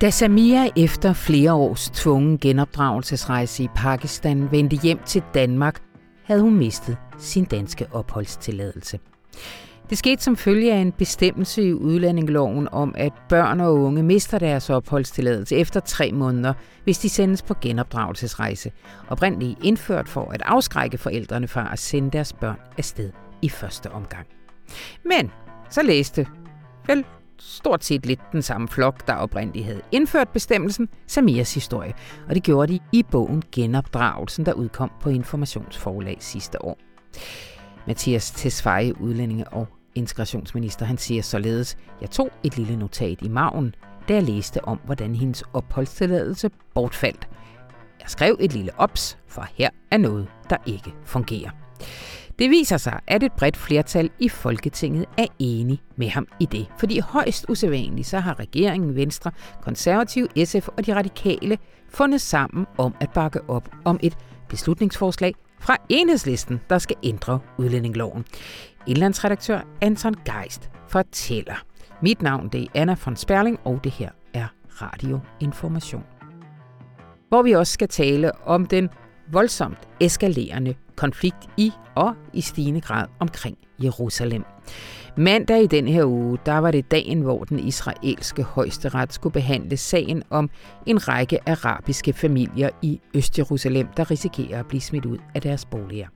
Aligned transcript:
Da 0.00 0.10
Samia 0.10 0.68
efter 0.76 1.12
flere 1.12 1.52
års 1.52 1.90
tvungen 1.90 2.38
genopdragelsesrejse 2.38 3.62
i 3.62 3.68
Pakistan 3.74 4.50
vendte 4.50 4.76
hjem 4.76 4.98
til 5.06 5.22
Danmark, 5.34 5.82
havde 6.24 6.40
hun 6.40 6.54
mistet 6.56 6.96
sin 7.18 7.44
danske 7.44 7.86
opholdstilladelse. 7.92 8.98
Det 9.90 9.98
skete 9.98 10.22
som 10.22 10.36
følge 10.36 10.72
af 10.72 10.78
en 10.78 10.92
bestemmelse 10.92 11.62
i 11.62 11.72
udlændingeloven 11.72 12.68
om, 12.72 12.94
at 12.98 13.12
børn 13.28 13.60
og 13.60 13.74
unge 13.74 14.02
mister 14.02 14.38
deres 14.38 14.70
opholdstilladelse 14.70 15.56
efter 15.56 15.80
tre 15.80 16.12
måneder, 16.12 16.52
hvis 16.84 16.98
de 16.98 17.08
sendes 17.08 17.42
på 17.42 17.54
genopdragelsesrejse, 17.60 18.72
oprindeligt 19.08 19.58
indført 19.64 20.08
for 20.08 20.30
at 20.30 20.42
afskrække 20.44 20.98
forældrene 20.98 21.48
fra 21.48 21.72
at 21.72 21.78
sende 21.78 22.10
deres 22.10 22.32
børn 22.32 22.58
afsted 22.78 23.10
i 23.42 23.48
første 23.48 23.90
omgang. 23.90 24.26
Men 25.04 25.30
så 25.70 25.82
læste 25.82 26.26
vel 26.86 27.04
stort 27.38 27.84
set 27.84 28.06
lidt 28.06 28.20
den 28.32 28.42
samme 28.42 28.68
flok, 28.68 29.06
der 29.06 29.14
oprindeligt 29.14 29.66
havde 29.66 29.80
indført 29.92 30.28
bestemmelsen, 30.28 30.88
Samias 31.06 31.54
historie, 31.54 31.94
og 32.28 32.34
det 32.34 32.42
gjorde 32.42 32.72
de 32.72 32.78
i 32.92 33.02
bogen 33.02 33.42
Genopdragelsen, 33.52 34.46
der 34.46 34.52
udkom 34.52 34.90
på 35.00 35.10
Informationsforlag 35.10 36.16
sidste 36.20 36.64
år. 36.64 36.78
Mathias 37.86 38.30
Tesfaye, 38.30 39.00
udlændinge 39.00 39.48
og 39.48 39.66
integrationsminister, 39.94 40.86
han 40.86 40.98
siger 40.98 41.22
således, 41.22 41.76
jeg 42.00 42.10
tog 42.10 42.30
et 42.44 42.56
lille 42.56 42.76
notat 42.76 43.18
i 43.22 43.28
maven, 43.28 43.74
da 44.08 44.14
jeg 44.14 44.22
læste 44.22 44.64
om, 44.64 44.80
hvordan 44.84 45.14
hendes 45.14 45.42
opholdstilladelse 45.52 46.50
bortfaldt. 46.74 47.28
Jeg 48.00 48.10
skrev 48.10 48.36
et 48.40 48.52
lille 48.52 48.72
ops, 48.76 49.18
for 49.26 49.46
her 49.54 49.70
er 49.90 49.98
noget, 49.98 50.28
der 50.50 50.56
ikke 50.66 50.92
fungerer. 51.04 51.50
Det 52.38 52.50
viser 52.50 52.76
sig, 52.76 53.00
at 53.06 53.22
et 53.22 53.32
bredt 53.32 53.56
flertal 53.56 54.10
i 54.18 54.28
Folketinget 54.28 55.06
er 55.18 55.26
enige 55.38 55.82
med 55.96 56.08
ham 56.08 56.26
i 56.40 56.46
det. 56.46 56.66
Fordi 56.78 56.98
højst 57.00 57.46
usædvanligt, 57.48 58.08
så 58.08 58.18
har 58.18 58.38
regeringen, 58.38 58.96
Venstre, 58.96 59.30
Konservativ, 59.62 60.26
SF 60.44 60.68
og 60.68 60.86
de 60.86 60.94
radikale 60.94 61.58
fundet 61.88 62.20
sammen 62.20 62.66
om 62.76 62.94
at 63.00 63.10
bakke 63.10 63.50
op 63.50 63.68
om 63.84 64.00
et 64.02 64.16
beslutningsforslag 64.48 65.34
fra 65.60 65.76
enhedslisten, 65.88 66.60
der 66.70 66.78
skal 66.78 66.96
ændre 67.02 67.40
udlændingloven. 67.58 68.24
Indlandsredaktør 68.86 69.60
Anton 69.80 70.14
Geist 70.14 70.70
fortæller. 70.88 71.64
Mit 72.02 72.22
navn 72.22 72.48
det 72.48 72.62
er 72.62 72.66
Anna 72.74 72.96
von 73.04 73.16
Sperling, 73.16 73.58
og 73.64 73.80
det 73.84 73.92
her 73.92 74.10
er 74.34 74.46
Radio 74.82 75.20
Information. 75.40 76.04
Hvor 77.28 77.42
vi 77.42 77.52
også 77.52 77.72
skal 77.72 77.88
tale 77.88 78.32
om 78.46 78.66
den 78.66 78.88
voldsomt 79.32 79.88
eskalerende 80.00 80.74
konflikt 80.98 81.46
i 81.56 81.72
og 81.94 82.14
i 82.32 82.40
stigende 82.40 82.80
grad 82.80 83.06
omkring 83.20 83.58
Jerusalem. 83.82 84.44
Mandag 85.16 85.62
i 85.62 85.66
den 85.66 85.88
her 85.88 86.04
uge, 86.04 86.38
der 86.46 86.58
var 86.58 86.70
det 86.70 86.90
dagen, 86.90 87.20
hvor 87.20 87.44
den 87.44 87.58
israelske 87.58 88.42
højesteret 88.42 89.12
skulle 89.12 89.32
behandle 89.32 89.76
sagen 89.76 90.22
om 90.30 90.50
en 90.86 91.08
række 91.08 91.48
arabiske 91.48 92.12
familier 92.12 92.70
i 92.82 93.00
Øst-Jerusalem, 93.14 93.86
der 93.96 94.10
risikerer 94.10 94.60
at 94.60 94.66
blive 94.66 94.80
smidt 94.80 95.06
ud 95.06 95.18
af 95.34 95.42
deres 95.42 95.64
boliger. 95.64 96.06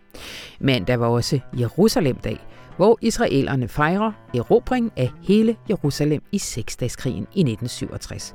Mandag 0.61 1.01
var 1.01 1.07
også 1.07 1.41
Jerusalemdag, 1.61 2.39
hvor 2.77 2.99
israelerne 3.01 3.69
fejrer 3.69 4.13
erobring 4.35 4.93
af 4.97 5.11
hele 5.23 5.57
Jerusalem 5.71 6.23
i 6.33 6.39
seksdagskrigen 6.39 7.27
i 7.35 7.41
1967. 7.41 8.35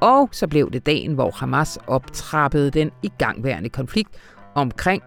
Og 0.00 0.28
så 0.32 0.46
blev 0.46 0.70
det 0.70 0.86
dagen, 0.86 1.14
hvor 1.14 1.30
Hamas 1.30 1.78
optrappede 1.86 2.70
den 2.70 2.90
igangværende 3.02 3.68
konflikt 3.68 4.10
omkring 4.54 5.02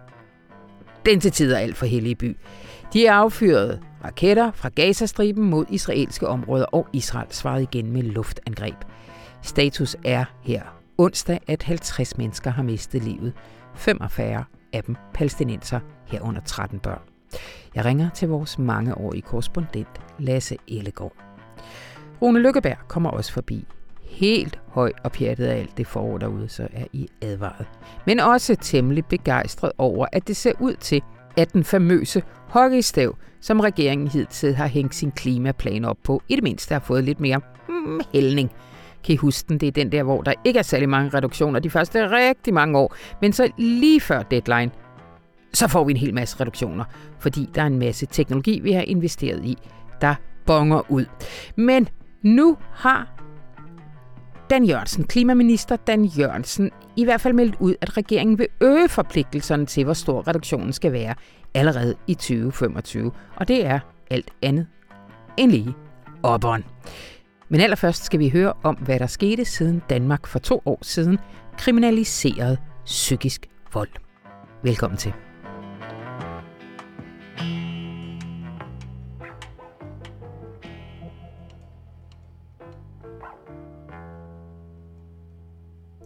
den 1.08 1.20
til 1.20 1.32
tider 1.32 1.58
alt 1.58 1.76
for 1.76 1.86
hellige 1.86 2.14
by. 2.14 2.36
De 2.92 3.10
affyrede 3.10 3.80
raketter 4.04 4.52
fra 4.52 4.68
Gazastriben 4.68 5.50
mod 5.50 5.64
israelske 5.70 6.28
områder, 6.28 6.64
og 6.64 6.86
Israel 6.92 7.26
svarede 7.30 7.62
igen 7.62 7.92
med 7.92 8.02
luftangreb. 8.02 8.76
Status 9.42 9.96
er 10.04 10.24
her 10.42 10.62
onsdag, 10.98 11.40
at 11.46 11.62
50 11.62 12.16
mennesker 12.18 12.50
har 12.50 12.62
mistet 12.62 13.04
livet. 13.04 13.32
45 13.74 14.44
af 14.72 14.84
dem 14.84 14.96
palæstinenser, 15.14 15.80
herunder 16.06 16.40
13 16.40 16.78
børn. 16.78 17.00
Jeg 17.74 17.84
ringer 17.84 18.10
til 18.10 18.28
vores 18.28 18.58
mangeårige 18.58 19.22
korrespondent 19.22 20.00
Lasse 20.18 20.56
Ellegaard. 20.68 21.16
Rune 22.22 22.38
Lykkeberg 22.38 22.78
kommer 22.88 23.10
også 23.10 23.32
forbi. 23.32 23.66
Helt 24.18 24.58
høj 24.66 24.92
og 25.04 25.12
pjattet 25.12 25.46
af 25.46 25.58
alt 25.58 25.76
det 25.76 25.86
forår 25.86 26.18
derude, 26.18 26.48
så 26.48 26.68
er 26.72 26.84
I 26.92 27.08
advaret. 27.22 27.66
Men 28.06 28.20
også 28.20 28.56
temmelig 28.60 29.04
begejstret 29.06 29.72
over, 29.78 30.06
at 30.12 30.28
det 30.28 30.36
ser 30.36 30.52
ud 30.60 30.74
til, 30.74 31.02
at 31.36 31.52
den 31.52 31.64
famøse 31.64 32.22
hockeystav, 32.48 33.16
som 33.40 33.60
regeringen 33.60 34.08
hidtil 34.08 34.54
har 34.54 34.66
hængt 34.66 34.94
sin 34.94 35.10
klimaplan 35.10 35.84
op 35.84 35.96
på, 36.04 36.22
i 36.28 36.34
det 36.34 36.42
mindste 36.42 36.72
har 36.72 36.80
fået 36.80 37.04
lidt 37.04 37.20
mere 37.20 37.40
mm, 37.68 38.00
hældning. 38.12 38.50
Kan 39.04 39.12
I 39.12 39.16
huske 39.16 39.48
den? 39.48 39.58
Det 39.58 39.66
er 39.66 39.72
den 39.72 39.92
der, 39.92 40.02
hvor 40.02 40.22
der 40.22 40.32
ikke 40.44 40.58
er 40.58 40.62
særlig 40.62 40.88
mange 40.88 41.10
reduktioner 41.14 41.60
de 41.60 41.70
første 41.70 42.10
rigtig 42.10 42.54
mange 42.54 42.78
år. 42.78 42.96
Men 43.20 43.32
så 43.32 43.50
lige 43.58 44.00
før 44.00 44.22
deadline, 44.22 44.70
så 45.52 45.68
får 45.68 45.84
vi 45.84 45.92
en 45.92 45.96
hel 45.96 46.14
masse 46.14 46.40
reduktioner, 46.40 46.84
fordi 47.18 47.48
der 47.54 47.62
er 47.62 47.66
en 47.66 47.78
masse 47.78 48.06
teknologi, 48.06 48.60
vi 48.60 48.72
har 48.72 48.82
investeret 48.82 49.44
i, 49.44 49.58
der 50.00 50.14
bonger 50.46 50.90
ud. 50.90 51.04
Men 51.56 51.88
nu 52.22 52.56
har 52.72 53.17
Dan 54.50 54.64
Jørgensen, 54.64 55.04
klimaminister 55.04 55.76
Dan 55.76 56.04
Jørgensen, 56.04 56.70
i 56.96 57.04
hvert 57.04 57.20
fald 57.20 57.34
meldt 57.34 57.56
ud, 57.60 57.74
at 57.80 57.96
regeringen 57.96 58.38
vil 58.38 58.46
øge 58.60 58.88
forpligtelserne 58.88 59.66
til, 59.66 59.84
hvor 59.84 59.92
stor 59.92 60.28
reduktionen 60.28 60.72
skal 60.72 60.92
være 60.92 61.14
allerede 61.54 61.94
i 62.06 62.14
2025. 62.14 63.12
Og 63.36 63.48
det 63.48 63.66
er 63.66 63.80
alt 64.10 64.30
andet 64.42 64.66
end 65.36 65.50
lige 65.50 65.74
opånd. 66.22 66.64
Men 67.48 67.60
allerførst 67.60 68.04
skal 68.04 68.20
vi 68.20 68.28
høre 68.28 68.52
om, 68.62 68.74
hvad 68.74 68.98
der 68.98 69.06
skete 69.06 69.44
siden 69.44 69.82
Danmark 69.90 70.26
for 70.26 70.38
to 70.38 70.62
år 70.66 70.78
siden 70.82 71.18
kriminaliserede 71.58 72.56
psykisk 72.84 73.46
vold. 73.74 73.90
Velkommen 74.62 74.98
til. 74.98 75.12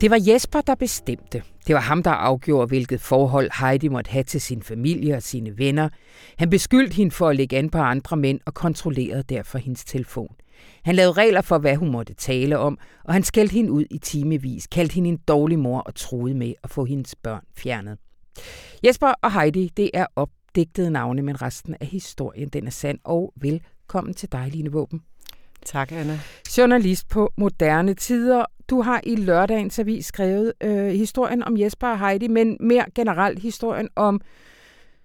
Det 0.02 0.10
var 0.10 0.20
Jesper, 0.28 0.60
der 0.60 0.74
bestemte. 0.74 1.42
Det 1.66 1.74
var 1.74 1.80
ham, 1.80 2.02
der 2.02 2.10
afgjorde, 2.10 2.66
hvilket 2.66 3.00
forhold 3.00 3.50
Heidi 3.60 3.88
måtte 3.88 4.10
have 4.10 4.24
til 4.24 4.40
sin 4.40 4.62
familie 4.62 5.14
og 5.16 5.22
sine 5.22 5.58
venner. 5.58 5.88
Han 6.38 6.50
beskyldte 6.50 6.94
hende 6.94 7.10
for 7.10 7.28
at 7.28 7.36
lægge 7.36 7.58
an 7.58 7.70
på 7.70 7.78
andre 7.78 8.16
mænd 8.16 8.40
og 8.46 8.54
kontrollerede 8.54 9.22
derfor 9.22 9.58
hendes 9.58 9.84
telefon. 9.84 10.34
Han 10.84 10.94
lavede 10.94 11.12
regler 11.12 11.40
for, 11.40 11.58
hvad 11.58 11.76
hun 11.76 11.90
måtte 11.90 12.14
tale 12.14 12.58
om, 12.58 12.78
og 13.04 13.12
han 13.14 13.22
skældte 13.22 13.52
hende 13.52 13.72
ud 13.72 13.84
i 13.90 13.98
timevis, 13.98 14.66
kaldte 14.66 14.94
hende 14.94 15.08
en 15.08 15.16
dårlig 15.28 15.58
mor 15.58 15.80
og 15.80 15.94
troede 15.94 16.34
med 16.34 16.54
at 16.62 16.70
få 16.70 16.84
hendes 16.84 17.14
børn 17.14 17.44
fjernet. 17.56 17.98
Jesper 18.86 19.14
og 19.22 19.32
Heidi, 19.32 19.70
det 19.76 19.90
er 19.94 20.06
opdigtede 20.16 20.90
navne, 20.90 21.22
men 21.22 21.42
resten 21.42 21.76
af 21.80 21.86
historien, 21.86 22.48
den 22.48 22.66
er 22.66 22.70
sand. 22.70 22.98
Og 23.04 23.32
velkommen 23.36 24.14
til 24.14 24.32
dig, 24.32 24.48
Line 24.52 24.72
Våben. 24.72 25.02
Tak, 25.64 25.92
Anna. 25.92 26.20
Journalist 26.58 27.08
på 27.08 27.32
Moderne 27.36 27.94
Tider. 27.94 28.44
Du 28.72 28.82
har 28.82 29.00
i 29.04 29.16
lørdagens 29.16 29.78
avis 29.78 30.06
skrevet 30.06 30.52
øh, 30.60 30.86
historien 30.86 31.42
om 31.42 31.56
Jesper 31.56 31.88
og 31.88 31.98
Heidi, 31.98 32.28
men 32.28 32.56
mere 32.60 32.84
generelt 32.94 33.38
historien 33.38 33.88
om 33.96 34.20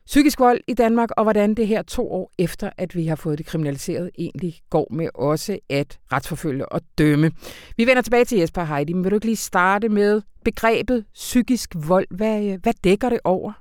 psykisk 0.05 0.39
vold 0.39 0.59
i 0.67 0.73
Danmark, 0.73 1.09
og 1.17 1.23
hvordan 1.23 1.53
det 1.53 1.67
her 1.67 1.81
to 1.81 2.11
år 2.11 2.31
efter, 2.37 2.69
at 2.77 2.95
vi 2.95 3.07
har 3.07 3.15
fået 3.15 3.37
det 3.37 3.45
kriminaliseret, 3.45 4.11
egentlig 4.17 4.59
går 4.69 4.87
med 4.91 5.09
også 5.15 5.59
at 5.69 5.99
retsforfølge 6.11 6.71
og 6.71 6.81
dømme. 6.97 7.31
Vi 7.77 7.87
vender 7.87 8.01
tilbage 8.01 8.25
til 8.25 8.37
Jesper 8.37 8.61
og 8.61 8.67
Heidi, 8.67 8.93
men 8.93 9.03
vil 9.03 9.11
du 9.11 9.15
ikke 9.15 9.25
lige 9.25 9.35
starte 9.35 9.89
med 9.89 10.21
begrebet 10.45 11.05
psykisk 11.13 11.75
vold? 11.75 12.07
Hvad, 12.11 12.43
øh, 12.43 12.59
hvad 12.63 12.73
dækker 12.83 13.09
det 13.09 13.19
over? 13.23 13.51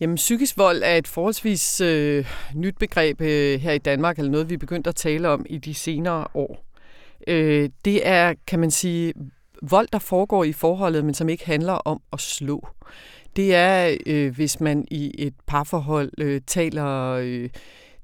Jamen, 0.00 0.16
psykisk 0.16 0.58
vold 0.58 0.82
er 0.84 0.96
et 0.96 1.08
forholdsvis 1.08 1.80
øh, 1.80 2.26
nyt 2.54 2.78
begreb 2.78 3.20
øh, 3.20 3.60
her 3.60 3.72
i 3.72 3.78
Danmark, 3.78 4.18
eller 4.18 4.30
noget, 4.30 4.48
vi 4.48 4.54
er 4.54 4.58
begyndt 4.58 4.86
at 4.86 4.96
tale 4.96 5.28
om 5.28 5.46
i 5.48 5.58
de 5.58 5.74
senere 5.74 6.26
år. 6.34 6.73
Øh, 7.28 7.70
det 7.84 8.06
er, 8.08 8.34
kan 8.46 8.58
man 8.58 8.70
sige, 8.70 9.12
vold, 9.62 9.88
der 9.92 9.98
foregår 9.98 10.44
i 10.44 10.52
forholdet, 10.52 11.04
men 11.04 11.14
som 11.14 11.28
ikke 11.28 11.46
handler 11.46 11.72
om 11.72 12.00
at 12.12 12.20
slå. 12.20 12.68
Det 13.36 13.54
er, 13.54 13.96
øh, 14.06 14.34
hvis 14.34 14.60
man 14.60 14.84
i 14.90 15.14
et 15.18 15.34
parforhold 15.46 16.10
øh, 16.18 16.40
taler... 16.46 17.10
Øh, 17.10 17.50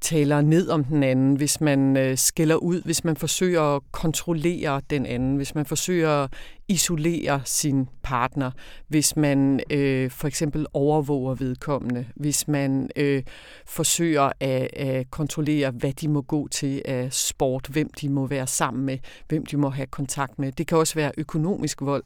taler 0.01 0.41
ned 0.41 0.69
om 0.69 0.85
den 0.85 1.03
anden, 1.03 1.35
hvis 1.35 1.61
man 1.61 1.97
øh, 1.97 2.19
skælder 2.19 2.57
ud, 2.57 2.83
hvis 2.83 3.05
man 3.05 3.17
forsøger 3.17 3.77
at 3.77 3.83
kontrollere 3.93 4.81
den 4.91 5.07
anden, 5.07 5.37
hvis 5.37 5.55
man 5.55 5.67
forsøger 5.67 6.11
at 6.11 6.33
isolere 6.71 7.41
sin 7.45 7.89
partner, 8.03 8.51
hvis 8.89 9.17
man 9.17 9.61
øh, 9.71 10.11
for 10.11 10.29
eksempel 10.29 10.67
overvåger 10.73 11.35
vedkommende, 11.35 12.07
hvis 12.17 12.49
man 12.49 12.91
øh, 12.97 13.23
forsøger 13.67 14.33
at, 14.41 14.69
at 14.73 15.11
kontrollere, 15.11 15.71
hvad 15.71 15.93
de 15.93 16.09
må 16.09 16.23
gå 16.23 16.49
til 16.49 16.83
af 16.85 17.13
sport, 17.13 17.67
hvem 17.67 17.91
de 18.01 18.09
må 18.09 18.27
være 18.27 18.47
sammen 18.47 18.87
med, 18.87 18.99
hvem 19.29 19.47
de 19.47 19.57
må 19.57 19.69
have 19.69 19.87
kontakt 19.87 20.39
med. 20.39 20.53
Det 20.53 20.67
kan 20.67 20.79
også 20.79 20.95
være 20.95 21.13
økonomisk 21.19 21.81
vold, 21.81 22.05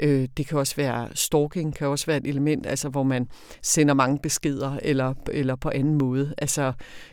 øh, 0.00 0.28
det 0.36 0.46
kan 0.46 0.58
også 0.58 0.76
være 0.76 1.08
stalking, 1.14 1.74
kan 1.74 1.86
også 1.86 2.06
være 2.06 2.16
et 2.16 2.26
element, 2.26 2.66
altså 2.66 2.88
hvor 2.88 3.02
man 3.02 3.28
sender 3.62 3.94
mange 3.94 4.18
beskeder 4.18 4.78
eller, 4.82 5.14
eller 5.32 5.56
på 5.56 5.70
anden 5.74 5.98
måde, 5.98 6.34
altså 6.38 6.72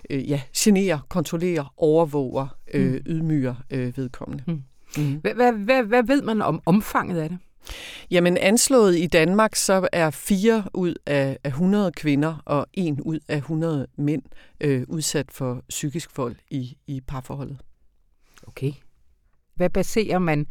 øh, 0.10 0.30
ja, 0.30 0.42
generer, 0.58 1.00
kontrollerer, 1.10 1.74
overvåger, 1.78 2.48
øh, 2.74 2.92
mm. 2.92 3.02
ydmyger 3.06 3.56
øh, 3.72 3.98
vedkommende. 3.98 4.44
Mm. 4.48 4.64
Mm. 4.98 5.14
Hvad, 5.14 5.54
hvad, 5.54 5.84
hvad 5.84 6.04
ved 6.04 6.22
man 6.22 6.42
om 6.42 6.62
omfanget 6.66 7.20
af 7.20 7.30
det? 7.30 7.40
Jamen 8.12 8.38
anslået 8.38 8.98
i 8.98 9.08
Danmark, 9.08 9.56
så 9.56 9.88
er 9.92 10.10
4 10.10 10.64
ud 10.74 10.94
af 11.06 11.38
100 11.46 11.92
kvinder 11.92 12.42
og 12.46 12.68
1 12.74 13.00
ud 13.00 13.20
af 13.28 13.38
100 13.38 13.88
mænd 13.98 14.22
øh, 14.62 14.84
udsat 14.88 15.32
for 15.32 15.64
psykisk 15.70 16.18
vold 16.18 16.36
i, 16.52 16.78
i 16.88 17.02
parforholdet. 17.02 17.58
Okay. 18.48 18.72
Hvad 19.56 19.70
baserer 19.70 20.20
man 20.20 20.46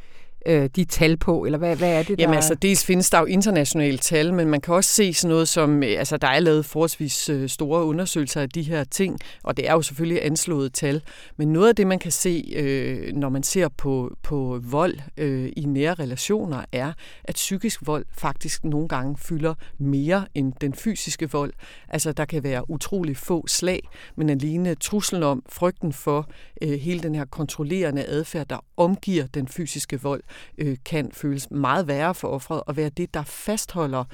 øh, 0.47 0.71
de 0.77 0.85
tal 0.85 1.17
på, 1.17 1.45
eller 1.45 1.59
hvad, 1.59 1.77
hvad 1.77 1.93
er 1.93 1.99
det, 1.99 2.09
der... 2.09 2.15
Jamen 2.19 2.35
altså, 2.35 2.55
dels 2.55 2.85
findes 2.85 3.11
der 3.11 3.19
jo 3.19 3.25
internationale 3.25 3.99
tal, 3.99 4.35
men 4.35 4.49
man 4.49 4.61
kan 4.61 4.75
også 4.75 4.91
se 4.91 5.15
sådan 5.15 5.31
noget 5.31 5.49
som, 5.49 5.83
øh, 5.83 5.99
altså 5.99 6.17
der 6.17 6.29
er 6.29 6.41
lavet 6.41 6.65
forholdsvis 6.65 7.29
øh, 7.29 7.49
store 7.49 7.85
undersøgelser 7.85 8.41
af 8.41 8.49
de 8.49 8.63
her 8.63 8.85
ting, 8.85 9.19
og 9.43 9.57
det 9.57 9.69
er 9.69 9.73
jo 9.73 9.83
selvfølgelig 9.83 10.25
anslået 10.25 10.73
tal, 10.73 11.03
men 11.37 11.53
noget 11.53 11.69
af 11.69 11.77
det, 11.77 11.87
man 11.87 11.99
kan 11.99 12.13
se, 12.13 12.53
øh, 12.57 13.13
når 13.13 13.29
man 13.29 13.43
ser 13.43 13.69
på, 13.69 14.17
på 14.23 14.61
vold 14.63 14.95
øh, 15.17 15.53
i 15.57 15.65
nære 15.65 15.95
relationer, 15.95 16.65
er, 16.73 16.93
at 17.25 17.35
psykisk 17.35 17.81
vold 17.87 18.05
faktisk 18.13 18.65
nogle 18.65 18.89
gange 18.89 19.17
fylder 19.19 19.55
mere 19.79 20.27
end 20.35 20.53
den 20.61 20.75
fysiske 20.75 21.31
vold. 21.31 21.53
Altså, 21.89 22.13
der 22.13 22.25
kan 22.25 22.43
være 22.43 22.71
utrolig 22.71 23.17
få 23.17 23.47
slag, 23.47 23.81
men 24.17 24.31
alene 24.31 24.75
truslen 24.75 25.23
om, 25.23 25.43
frygten 25.49 25.93
for 25.93 26.29
øh, 26.63 26.81
hele 26.81 27.01
den 27.01 27.15
her 27.15 27.25
kontrollerende 27.25 28.05
adfærd, 28.05 28.47
der 28.47 28.65
omgiver 28.77 29.27
den 29.27 29.49
fysiske 29.49 30.03
vold, 30.03 30.23
øh, 30.59 30.77
kan 30.85 31.11
føles 31.13 31.51
meget 31.51 31.89
værre 31.89 32.15
for 32.15 32.29
offret, 32.29 32.63
og 32.67 32.77
være 32.77 32.89
det, 32.89 33.15
der 33.15 33.23
fastholder 33.23 34.05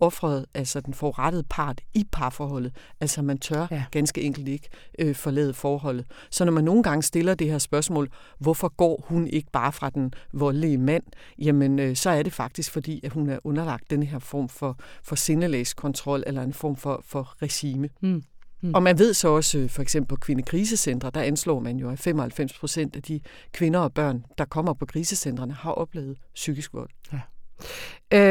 offret, 0.00 0.46
altså 0.54 0.80
den 0.80 0.94
forurettede 0.94 1.44
part 1.50 1.80
i 1.94 2.04
parforholdet. 2.12 2.76
Altså 3.00 3.22
man 3.22 3.38
tør 3.38 3.66
ja. 3.70 3.84
ganske 3.90 4.22
enkelt 4.22 4.48
ikke 4.48 4.68
øh, 4.98 5.14
forlade 5.14 5.54
forholdet. 5.54 6.06
Så 6.30 6.44
når 6.44 6.52
man 6.52 6.64
nogle 6.64 6.82
gange 6.82 7.02
stiller 7.02 7.34
det 7.34 7.50
her 7.50 7.58
spørgsmål, 7.58 8.08
hvorfor 8.38 8.68
går 8.68 9.04
hun 9.08 9.26
ikke 9.26 9.50
bare 9.52 9.72
fra 9.72 9.90
den 9.90 10.12
voldelige 10.32 10.78
mand, 10.78 11.02
jamen 11.38 11.78
øh, 11.78 11.96
så 11.96 12.10
er 12.10 12.22
det 12.22 12.32
faktisk 12.32 12.70
fordi, 12.70 13.00
at 13.04 13.12
hun 13.12 13.28
er 13.28 13.38
underlagt 13.44 13.90
den 13.90 14.02
her 14.02 14.18
form 14.18 14.48
for, 14.48 14.78
for 15.02 15.16
sindelægskontrol, 15.16 16.22
eller 16.26 16.42
en 16.42 16.52
form 16.52 16.76
for, 16.76 17.02
for 17.04 17.34
regime. 17.42 17.88
Mm. 18.00 18.22
Mm. 18.60 18.74
Og 18.74 18.82
man 18.82 18.98
ved 18.98 19.14
så 19.14 19.28
også, 19.28 19.58
øh, 19.58 19.70
for 19.70 19.82
eksempel 19.82 20.08
på 20.08 20.16
kvindekrisecentre, 20.16 21.10
der 21.14 21.20
anslår 21.20 21.60
man 21.60 21.76
jo, 21.76 21.90
at 21.90 21.98
95 21.98 22.58
procent 22.58 22.96
af 22.96 23.02
de 23.02 23.20
kvinder 23.52 23.80
og 23.80 23.92
børn, 23.94 24.24
der 24.38 24.44
kommer 24.44 24.72
på 24.72 24.86
krisecentrene, 24.86 25.52
har 25.52 25.72
oplevet 25.72 26.18
psykisk 26.34 26.74
vold. 26.74 26.90
Ja. 27.12 27.20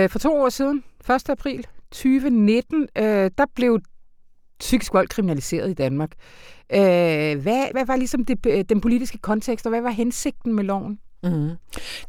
Øh, 0.04 0.10
for 0.10 0.20
to 0.20 0.42
år 0.42 0.50
siden, 0.50 0.84
1. 1.10 1.30
april 1.30 1.68
2019, 1.92 2.88
øh, 2.98 3.04
der 3.38 3.46
blev 3.56 3.80
psykisk 4.60 4.94
vold 4.94 5.08
kriminaliseret 5.08 5.70
i 5.70 5.74
Danmark. 5.74 6.12
Øh, 6.74 7.42
hvad, 7.42 7.72
hvad 7.72 7.86
var 7.86 7.96
ligesom 7.96 8.26
det, 8.26 8.70
den 8.70 8.82
politiske 8.82 9.18
kontekst, 9.18 9.66
og 9.66 9.70
hvad 9.70 9.82
var 9.82 9.90
hensigten 9.90 10.54
med 10.54 10.64
loven? 10.64 11.00
Mm. 11.24 11.52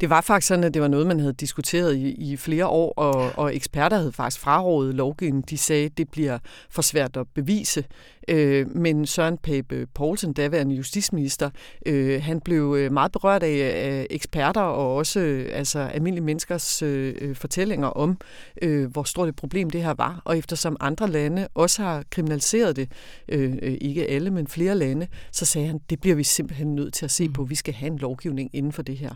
Det 0.01 0.11
var 0.11 0.21
faktisk 0.21 0.49
sådan, 0.49 0.65
at 0.65 0.75
det 0.75 0.83
var 0.83 0.89
noget, 0.89 1.07
man 1.07 1.21
havde 1.21 1.33
diskuteret 1.33 1.97
i, 1.97 2.33
i 2.33 2.37
flere 2.37 2.67
år, 2.67 2.93
og, 2.97 3.33
og 3.37 3.57
eksperter 3.57 3.97
havde 3.97 4.13
faktisk 4.13 4.41
frarådet 4.41 4.95
lovgivningen. 4.95 5.45
De 5.51 5.59
sagde, 5.59 5.85
at 5.85 5.99
det 5.99 6.09
bliver 6.11 6.39
for 6.71 6.83
svært 6.83 7.17
at 7.17 7.27
bevise. 7.35 7.85
Øh, 8.29 8.77
men 8.77 9.07
Søren 9.07 9.39
Pape 9.39 9.87
Poulsen, 9.95 10.33
daværende 10.33 10.75
justitsminister, 10.75 11.51
øh, 11.87 12.23
han 12.23 12.41
blev 12.41 12.75
øh, 12.79 12.93
meget 12.93 13.13
berørt 13.13 13.43
af, 13.43 13.73
af 13.75 14.07
eksperter 14.11 14.61
og 14.61 14.97
også 14.97 15.21
øh, 15.21 15.49
altså 15.53 15.79
almindelige 15.79 16.25
menneskers 16.25 16.83
øh, 16.83 17.15
øh, 17.21 17.37
fortællinger 17.37 17.89
om, 17.89 18.19
øh, 18.63 18.91
hvor 18.91 19.03
stort 19.03 19.29
et 19.29 19.37
problem 19.37 19.71
det 19.71 19.83
her 19.83 19.95
var. 19.95 20.23
Og 20.25 20.39
eftersom 20.39 20.77
andre 20.81 21.11
lande 21.11 21.49
også 21.55 21.83
har 21.83 22.05
kriminaliseret 22.11 22.77
det, 22.77 22.93
øh, 23.29 23.57
ikke 23.81 24.07
alle, 24.07 24.31
men 24.31 24.47
flere 24.47 24.75
lande, 24.75 25.07
så 25.33 25.45
sagde 25.45 25.67
han, 25.67 25.81
det 25.91 26.01
bliver 26.01 26.17
vi 26.17 26.25
simpelthen 26.25 26.75
nødt 26.75 26.95
til 26.95 27.05
at 27.05 27.11
se 27.11 27.27
mm. 27.27 27.33
på. 27.33 27.45
Vi 27.45 27.55
skal 27.55 27.75
have 27.75 27.91
en 27.93 27.99
lovgivning 27.99 28.51
inden 28.53 28.73
for 28.73 28.83
det 28.83 28.97
her. 28.97 29.15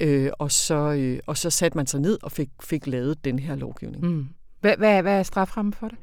Øh, 0.00 0.30
og, 0.38 0.52
så, 0.52 0.74
øh, 0.74 1.18
og 1.26 1.36
så 1.36 1.50
satte 1.50 1.78
man 1.78 1.86
sig 1.86 2.00
ned 2.00 2.18
og 2.22 2.32
fik, 2.32 2.48
fik 2.62 2.86
lavet 2.86 3.24
den 3.24 3.38
her 3.38 3.56
lovgivning. 3.56 4.04
Mm. 4.04 4.28
Hvad, 4.60 4.76
hvad, 4.76 5.02
hvad 5.02 5.18
er 5.18 5.22
straframmen 5.22 5.72
for 5.72 5.88
det? 5.88 5.98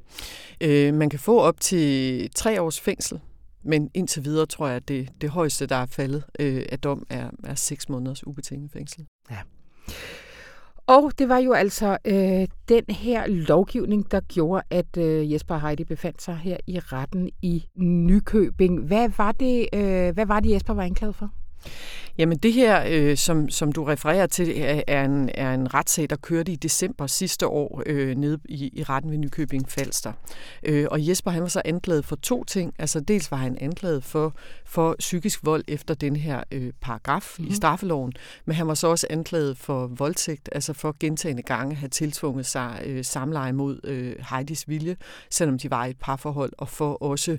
Øh, 0.61 0.93
man 0.93 1.09
kan 1.09 1.19
få 1.19 1.39
op 1.39 1.59
til 1.59 2.29
tre 2.35 2.61
års 2.61 2.79
fængsel, 2.79 3.19
men 3.63 3.89
indtil 3.93 4.23
videre 4.25 4.45
tror 4.45 4.67
jeg, 4.67 4.75
at 4.75 4.87
det, 4.87 5.09
det 5.21 5.29
højeste, 5.29 5.65
der 5.65 5.75
er 5.75 5.85
faldet 5.85 6.23
øh, 6.39 6.65
af 6.71 6.79
dom, 6.79 7.05
er, 7.09 7.29
er 7.43 7.55
seks 7.55 7.89
måneders 7.89 8.27
ubetinget 8.27 8.71
fængsel. 8.71 9.05
Ja. 9.31 9.37
Og 10.87 11.11
det 11.17 11.29
var 11.29 11.37
jo 11.37 11.53
altså 11.53 11.97
øh, 12.05 12.47
den 12.69 12.83
her 12.89 13.27
lovgivning, 13.27 14.11
der 14.11 14.19
gjorde, 14.19 14.63
at 14.69 14.97
øh, 14.97 15.31
Jesper 15.33 15.57
Heidi 15.57 15.83
befandt 15.83 16.21
sig 16.21 16.37
her 16.37 16.57
i 16.67 16.79
retten 16.79 17.29
i 17.41 17.65
Nykøbing. 17.75 18.81
Hvad 18.81 19.09
var 19.17 19.31
det, 19.31 19.67
øh, 19.73 20.13
hvad 20.13 20.25
var 20.25 20.39
det 20.39 20.51
Jesper 20.51 20.73
var 20.73 20.83
anklaget 20.83 21.15
for? 21.15 21.29
Jamen 22.17 22.37
det 22.37 22.53
her, 22.53 22.83
øh, 22.89 23.17
som, 23.17 23.49
som 23.49 23.71
du 23.71 23.83
refererer 23.83 24.27
til, 24.27 24.53
er 24.87 25.05
en, 25.05 25.29
er 25.33 25.53
en 25.53 25.73
retssag, 25.73 26.09
der 26.09 26.15
kørte 26.15 26.51
i 26.51 26.55
december 26.55 27.07
sidste 27.07 27.47
år 27.47 27.83
øh, 27.85 28.15
nede 28.15 28.39
i, 28.45 28.79
i 28.79 28.83
retten 28.83 29.11
ved 29.11 29.17
Nykøbing 29.17 29.69
Falster. 29.69 30.13
Øh, 30.63 30.87
og 30.91 31.07
Jesper 31.07 31.31
han 31.31 31.41
var 31.41 31.47
så 31.47 31.61
anklaget 31.65 32.05
for 32.05 32.15
to 32.15 32.43
ting. 32.43 32.73
Altså 32.79 32.99
dels 32.99 33.31
var 33.31 33.37
han 33.37 33.57
anklaget 33.61 34.03
for, 34.03 34.35
for 34.65 34.95
psykisk 34.99 35.45
vold 35.45 35.63
efter 35.67 35.93
den 35.93 36.15
her 36.15 36.43
øh, 36.51 36.73
paragraf 36.81 37.35
mm. 37.39 37.45
i 37.45 37.47
mhm. 37.47 37.55
straffeloven, 37.55 38.13
men 38.45 38.55
han 38.55 38.67
var 38.67 38.73
så 38.73 38.87
også 38.87 39.07
anklaget 39.09 39.57
for 39.57 39.87
voldtægt, 39.87 40.49
altså 40.51 40.73
for 40.73 40.95
gentagende 40.99 41.43
gange 41.43 41.71
at 41.71 41.77
have 41.77 41.89
tiltvunget 41.89 42.45
sig 42.45 42.81
øh, 42.85 43.05
samleje 43.05 43.53
mod 43.53 43.79
øh, 43.83 44.15
Heidis 44.29 44.69
vilje, 44.69 44.95
selvom 45.29 45.59
de 45.59 45.71
var 45.71 45.85
i 45.85 45.89
et 45.89 45.97
parforhold, 45.99 46.53
og 46.57 46.69
for 46.69 47.03
også, 47.03 47.37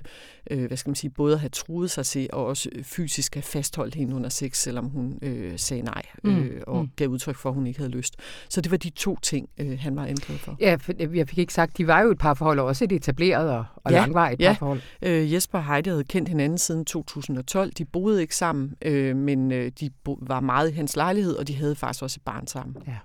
øh, 0.51 0.65
hvad 0.65 0.77
skal 0.77 0.89
man 0.89 0.95
sige, 0.95 1.11
både 1.11 1.33
at 1.33 1.39
have 1.39 1.49
truet 1.49 1.91
sig 1.91 2.05
til 2.05 2.29
og 2.33 2.45
også 2.45 2.69
fysisk 2.83 3.37
at 3.37 3.43
fastholde 3.43 3.97
hende 3.97 4.15
under 4.19 4.29
sex 4.29 4.57
selvom 4.57 4.89
hun 4.89 5.19
øh, 5.21 5.59
sagde 5.59 5.83
nej 5.83 6.01
mm, 6.23 6.39
øh, 6.39 6.61
og 6.67 6.81
mm. 6.81 6.89
gav 6.95 7.07
udtryk 7.07 7.35
for, 7.35 7.49
at 7.49 7.55
hun 7.55 7.67
ikke 7.67 7.79
havde 7.79 7.91
lyst. 7.91 8.15
Så 8.49 8.61
det 8.61 8.71
var 8.71 8.77
de 8.77 8.89
to 8.89 9.17
ting, 9.21 9.49
øh, 9.57 9.79
han 9.79 9.95
var 9.95 10.05
anklaget 10.05 10.41
for. 10.41 10.55
Ja, 10.59 10.75
for 10.75 10.93
jeg 11.15 11.29
fik 11.29 11.37
ikke 11.37 11.53
sagt, 11.53 11.77
de 11.77 11.87
var 11.87 12.01
jo 12.01 12.11
et 12.11 12.17
parforhold, 12.17 12.59
også 12.59 12.83
et 12.83 12.91
etableret 12.91 13.51
og, 13.51 13.65
og 13.75 13.91
ja, 13.91 13.97
langvarigt 13.97 14.41
ja. 14.41 14.47
parforhold. 14.47 14.81
Øh, 15.01 15.33
Jesper 15.33 15.57
og 15.57 15.65
Heidi 15.65 15.89
havde 15.89 16.03
kendt 16.03 16.29
hinanden 16.29 16.57
siden 16.57 16.85
2012. 16.85 17.71
De 17.71 17.85
boede 17.85 18.21
ikke 18.21 18.35
sammen, 18.35 18.73
øh, 18.81 19.15
men 19.15 19.51
øh, 19.51 19.71
de 19.79 19.89
var 20.05 20.39
meget 20.39 20.71
i 20.71 20.73
hans 20.73 20.95
lejlighed, 20.95 21.35
og 21.35 21.47
de 21.47 21.55
havde 21.55 21.75
faktisk 21.75 22.03
også 22.03 22.17
et 22.17 22.25
barn 22.25 22.47
sammen. 22.47 22.75
Ja. 22.87 22.97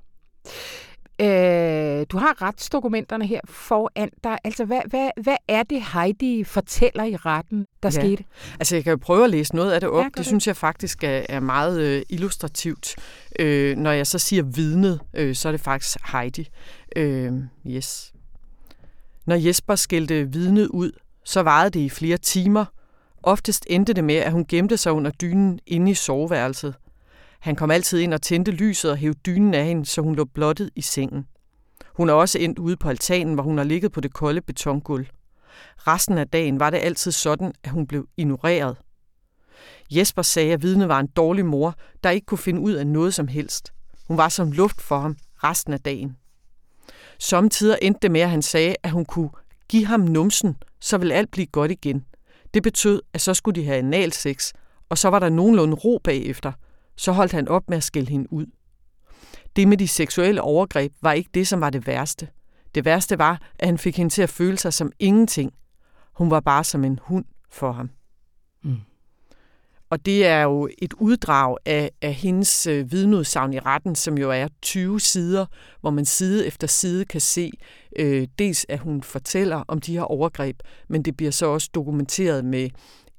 Øh, 1.21 2.07
du 2.11 2.19
har 2.19 2.43
retsdokumenterne 2.43 3.27
her 3.27 3.41
foran 3.45 4.11
dig. 4.25 4.39
Altså, 4.45 4.65
hvad, 4.65 4.81
hvad, 4.87 5.11
hvad 5.23 5.37
er 5.49 5.63
det, 5.63 5.83
Heidi 5.83 6.45
fortæller 6.45 7.05
i 7.05 7.17
retten, 7.17 7.67
der 7.83 7.89
ja. 7.89 7.91
skete? 7.91 8.25
Altså, 8.59 8.77
jeg 8.77 8.85
kan 8.85 8.91
jo 8.91 8.97
prøve 8.97 9.25
at 9.25 9.31
læse 9.31 9.55
noget 9.55 9.73
af 9.73 9.81
det 9.81 9.89
op. 9.89 10.03
Ja, 10.03 10.09
det, 10.09 10.19
det 10.19 10.27
synes 10.27 10.47
jeg 10.47 10.57
faktisk 10.57 11.05
er, 11.05 11.23
er 11.29 11.41
meget 11.41 11.81
øh, 11.81 12.03
illustrativt. 12.09 12.97
Øh, 13.39 13.77
når 13.77 13.93
jeg 13.93 14.07
så 14.07 14.19
siger 14.19 14.43
vidnet, 14.43 15.01
øh, 15.15 15.35
så 15.35 15.49
er 15.49 15.53
det 15.53 15.61
faktisk 15.61 15.99
Heidi. 16.13 16.49
Øh, 16.97 17.33
yes. 17.67 18.13
Når 19.27 19.37
Jesper 19.37 19.75
skældte 19.75 20.33
vidnet 20.33 20.67
ud, 20.69 20.93
så 21.25 21.43
varede 21.43 21.71
det 21.71 21.81
i 21.81 21.89
flere 21.89 22.17
timer. 22.17 22.65
Oftest 23.23 23.67
endte 23.71 23.93
det 23.93 24.05
med, 24.05 24.17
at 24.17 24.33
hun 24.33 24.45
gemte 24.49 24.77
sig 24.77 24.93
under 24.93 25.11
dynen 25.11 25.61
inde 25.67 25.91
i 25.91 25.95
soveværelset. 25.95 26.75
Han 27.45 27.57
kom 27.57 27.71
altid 27.71 28.01
ind 28.01 28.15
og 28.15 28.23
tændte 28.23 28.51
lyset 28.51 28.91
og 28.91 28.97
hævde 28.97 29.19
dynen 29.27 29.55
af 29.55 29.65
hende, 29.65 29.87
så 29.87 30.03
hun 30.03 30.15
lå 30.15 30.25
blottet 30.25 30.71
i 30.77 30.81
sengen. 30.81 31.27
Hun 31.87 32.09
er 32.09 32.13
også 32.13 32.39
endt 32.39 32.59
ude 32.59 32.77
på 32.77 32.89
altanen, 32.89 33.35
hvor 33.35 33.43
hun 33.43 33.59
har 33.59 33.65
ligget 33.65 33.93
på 33.93 34.01
det 34.01 34.13
kolde 34.13 34.41
betongulv. 34.41 35.07
Resten 35.77 36.19
af 36.19 36.29
dagen 36.29 36.61
var 36.61 36.71
det 36.71 36.79
altid 36.79 37.13
sådan, 37.13 37.53
at 37.65 37.71
hun 37.71 37.87
blev 37.87 38.09
ignoreret. 38.17 38.77
Jesper 39.91 40.23
sagde, 40.23 40.53
at 40.53 40.63
vidne 40.63 40.89
var 40.89 41.01
en 41.01 41.07
dårlig 41.07 41.47
mor, 41.47 41.75
der 42.05 42.11
ikke 42.11 42.27
kunne 42.27 42.39
finde 42.39 42.61
ud 42.61 42.73
af 42.73 42.87
noget 42.87 43.15
som 43.15 43.29
helst. 43.29 43.73
Hun 44.09 44.17
var 44.17 44.29
som 44.29 44.53
luft 44.53 44.81
for 44.81 44.99
ham 44.99 45.17
resten 45.37 45.73
af 45.73 45.81
dagen. 45.81 46.17
Samtidig 47.19 47.79
endte 47.83 47.99
det 48.03 48.11
med, 48.11 48.21
at 48.21 48.31
han 48.31 48.43
sagde, 48.43 48.75
at 48.83 48.91
hun 48.91 49.05
kunne 49.05 49.31
give 49.69 49.87
ham 49.87 50.01
numsen, 50.01 50.57
så 50.81 50.99
ville 50.99 51.15
alt 51.15 51.31
blive 51.31 51.47
godt 51.47 51.71
igen. 51.71 52.05
Det 52.55 52.63
betød, 52.63 53.03
at 53.13 53.21
så 53.21 53.35
skulle 53.35 53.61
de 53.61 53.67
have 53.67 53.79
analsex, 53.79 54.53
og 54.89 54.99
så 54.99 55.09
var 55.09 55.19
der 55.19 55.29
nogenlunde 55.29 55.75
ro 55.75 56.01
bagefter– 56.05 56.53
så 56.97 57.13
holdt 57.13 57.33
han 57.33 57.49
op 57.49 57.69
med 57.69 57.77
at 57.77 57.85
skælde 57.85 58.11
hende 58.11 58.33
ud. 58.33 58.47
Det 59.57 59.69
med 59.69 59.77
de 59.77 59.89
seksuelle 59.89 60.43
overgreb 60.43 60.93
var 61.03 61.13
ikke 61.13 61.31
det, 61.35 61.49
som 61.49 61.61
var 61.61 61.71
det 61.71 61.87
værste. 61.87 62.29
Det 62.75 62.85
værste 62.85 63.19
var, 63.19 63.43
at 63.59 63.67
han 63.67 63.79
fik 63.79 63.97
hende 63.97 64.13
til 64.13 64.23
at 64.23 64.31
føle 64.31 64.59
sig 64.59 64.73
som 64.73 64.93
ingenting. 64.99 65.53
Hun 66.13 66.31
var 66.31 66.41
bare 66.41 66.65
som 66.65 66.85
en 66.85 66.99
hund 67.03 67.25
for 67.51 67.73
ham. 67.73 67.91
Mm. 68.63 68.81
Og 69.91 70.07
det 70.07 70.27
er 70.27 70.43
jo 70.43 70.69
et 70.79 70.93
uddrag 70.93 71.57
af, 71.67 71.91
af 72.03 72.15
hendes 72.15 72.67
øh, 72.67 72.93
vidneudsagn 72.93 73.53
i 73.53 73.59
retten, 73.59 73.95
som 73.95 74.19
jo 74.19 74.31
er 74.31 74.49
20 74.63 75.01
sider, 75.01 75.47
hvor 75.81 75.91
man 75.91 76.05
side 76.05 76.47
efter 76.47 76.67
side 76.67 77.05
kan 77.05 77.21
se, 77.21 77.51
øh, 77.97 78.29
dels 78.39 78.67
at 78.69 78.79
hun 78.79 79.03
fortæller 79.03 79.65
om 79.69 79.81
de 79.81 79.93
her 79.93 80.03
overgreb, 80.03 80.57
men 80.89 81.03
det 81.03 81.17
bliver 81.17 81.31
så 81.33 81.47
også 81.47 81.71
dokumenteret 81.75 82.45
med 82.45 82.71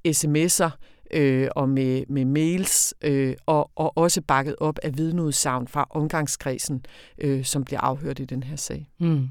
sms'er, 0.08 0.70
øh, 1.10 1.48
og 1.56 1.68
med, 1.68 2.02
med 2.08 2.24
mails, 2.24 2.94
øh, 3.04 3.34
og, 3.46 3.70
og 3.76 3.98
også 3.98 4.22
bakket 4.22 4.56
op 4.60 4.78
af 4.82 4.96
vidneudsagn 4.96 5.68
fra 5.68 5.86
omgangskredsen, 5.90 6.84
øh, 7.18 7.44
som 7.44 7.64
bliver 7.64 7.80
afhørt 7.80 8.18
i 8.18 8.24
den 8.24 8.42
her 8.42 8.56
sag. 8.56 8.88
Mm. 9.00 9.28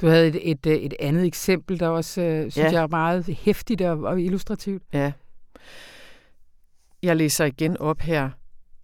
Du 0.00 0.06
havde 0.06 0.28
et, 0.28 0.50
et, 0.50 0.84
et 0.84 0.94
andet 1.00 1.26
eksempel, 1.26 1.80
der 1.80 1.88
også, 1.88 2.20
øh, 2.20 2.40
synes 2.40 2.56
ja. 2.56 2.72
jeg, 2.72 2.82
er 2.82 2.88
meget 2.88 3.24
hæftigt 3.26 3.82
og, 3.82 3.98
og 3.98 4.20
illustrativt. 4.20 4.82
Ja. 4.92 5.12
Jeg 7.02 7.16
læser 7.16 7.44
igen 7.44 7.76
op 7.76 8.00
her. 8.00 8.30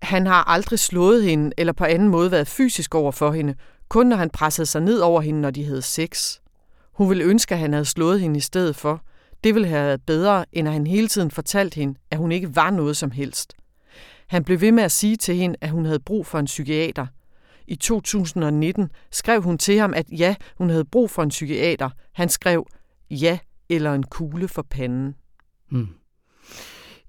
Han 0.02 0.26
har 0.26 0.44
aldrig 0.44 0.78
slået 0.78 1.24
hende 1.24 1.50
eller 1.58 1.72
på 1.72 1.84
anden 1.84 2.08
måde 2.08 2.30
været 2.30 2.48
fysisk 2.48 2.94
over 2.94 3.12
for 3.12 3.30
hende, 3.30 3.54
kun 3.88 4.06
når 4.06 4.16
han 4.16 4.30
pressede 4.30 4.66
sig 4.66 4.80
ned 4.80 4.98
over 4.98 5.20
hende, 5.20 5.40
når 5.40 5.50
de 5.50 5.64
havde 5.64 5.82
sex. 5.82 6.38
Hun 6.92 7.08
ville 7.08 7.24
ønske, 7.24 7.54
at 7.54 7.58
han 7.58 7.72
havde 7.72 7.84
slået 7.84 8.20
hende 8.20 8.36
i 8.36 8.40
stedet 8.40 8.76
for. 8.76 9.02
Det 9.44 9.54
ville 9.54 9.68
have 9.68 9.86
været 9.86 10.02
bedre, 10.06 10.44
end 10.52 10.68
at 10.68 10.74
han 10.74 10.86
hele 10.86 11.08
tiden 11.08 11.30
fortalte 11.30 11.74
hende, 11.76 11.98
at 12.10 12.18
hun 12.18 12.32
ikke 12.32 12.56
var 12.56 12.70
noget 12.70 12.96
som 12.96 13.10
helst. 13.10 13.54
Han 14.26 14.44
blev 14.44 14.60
ved 14.60 14.72
med 14.72 14.82
at 14.82 14.92
sige 14.92 15.16
til 15.16 15.34
hende, 15.34 15.56
at 15.60 15.70
hun 15.70 15.84
havde 15.84 16.00
brug 16.00 16.26
for 16.26 16.38
en 16.38 16.46
psykiater. 16.46 17.06
I 17.66 17.76
2019 17.76 18.90
skrev 19.10 19.42
hun 19.42 19.58
til 19.58 19.78
ham, 19.78 19.94
at 19.94 20.06
ja, 20.10 20.34
hun 20.58 20.70
havde 20.70 20.84
brug 20.84 21.10
for 21.10 21.22
en 21.22 21.28
psykiater. 21.28 21.90
Han 22.12 22.28
skrev 22.28 22.66
ja 23.10 23.38
eller 23.68 23.94
en 23.94 24.02
kugle 24.02 24.48
for 24.48 24.62
panden. 24.70 25.14
Hmm. 25.70 25.88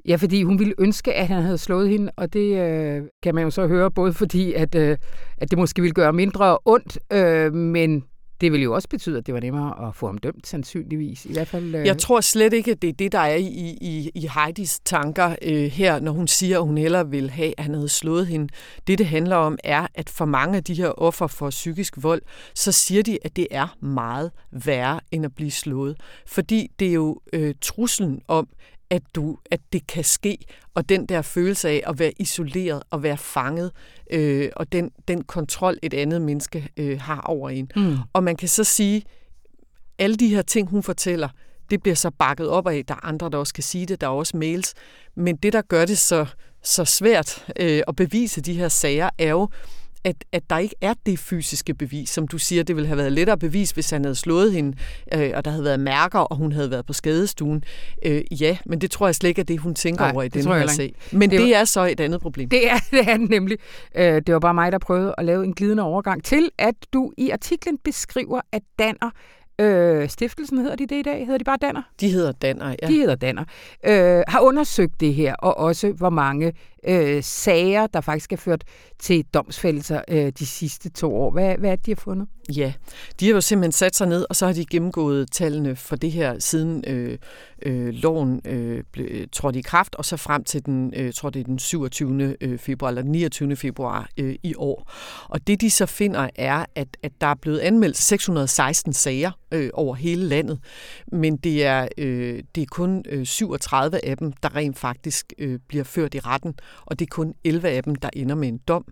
Ja, 0.08 0.16
fordi 0.16 0.44
hun 0.44 0.60
ville 0.60 0.74
ønske, 0.78 1.14
at 1.14 1.28
han 1.28 1.44
havde 1.44 1.58
slået 1.58 1.90
hende, 1.90 2.12
og 2.16 2.34
det 2.34 2.58
øh, 2.58 3.04
kan 3.24 3.36
man 3.36 3.44
jo 3.44 3.50
så 3.50 3.68
høre, 3.68 3.92
både 3.92 4.14
fordi, 4.14 4.54
at, 4.54 4.76
øh, 4.76 4.98
at 5.38 5.52
det 5.52 5.60
måske 5.60 5.82
ville 5.82 5.94
gøre 5.94 6.14
mindre 6.14 6.58
ondt, 6.66 7.00
øh, 7.14 7.54
men 7.54 8.04
det 8.42 8.52
ville 8.52 8.64
jo 8.64 8.74
også 8.74 8.90
betyde, 8.90 9.18
at 9.18 9.26
det 9.26 9.34
var 9.34 9.40
nemmere 9.40 9.88
at 9.88 9.96
få 9.96 10.06
ham 10.06 10.18
dømt, 10.18 10.48
sandsynligvis. 10.48 11.26
I 11.26 11.34
hvert 11.34 11.48
fald, 11.48 11.76
øh... 11.76 11.86
Jeg 11.86 11.98
tror 11.98 12.22
slet 12.22 12.54
ikke, 12.54 12.72
at 12.72 12.82
det 12.82 12.88
er 12.88 12.94
det, 12.94 13.12
der 13.12 13.20
er 13.20 13.36
i, 13.36 13.78
i, 13.82 14.12
i 14.16 14.30
Heidis 14.36 14.80
tanker 14.80 15.36
øh, 15.42 15.64
her, 15.64 16.00
når 16.00 16.12
hun 16.12 16.28
siger, 16.28 16.60
at 16.60 16.66
hun 16.66 16.78
hellere 16.78 17.10
vil 17.10 17.30
have, 17.30 17.54
at 17.58 17.64
han 17.64 17.74
havde 17.74 17.90
slået 17.90 18.28
hende. 18.28 18.48
Det, 18.88 18.98
det 18.98 19.06
handler 19.08 19.36
om, 19.36 19.58
er, 19.64 19.88
at 19.96 20.10
for 20.10 20.26
mange 20.26 20.58
af 20.58 20.64
de 20.64 20.74
her 20.74 20.88
offer 20.88 21.28
for 21.28 21.50
psykisk 21.50 21.94
vold, 21.98 22.22
så 22.54 22.72
siger 22.72 23.04
de, 23.04 23.18
at 23.26 23.36
det 23.36 23.48
er 23.52 23.78
meget 23.82 24.32
værre 24.52 25.00
end 25.12 25.26
at 25.26 25.36
blive 25.36 25.52
slået. 25.52 25.98
Fordi 26.26 26.72
det 26.80 26.88
er 26.88 26.94
jo 26.94 27.22
øh, 27.34 27.56
truslen 27.62 28.22
om, 28.28 28.48
at, 28.90 29.02
du, 29.16 29.38
at 29.52 29.60
det 29.74 29.88
kan 29.88 30.04
ske, 30.04 30.38
og 30.74 30.90
den 30.90 31.06
der 31.06 31.22
følelse 31.22 31.70
af 31.70 31.84
at 31.88 32.00
være 32.00 32.12
isoleret 32.20 32.84
og 32.90 33.04
være 33.04 33.18
fanget, 33.18 33.72
øh, 34.12 34.50
og 34.56 34.72
den, 34.72 34.92
den 35.08 35.24
kontrol, 35.24 35.78
et 35.84 35.94
andet 35.94 36.22
menneske 36.22 36.70
øh, 36.78 37.02
har 37.02 37.22
over 37.22 37.50
en. 37.50 37.72
Mm. 37.76 37.98
Og 38.14 38.24
man 38.24 38.36
kan 38.36 38.48
så 38.48 38.64
sige, 38.64 39.04
alle 40.00 40.16
de 40.16 40.28
her 40.28 40.42
ting, 40.42 40.70
hun 40.70 40.84
fortæller, 40.84 41.30
det 41.70 41.82
bliver 41.82 41.96
så 41.96 42.12
bakket 42.12 42.50
op 42.50 42.68
af, 42.68 42.86
der 42.86 42.94
er 42.94 43.06
andre, 43.06 43.30
der 43.30 43.38
også 43.38 43.54
kan 43.54 43.64
sige 43.64 43.86
det, 43.86 44.02
der 44.02 44.08
er 44.08 44.12
også 44.12 44.38
mails. 44.38 44.74
Men 45.16 45.36
det, 45.36 45.54
der 45.54 45.62
gør 45.62 45.86
det 45.86 45.98
så, 45.98 46.26
så 46.64 46.86
svært 46.86 47.46
øh, 47.60 47.82
at 47.88 47.96
bevise 47.96 48.42
de 48.42 48.54
her 48.54 48.68
sager, 48.68 49.10
er 49.18 49.30
jo, 49.30 49.50
at, 50.08 50.26
at 50.32 50.50
der 50.50 50.58
ikke 50.58 50.76
er 50.82 50.94
det 51.06 51.20
fysiske 51.20 51.74
bevis, 51.74 52.10
som 52.10 52.28
du 52.28 52.38
siger, 52.38 52.64
det 52.64 52.76
ville 52.76 52.88
have 52.88 52.98
været 52.98 53.12
lettere 53.12 53.38
bevis, 53.38 53.72
hvis 53.72 53.90
han 53.90 54.04
havde 54.04 54.16
slået 54.16 54.54
hende, 54.54 54.78
øh, 55.14 55.32
og 55.36 55.46
der 55.46 55.52
havde 55.52 55.64
været 55.64 55.80
mærker, 55.80 56.20
og 56.20 56.36
hun 56.36 56.52
havde 56.52 56.72
været 56.72 56.86
på 56.86 56.94
skadestuen. 56.94 57.64
Øh, 58.06 58.22
ja, 58.42 58.58
men 58.66 58.82
det 58.82 58.92
tror 58.92 59.08
jeg 59.08 59.16
slet 59.16 59.30
ikke 59.30 59.42
er 59.42 59.46
det, 59.46 59.60
hun 59.60 59.76
tænker 59.76 60.04
Nej, 60.04 60.12
over 60.14 60.24
i 60.24 60.28
den 60.28 60.48
her 60.48 60.68
sag. 60.68 60.96
Men 61.12 61.32
det, 61.32 61.40
det 61.40 61.56
er 61.56 61.66
så 61.66 61.86
et 61.86 62.00
andet 62.00 62.22
problem. 62.22 62.50
Det 62.50 62.70
er 62.70 62.78
det 62.92 63.10
er 63.10 63.18
nemlig. 63.18 63.58
Øh, 63.96 64.04
det 64.04 64.34
var 64.34 64.40
bare 64.40 64.54
mig, 64.54 64.72
der 64.72 64.78
prøvede 64.78 65.16
at 65.18 65.26
lave 65.26 65.44
en 65.44 65.54
glidende 65.54 65.84
overgang 65.84 66.24
til, 66.24 66.50
at 66.58 66.76
du 66.94 67.12
i 67.18 67.30
artiklen 67.30 67.78
beskriver, 67.84 68.42
at 68.52 68.62
Danner 68.80 69.12
Øh, 69.62 70.10
stiftelsen 70.10 70.58
hedder 70.58 70.76
de 70.76 70.88
det 70.88 70.96
i 70.96 71.02
dag? 71.02 71.20
Hedder 71.26 71.38
de 71.38 71.44
bare 71.44 71.58
Danner? 71.62 71.82
De 72.00 72.10
hedder 72.10 72.32
Danner, 72.32 72.76
ja. 72.82 72.88
De 72.88 72.94
hedder 72.94 73.16
Danner. 73.16 73.44
Øh, 73.86 74.24
har 74.28 74.40
undersøgt 74.40 75.00
det 75.00 75.14
her, 75.14 75.36
og 75.36 75.58
også 75.58 75.92
hvor 75.92 76.10
mange 76.10 76.54
øh, 76.88 77.24
sager, 77.24 77.88
der 77.88 78.02
faktisk 78.02 78.34
er 78.34 78.38
ført 78.38 78.64
til 79.00 79.26
domsfældelser 79.34 80.02
øh, 80.08 80.32
de 80.40 80.46
sidste 80.46 80.90
to 80.90 81.16
år. 81.16 81.32
Hvad, 81.32 81.58
hvad 81.58 81.72
er 81.72 81.76
det, 81.76 81.86
de 81.86 81.92
har 81.92 81.96
fundet? 81.96 82.28
Ja, 82.56 82.74
de 83.20 83.26
har 83.26 83.34
jo 83.34 83.42
simpelthen 83.42 83.72
sat 83.72 83.96
sig 83.96 84.08
ned, 84.08 84.26
og 84.30 84.36
så 84.36 84.46
har 84.46 84.54
de 84.54 84.66
gennemgået 84.66 85.32
tallene 85.32 85.76
for 85.76 85.96
det 85.96 86.12
her 86.12 86.40
siden 86.40 86.84
øh, 86.88 87.18
øh, 87.62 87.94
loven 87.94 88.42
øh, 88.46 88.84
blev, 88.92 89.28
trådte 89.32 89.60
i 89.60 89.62
kraft, 89.62 89.96
og 89.96 90.06
så 90.06 90.18
frem 90.18 90.44
til 90.44 90.66
den, 90.66 90.94
øh, 90.96 91.14
tror 91.14 91.30
det 91.30 91.40
er 91.40 91.44
den 91.44 91.60
27. 91.60 92.36
Øh, 92.42 92.60
februar 92.60 92.90
eller 92.90 93.04
29. 93.04 93.56
februar 93.56 94.10
øh, 94.18 94.36
i 94.44 94.54
år. 94.58 94.92
Og 95.30 95.48
det 95.48 95.62
de 95.62 95.70
så 95.70 95.86
finder 95.86 96.30
er, 96.36 96.66
at, 96.76 96.88
at 97.04 97.12
der 97.22 97.28
er 97.28 97.36
blevet 97.36 97.60
anmeldt 97.60 97.98
616 97.98 98.94
sager 98.94 99.32
øh, 99.52 99.70
over 99.74 99.96
hele 99.96 100.24
landet, 100.26 100.60
men 101.12 101.38
det 101.38 101.66
er, 101.66 101.88
øh, 101.98 102.44
det 102.56 102.62
er 102.62 102.68
kun 102.72 103.04
øh, 103.10 103.26
37 103.26 104.06
af 104.06 104.18
dem, 104.18 104.32
der 104.32 104.56
rent 104.56 104.80
faktisk 104.80 105.34
øh, 105.38 105.60
bliver 105.68 105.84
ført 105.84 106.16
i 106.16 106.20
retten, 106.20 106.54
og 106.86 107.00
det 107.00 107.06
er 107.06 107.10
kun 107.10 107.34
11 107.44 107.70
af 107.70 107.84
dem, 107.84 107.96
der 107.96 108.10
ender 108.14 108.36
med 108.36 108.48
en 108.48 108.58
dom. 108.58 108.86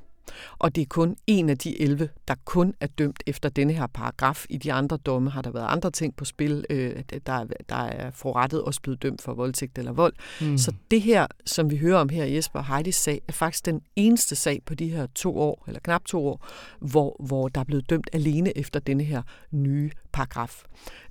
Og 0.57 0.75
det 0.75 0.81
er 0.81 0.85
kun 0.89 1.15
en 1.27 1.49
af 1.49 1.57
de 1.57 1.81
11, 1.81 2.09
der 2.27 2.35
kun 2.45 2.73
er 2.79 2.87
dømt 2.87 3.23
efter 3.27 3.49
denne 3.49 3.73
her 3.73 3.87
paragraf. 3.87 4.45
I 4.49 4.57
de 4.57 4.73
andre 4.73 4.97
domme 4.97 5.29
har 5.29 5.41
der 5.41 5.51
været 5.51 5.67
andre 5.69 5.91
ting 5.91 6.15
på 6.15 6.25
spil. 6.25 6.65
Øh, 6.69 6.95
der, 7.25 7.45
der 7.69 7.75
er 7.75 8.11
forrettet 8.11 8.61
også 8.61 8.81
blevet 8.81 9.03
dømt 9.03 9.21
for 9.21 9.33
voldtægt 9.33 9.77
eller 9.77 9.91
vold. 9.91 10.13
Mm. 10.41 10.57
Så 10.57 10.73
det 10.91 11.01
her, 11.01 11.27
som 11.45 11.71
vi 11.71 11.77
hører 11.77 11.97
om 11.97 12.09
her 12.09 12.23
i 12.23 12.35
Jesper 12.35 12.61
Heidis 12.61 12.95
sag, 12.95 13.21
er 13.27 13.33
faktisk 13.33 13.65
den 13.65 13.81
eneste 13.95 14.35
sag 14.35 14.61
på 14.65 14.75
de 14.75 14.89
her 14.89 15.07
to 15.15 15.37
år, 15.37 15.63
eller 15.67 15.79
knap 15.79 16.05
to 16.05 16.27
år, 16.27 16.47
hvor, 16.79 17.15
hvor 17.19 17.47
der 17.47 17.59
er 17.59 17.65
blevet 17.65 17.89
dømt 17.89 18.09
alene 18.13 18.57
efter 18.57 18.79
denne 18.79 19.03
her 19.03 19.21
nye 19.51 19.91
paragraf. 20.11 20.63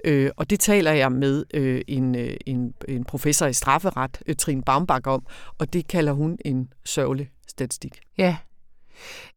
Øh, 0.05 0.31
og 0.37 0.51
det 0.51 0.61
taler 0.61 0.93
jeg 0.93 1.13
med 1.13 1.45
øh, 1.55 1.83
en, 1.89 2.15
øh, 2.15 2.37
en, 2.47 2.75
en 2.89 3.05
professor 3.05 3.47
i 3.47 3.53
strafferet, 3.53 4.23
øh, 4.27 4.37
Trine 4.37 4.63
Baumbach, 4.63 5.09
om, 5.09 5.27
og 5.59 5.73
det 5.73 5.89
kalder 5.89 6.13
hun 6.13 6.39
en 6.45 6.73
sørgelig 6.85 7.31
statistik. 7.49 8.01
Ja, 8.19 8.37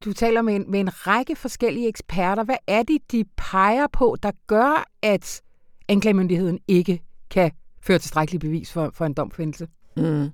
du 0.05 0.13
taler 0.13 0.41
med 0.41 0.55
en, 0.55 0.65
med 0.71 0.79
en 0.79 1.07
række 1.07 1.35
forskellige 1.35 1.87
eksperter. 1.87 2.43
Hvad 2.43 2.57
er 2.67 2.83
det, 2.83 2.97
de 3.11 3.23
peger 3.37 3.87
på, 3.93 4.17
der 4.23 4.31
gør, 4.47 4.87
at 5.01 5.41
anklagemyndigheden 5.87 6.59
ikke 6.67 7.01
kan 7.29 7.51
føre 7.81 7.99
tilstrækkeligt 7.99 8.41
bevis 8.41 8.71
for, 8.71 8.91
for 8.93 9.05
en 9.05 9.13
domfændelse? 9.13 9.67
Mm. 9.97 10.29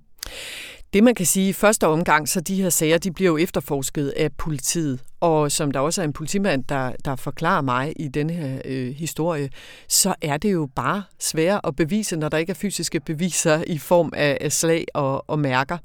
Det 0.94 1.04
man 1.04 1.16
kan 1.16 1.26
sige 1.26 1.50
i 1.50 1.54
første 1.54 1.88
omgang, 1.88 2.30
så 2.30 2.42
de 2.42 2.62
her 2.62 2.70
sager, 2.70 2.98
de 2.98 3.12
bliver 3.12 3.32
jo 3.32 3.38
efterforsket 3.38 4.10
af 4.10 4.32
politiet. 4.38 5.04
Og 5.20 5.52
som 5.52 5.72
der 5.72 5.80
også 5.80 6.02
er 6.02 6.06
en 6.06 6.14
politimand, 6.14 6.64
der, 6.64 6.92
der 7.06 7.16
forklarer 7.16 7.62
mig 7.62 7.94
i 7.96 8.08
den 8.08 8.30
her 8.30 8.62
øh, 8.66 8.96
historie, 8.96 9.50
så 9.90 10.16
er 10.22 10.38
det 10.38 10.54
jo 10.54 10.70
bare 10.76 11.04
svært 11.20 11.62
at 11.64 11.76
bevise, 11.76 12.16
når 12.16 12.30
der 12.30 12.38
ikke 12.38 12.50
er 12.50 12.56
fysiske 12.56 13.00
beviser 13.00 13.64
i 13.68 13.78
form 13.78 14.14
af, 14.16 14.38
af 14.42 14.52
slag 14.52 14.86
og, 14.94 15.30
og 15.30 15.40
mærker. 15.40 15.78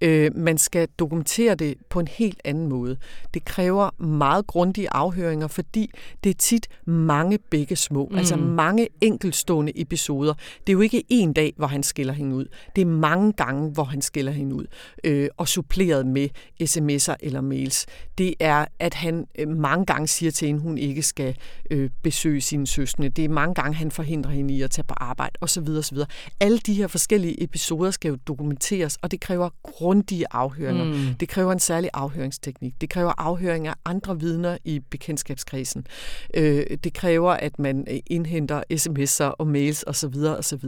Øh, 0.00 0.30
man 0.36 0.58
skal 0.58 0.88
dokumentere 0.98 1.54
det 1.54 1.74
på 1.90 2.00
en 2.00 2.08
helt 2.08 2.40
anden 2.44 2.68
måde. 2.68 2.96
Det 3.34 3.44
kræver 3.44 4.02
meget 4.02 4.46
grundige 4.46 4.92
afhøringer, 4.92 5.46
fordi 5.46 5.90
det 6.24 6.30
er 6.30 6.34
tit 6.34 6.68
mange 6.84 7.38
begge 7.50 7.76
små, 7.76 8.08
mm. 8.10 8.18
altså 8.18 8.36
mange 8.36 8.88
enkeltstående 9.00 9.80
episoder. 9.80 10.34
Det 10.66 10.68
er 10.68 10.72
jo 10.72 10.80
ikke 10.80 11.04
en 11.08 11.32
dag, 11.32 11.52
hvor 11.56 11.66
han 11.66 11.82
skiller 11.82 12.12
hende 12.12 12.36
ud. 12.36 12.46
Det 12.76 12.82
er 12.82 12.86
mange 12.86 13.32
gange, 13.32 13.70
hvor 13.70 13.84
han 13.84 14.02
skiller 14.02 14.32
hende 14.32 14.54
ud, 14.54 14.66
øh, 15.04 15.28
og 15.36 15.48
suppleret 15.48 16.06
med 16.06 16.28
sms'er 16.62 17.16
eller 17.20 17.40
mails. 17.40 17.86
Det 18.18 18.34
er, 18.40 18.64
at 18.78 18.94
han 18.94 19.26
øh, 19.38 19.48
mange 19.48 19.86
gange 19.86 20.08
siger 20.08 20.30
til 20.30 20.46
hende, 20.46 20.60
hun 20.60 20.78
ikke 20.78 21.02
skal 21.02 21.36
øh, 21.70 21.90
besøge 22.02 22.40
sine 22.40 22.66
søstre. 22.66 23.08
Det 23.08 23.24
er 23.24 23.28
mange 23.28 23.54
gange, 23.54 23.74
han 23.74 23.90
forhindrer 23.90 24.30
hende 24.30 24.54
i 24.54 24.62
at 24.62 24.70
tage 24.70 24.84
på 24.84 24.94
arbejde, 24.96 25.32
osv. 25.40 25.68
osv. 25.68 25.98
Alle 26.40 26.58
de 26.58 26.74
her 26.74 26.86
forskellige 26.86 27.42
episoder 27.42 27.90
skal 27.90 28.08
jo 28.08 28.16
dokumenteres, 28.26 28.98
og 29.02 29.10
det 29.10 29.20
kræver 29.20 29.48
grundige 29.88 30.26
afhøringer. 30.30 30.84
Mm. 30.84 31.14
Det 31.20 31.28
kræver 31.28 31.52
en 31.52 31.58
særlig 31.58 31.90
afhøringsteknik. 31.94 32.80
Det 32.80 32.90
kræver 32.90 33.12
afhøring 33.18 33.66
af 33.66 33.74
andre 33.84 34.20
vidner 34.20 34.58
i 34.64 34.80
bekendtskabskredsen. 34.90 35.86
Øh, 36.34 36.66
det 36.84 36.92
kræver, 36.92 37.32
at 37.32 37.58
man 37.58 37.84
øh, 37.90 37.98
indhenter 38.06 38.62
sms'er 38.72 39.34
og 39.38 39.46
mails 39.46 39.84
osv. 39.86 40.14
osv. 40.38 40.64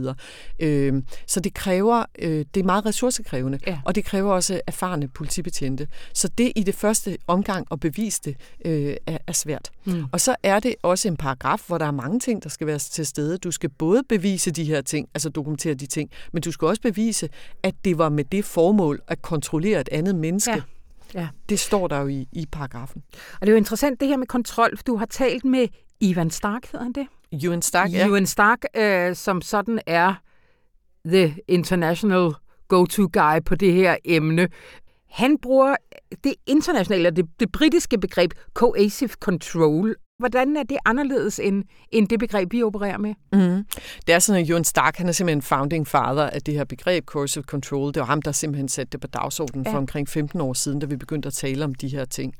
Øh, 0.59 1.03
så 1.27 1.39
det 1.39 1.53
kræver, 1.53 2.05
øh, 2.19 2.45
det 2.53 2.61
er 2.61 2.63
meget 2.63 2.85
ressourcekrævende, 2.85 3.59
ja. 3.67 3.79
og 3.85 3.95
det 3.95 4.05
kræver 4.05 4.33
også 4.33 4.61
erfarne 4.67 5.07
politibetjente. 5.07 5.87
Så 6.13 6.27
det 6.37 6.51
i 6.55 6.63
det 6.63 6.75
første 6.75 7.17
omgang 7.27 7.67
at 7.71 7.79
bevise 7.79 8.21
det 8.25 8.35
øh, 8.65 8.95
er, 9.07 9.17
er 9.27 9.33
svært. 9.33 9.71
Mm. 9.85 10.03
Og 10.11 10.21
så 10.21 10.35
er 10.43 10.59
det 10.59 10.75
også 10.83 11.07
en 11.07 11.17
paragraf, 11.17 11.61
hvor 11.67 11.77
der 11.77 11.85
er 11.85 11.91
mange 11.91 12.19
ting, 12.19 12.43
der 12.43 12.49
skal 12.49 12.67
være 12.67 12.79
til 12.79 13.05
stede. 13.05 13.37
Du 13.37 13.51
skal 13.51 13.69
både 13.69 14.03
bevise 14.09 14.51
de 14.51 14.63
her 14.63 14.81
ting, 14.81 15.09
altså 15.13 15.29
dokumentere 15.29 15.73
de 15.73 15.85
ting, 15.85 16.09
men 16.33 16.41
du 16.41 16.51
skal 16.51 16.67
også 16.67 16.81
bevise, 16.81 17.29
at 17.63 17.75
det 17.85 17.97
var 17.97 18.09
med 18.09 18.23
det 18.23 18.45
formål 18.45 19.01
at 19.11 19.21
kontrollere 19.21 19.81
et 19.81 19.89
andet 19.91 20.15
menneske. 20.15 20.51
Ja. 20.51 20.61
Ja. 21.13 21.27
Det 21.49 21.59
står 21.59 21.87
der 21.87 21.99
jo 21.99 22.07
i, 22.07 22.27
i 22.31 22.45
paragrafen. 22.51 23.03
Og 23.33 23.41
det 23.41 23.47
er 23.47 23.51
jo 23.51 23.57
interessant 23.57 23.99
det 23.99 24.07
her 24.07 24.17
med 24.17 24.27
kontrol. 24.27 24.77
Du 24.87 24.95
har 24.95 25.05
talt 25.05 25.45
med 25.45 25.67
Ivan 25.99 26.29
Stark, 26.29 26.65
hedder 26.71 26.83
han 26.83 26.93
det? 26.93 27.07
Ewan 27.43 27.61
Stark, 27.61 27.91
ja. 27.91 28.07
Ewan 28.07 28.25
Stark, 28.25 28.59
øh, 28.75 29.15
som 29.15 29.41
sådan 29.41 29.79
er 29.85 30.13
the 31.05 31.35
international 31.47 32.31
go-to 32.67 33.09
guy 33.13 33.43
på 33.45 33.55
det 33.55 33.73
her 33.73 33.95
emne. 34.05 34.49
Han 35.09 35.37
bruger 35.37 35.75
det 36.23 36.33
internationale, 36.47 37.09
det, 37.09 37.25
det 37.39 37.51
britiske 37.51 37.97
begreb 37.99 38.31
coercive 38.53 39.09
control. 39.09 39.95
Hvordan 40.21 40.57
er 40.57 40.63
det 40.63 40.77
anderledes 40.85 41.39
end, 41.39 41.63
end 41.91 42.07
det 42.07 42.19
begreb, 42.19 42.51
vi 42.51 42.63
opererer 42.63 42.97
med? 42.97 43.13
Mm. 43.33 43.65
Det 44.07 44.15
er 44.15 44.19
sådan, 44.19 44.41
at 44.41 44.49
Jon 44.49 44.63
Stark, 44.63 44.97
han 44.97 45.07
er 45.07 45.11
simpelthen 45.11 45.41
founding 45.41 45.87
father 45.87 46.23
af 46.23 46.41
det 46.41 46.53
her 46.53 46.63
begreb 46.63 47.05
coercive 47.05 47.43
control. 47.43 47.87
Det 47.93 47.99
var 47.99 48.05
ham, 48.05 48.21
der 48.21 48.31
simpelthen 48.31 48.69
satte 48.69 48.91
det 48.91 49.01
på 49.01 49.07
dagsordenen 49.07 49.65
ja. 49.65 49.73
for 49.73 49.77
omkring 49.77 50.09
15 50.09 50.41
år 50.41 50.53
siden, 50.53 50.79
da 50.79 50.85
vi 50.85 50.95
begyndte 50.95 51.27
at 51.27 51.33
tale 51.33 51.63
om 51.63 51.75
de 51.75 51.87
her 51.87 52.05
ting. 52.05 52.35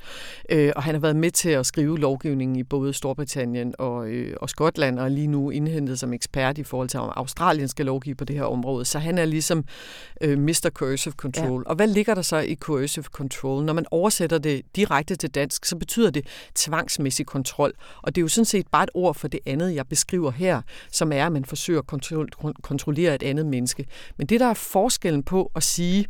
Øh, 0.50 0.72
og 0.76 0.84
han 0.84 0.96
har 0.96 1.00
været 1.00 1.16
med 1.16 1.32
til 1.32 1.50
at 1.50 1.66
skrive 1.66 2.00
lovgivningen 2.00 2.56
i 2.56 2.64
både 2.64 2.94
Storbritannien 2.94 3.74
og, 3.80 4.08
øh, 4.08 4.36
og 4.42 4.50
Skotland, 4.50 5.00
og 5.00 5.12
lige 5.12 5.28
nu 5.28 5.50
indhentet 5.50 6.00
som 6.00 6.14
ekspert 6.14 6.58
i 6.58 6.64
forhold 6.64 6.90
til, 6.90 7.00
om 7.00 7.12
Australien 7.16 7.68
skal 7.68 7.86
lovgive 7.86 8.16
på 8.16 8.26
det 8.26 8.36
her 8.36 8.44
område. 8.44 8.86
Så 8.86 9.00
han 9.00 9.18
er 9.18 9.26
ligesom 9.26 9.66
øh, 10.22 10.40
Mr. 10.40 10.70
Coercive 10.74 11.14
Control. 11.14 11.64
Ja. 11.66 11.70
Og 11.70 11.76
hvad 11.76 11.88
ligger 11.88 12.14
der 12.14 12.22
så 12.22 12.38
i 12.38 12.56
coercive 12.56 13.04
control? 13.04 13.64
Når 13.66 13.74
man 13.74 13.86
oversætter 13.92 14.38
det 14.38 14.62
direkte 14.76 15.16
til 15.16 15.30
dansk, 15.30 15.66
så 15.66 15.76
betyder 15.76 16.12
det 16.12 16.26
tvangsmæssig 16.56 17.26
kontrol. 17.26 17.71
Og 18.02 18.16
det 18.16 18.22
er 18.22 18.24
jo 18.24 18.28
sådan 18.28 18.46
set 18.46 18.68
bare 18.68 18.84
et 18.84 18.90
ord 18.94 19.16
for 19.16 19.28
det 19.28 19.40
andet, 19.46 19.76
jeg 19.76 19.88
beskriver 19.88 20.32
her, 20.32 20.62
som 20.92 21.12
er, 21.12 21.26
at 21.26 21.32
man 21.32 21.46
forsøger 21.46 21.80
at 21.80 21.88
kontrollere 22.62 23.16
et 23.16 23.24
andet 23.24 23.46
menneske. 23.46 23.86
Men 24.18 24.28
det, 24.28 24.40
der 24.40 24.46
er 24.46 24.54
forskellen 24.54 25.24
på 25.24 25.52
at 25.56 25.64
sige 25.64 26.06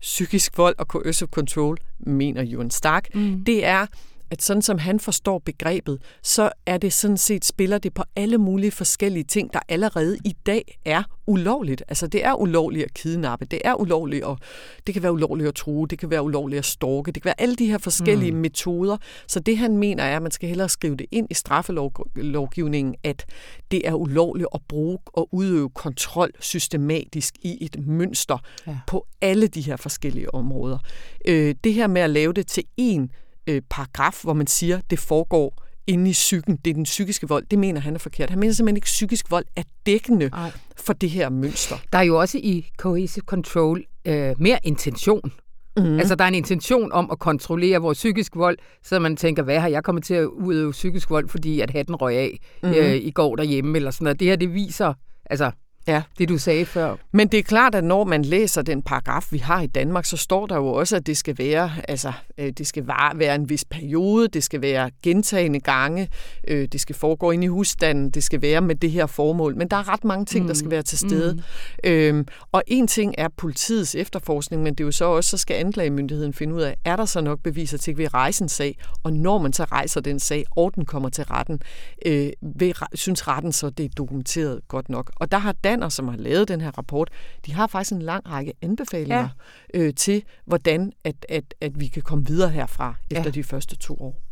psykisk 0.00 0.58
vold 0.58 0.74
og 0.78 0.86
coercive 0.86 1.28
control, 1.28 1.78
mener 1.98 2.42
Jon 2.42 2.70
Stark, 2.70 3.14
mm. 3.14 3.44
det 3.44 3.64
er, 3.64 3.86
at 4.32 4.42
sådan 4.42 4.62
som 4.62 4.78
han 4.78 5.00
forstår 5.00 5.38
begrebet, 5.38 6.02
så 6.22 6.50
er 6.66 6.78
det 6.78 6.92
sådan 6.92 7.16
set, 7.16 7.44
spiller 7.44 7.78
det 7.78 7.94
på 7.94 8.02
alle 8.16 8.38
mulige 8.38 8.70
forskellige 8.70 9.24
ting, 9.24 9.52
der 9.52 9.60
allerede 9.68 10.18
i 10.24 10.36
dag 10.46 10.78
er 10.84 11.02
ulovligt. 11.26 11.82
Altså 11.88 12.06
det 12.06 12.24
er 12.24 12.34
ulovligt 12.34 12.84
at 12.84 12.94
kidnappe, 12.94 13.44
det 13.44 13.60
er 13.64 13.74
ulovligt 13.74 14.24
at, 14.24 14.38
det 14.86 14.94
kan 14.94 15.02
være 15.02 15.12
ulovligt 15.12 15.48
at 15.48 15.54
true, 15.54 15.86
det 15.88 15.98
kan 15.98 16.10
være 16.10 16.22
ulovligt 16.22 16.58
at 16.58 16.64
storke, 16.64 17.12
det 17.12 17.22
kan 17.22 17.28
være 17.28 17.40
alle 17.40 17.56
de 17.56 17.66
her 17.66 17.78
forskellige 17.78 18.32
mm. 18.32 18.38
metoder. 18.38 18.96
Så 19.26 19.40
det 19.40 19.58
han 19.58 19.76
mener 19.76 20.04
er, 20.04 20.16
at 20.16 20.22
man 20.22 20.30
skal 20.30 20.48
hellere 20.48 20.68
skrive 20.68 20.96
det 20.96 21.06
ind 21.10 21.26
i 21.30 21.34
straffelovgivningen, 21.34 22.94
at 23.04 23.24
det 23.70 23.88
er 23.88 23.94
ulovligt 23.94 24.48
at 24.54 24.60
bruge 24.68 24.98
og 25.06 25.28
udøve 25.32 25.70
kontrol 25.70 26.30
systematisk 26.40 27.34
i 27.42 27.64
et 27.64 27.86
mønster 27.86 28.38
ja. 28.66 28.78
på 28.86 29.06
alle 29.20 29.46
de 29.46 29.60
her 29.60 29.76
forskellige 29.76 30.34
områder. 30.34 30.78
Øh, 31.28 31.54
det 31.64 31.74
her 31.74 31.86
med 31.86 32.02
at 32.02 32.10
lave 32.10 32.32
det 32.32 32.46
til 32.46 32.64
en 32.76 33.10
øh, 33.46 33.62
paragraf, 33.70 34.20
hvor 34.22 34.32
man 34.32 34.46
siger, 34.46 34.80
det 34.90 34.98
foregår 34.98 35.62
inde 35.86 36.10
i 36.10 36.12
psyken, 36.12 36.56
det 36.56 36.70
er 36.70 36.74
den 36.74 36.82
psykiske 36.82 37.28
vold, 37.28 37.46
det 37.50 37.58
mener 37.58 37.80
han 37.80 37.94
er 37.94 37.98
forkert. 37.98 38.30
Han 38.30 38.38
mener 38.38 38.54
simpelthen 38.54 38.76
ikke, 38.76 38.84
at 38.84 38.86
psykisk 38.86 39.30
vold 39.30 39.44
er 39.56 39.62
dækkende 39.86 40.30
Ej. 40.32 40.50
for 40.76 40.92
det 40.92 41.10
her 41.10 41.28
mønster. 41.28 41.76
Der 41.92 41.98
er 41.98 42.02
jo 42.02 42.20
også 42.20 42.38
i 42.38 42.70
cohesive 42.78 43.24
control 43.26 43.84
øh, 44.04 44.34
mere 44.38 44.58
intention. 44.62 45.32
Mm. 45.76 45.98
Altså, 45.98 46.14
der 46.14 46.24
er 46.24 46.28
en 46.28 46.34
intention 46.34 46.92
om 46.92 47.10
at 47.10 47.18
kontrollere 47.18 47.78
vores 47.78 47.98
psykisk 47.98 48.36
vold, 48.36 48.58
så 48.82 48.98
man 48.98 49.16
tænker, 49.16 49.42
hvad 49.42 49.60
har 49.60 49.68
jeg 49.68 49.84
kommet 49.84 50.04
til 50.04 50.14
at 50.14 50.24
udøve 50.24 50.72
psykisk 50.72 51.10
vold, 51.10 51.28
fordi 51.28 51.60
at 51.60 51.70
hatten 51.70 51.94
røg 51.94 52.16
af 52.16 52.38
mm. 52.62 52.68
øh, 52.68 52.94
i 52.94 53.10
går 53.10 53.36
derhjemme, 53.36 53.76
eller 53.76 53.90
sådan 53.90 54.04
noget. 54.04 54.20
Det 54.20 54.28
her, 54.28 54.36
det 54.36 54.54
viser, 54.54 54.94
altså, 55.30 55.50
Ja. 55.86 56.02
Det 56.18 56.28
du 56.28 56.38
sagde 56.38 56.66
før. 56.66 56.96
Men 57.12 57.28
det 57.28 57.38
er 57.38 57.42
klart, 57.42 57.74
at 57.74 57.84
når 57.84 58.04
man 58.04 58.24
læser 58.24 58.62
den 58.62 58.82
paragraf, 58.82 59.26
vi 59.30 59.38
har 59.38 59.60
i 59.60 59.66
Danmark, 59.66 60.04
så 60.04 60.16
står 60.16 60.46
der 60.46 60.56
jo 60.56 60.66
også, 60.66 60.96
at 60.96 61.06
det 61.06 61.16
skal 61.16 61.38
være, 61.38 61.70
altså, 61.88 62.12
øh, 62.38 62.52
det 62.58 62.66
skal 62.66 62.86
være 63.14 63.34
en 63.34 63.48
vis 63.48 63.64
periode, 63.64 64.28
det 64.28 64.44
skal 64.44 64.62
være 64.62 64.90
gentagende 65.02 65.60
gange, 65.60 66.08
øh, 66.48 66.68
det 66.72 66.80
skal 66.80 66.94
foregå 66.94 67.30
ind 67.30 67.44
i 67.44 67.46
husstanden, 67.46 68.10
det 68.10 68.24
skal 68.24 68.42
være 68.42 68.60
med 68.60 68.74
det 68.74 68.90
her 68.90 69.06
formål. 69.06 69.56
Men 69.56 69.68
der 69.68 69.76
er 69.76 69.92
ret 69.92 70.04
mange 70.04 70.24
ting, 70.24 70.44
mm. 70.44 70.48
der 70.48 70.54
skal 70.54 70.70
være 70.70 70.82
til 70.82 70.98
stede. 70.98 71.34
Mm. 71.34 71.90
Øhm, 71.90 72.26
og 72.52 72.62
en 72.66 72.86
ting 72.86 73.14
er 73.18 73.28
politiets 73.36 73.94
efterforskning, 73.94 74.62
men 74.62 74.74
det 74.74 74.80
er 74.80 74.84
jo 74.84 74.92
så 74.92 75.04
også, 75.04 75.30
så 75.30 75.36
skal 75.36 75.54
anklagemyndigheden 75.54 76.32
finde 76.32 76.54
ud 76.54 76.62
af, 76.62 76.76
er 76.84 76.96
der 76.96 77.04
så 77.04 77.20
nok 77.20 77.40
beviser 77.42 77.78
til, 77.78 77.90
at 77.90 77.98
vi 77.98 78.06
rejse 78.06 78.42
en 78.42 78.48
sag, 78.48 78.78
og 79.02 79.12
når 79.12 79.38
man 79.38 79.52
så 79.52 79.64
rejser 79.64 80.00
den 80.00 80.18
sag, 80.18 80.44
og 80.56 80.74
den 80.74 80.84
kommer 80.84 81.08
til 81.08 81.24
retten, 81.24 81.60
øh, 82.06 82.30
vil, 82.56 82.74
synes 82.94 83.28
retten 83.28 83.52
så, 83.52 83.70
det 83.70 83.84
er 83.84 83.88
dokumenteret 83.96 84.60
godt 84.68 84.88
nok. 84.88 85.10
Og 85.16 85.32
der 85.32 85.38
har 85.38 85.52
Danner, 85.72 85.88
som 85.88 86.08
har 86.08 86.16
lavet 86.16 86.48
den 86.48 86.60
her 86.60 86.70
rapport, 86.78 87.10
de 87.46 87.52
har 87.52 87.66
faktisk 87.66 87.92
en 87.92 88.02
lang 88.02 88.30
række 88.30 88.52
anbefalinger 88.62 89.28
ja. 89.74 89.80
øh, 89.80 89.94
til, 89.94 90.24
hvordan 90.44 90.92
at, 91.04 91.26
at, 91.28 91.54
at 91.60 91.80
vi 91.80 91.86
kan 91.86 92.02
komme 92.02 92.26
videre 92.26 92.50
herfra 92.50 92.94
efter 93.10 93.24
ja. 93.24 93.30
de 93.30 93.44
første 93.44 93.76
to 93.76 93.94
år. 93.94 94.22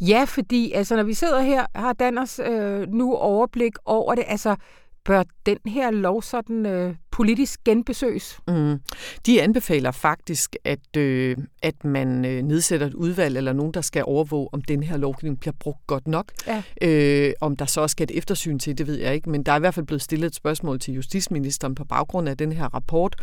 Ja, 0.00 0.24
fordi 0.28 0.72
altså, 0.72 0.96
når 0.96 1.02
vi 1.02 1.14
sidder 1.14 1.40
her, 1.40 1.66
har 1.74 1.92
Danners 1.92 2.38
øh, 2.38 2.88
nu 2.88 3.14
overblik 3.14 3.72
over 3.84 4.14
det. 4.14 4.24
Altså, 4.26 4.56
bør 5.04 5.22
den 5.46 5.58
her 5.66 5.90
lov 5.90 6.22
sådan 6.22 6.66
øh, 6.66 6.94
politisk 7.12 7.64
genbesøges? 7.64 8.38
Mm. 8.48 8.80
De 9.26 9.42
anbefaler 9.42 9.90
faktisk, 9.90 10.56
at, 10.64 10.96
øh, 10.96 11.36
at 11.62 11.84
man 11.84 12.24
øh, 12.24 12.42
nedsætter 12.42 12.86
et 12.86 12.94
udvalg 12.94 13.36
eller 13.36 13.52
nogen, 13.52 13.74
der 13.74 13.80
skal 13.80 14.04
overvåge, 14.06 14.48
om 14.52 14.62
den 14.62 14.82
her 14.82 14.96
lovgivning 14.96 15.40
bliver 15.40 15.54
brugt 15.60 15.86
godt 15.86 16.08
nok. 16.08 16.32
Ja. 16.46 16.62
Øh, 16.82 17.32
om 17.40 17.56
der 17.56 17.64
så 17.64 17.80
også 17.80 17.92
skal 17.92 18.04
et 18.10 18.18
eftersyn 18.18 18.58
til, 18.58 18.78
det 18.78 18.86
ved 18.86 18.98
jeg 18.98 19.14
ikke, 19.14 19.30
men 19.30 19.42
der 19.42 19.52
er 19.52 19.56
i 19.56 19.60
hvert 19.60 19.74
fald 19.74 19.86
blevet 19.86 20.02
stillet 20.02 20.26
et 20.26 20.34
spørgsmål 20.34 20.80
til 20.80 20.94
justitsministeren 20.94 21.74
på 21.74 21.84
baggrund 21.84 22.28
af 22.28 22.36
den 22.36 22.52
her 22.52 22.74
rapport, 22.74 23.16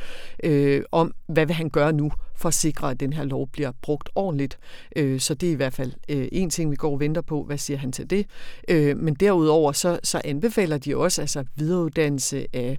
øh, 0.43 0.83
om 0.91 1.13
hvad 1.27 1.45
vil 1.45 1.55
han 1.55 1.69
gøre 1.69 1.93
nu 1.93 2.11
for 2.35 2.47
at 2.47 2.53
sikre, 2.53 2.91
at 2.91 2.99
den 2.99 3.13
her 3.13 3.23
lov 3.23 3.47
bliver 3.47 3.71
brugt 3.81 4.09
ordentligt. 4.15 4.59
Øh, 4.95 5.19
så 5.19 5.33
det 5.33 5.49
er 5.49 5.53
i 5.53 5.55
hvert 5.55 5.73
fald 5.73 5.91
øh, 6.09 6.27
en 6.31 6.49
ting, 6.49 6.71
vi 6.71 6.75
går 6.75 6.91
og 6.91 6.99
venter 6.99 7.21
på. 7.21 7.43
Hvad 7.43 7.57
siger 7.57 7.77
han 7.77 7.91
til 7.91 8.09
det? 8.09 8.25
Øh, 8.69 8.97
men 8.97 9.13
derudover 9.13 9.71
så, 9.71 9.99
så 10.03 10.21
anbefaler 10.25 10.77
de 10.77 10.97
også 10.97 11.21
altså 11.21 11.43
videreuddannelse 11.55 12.45
af 12.53 12.77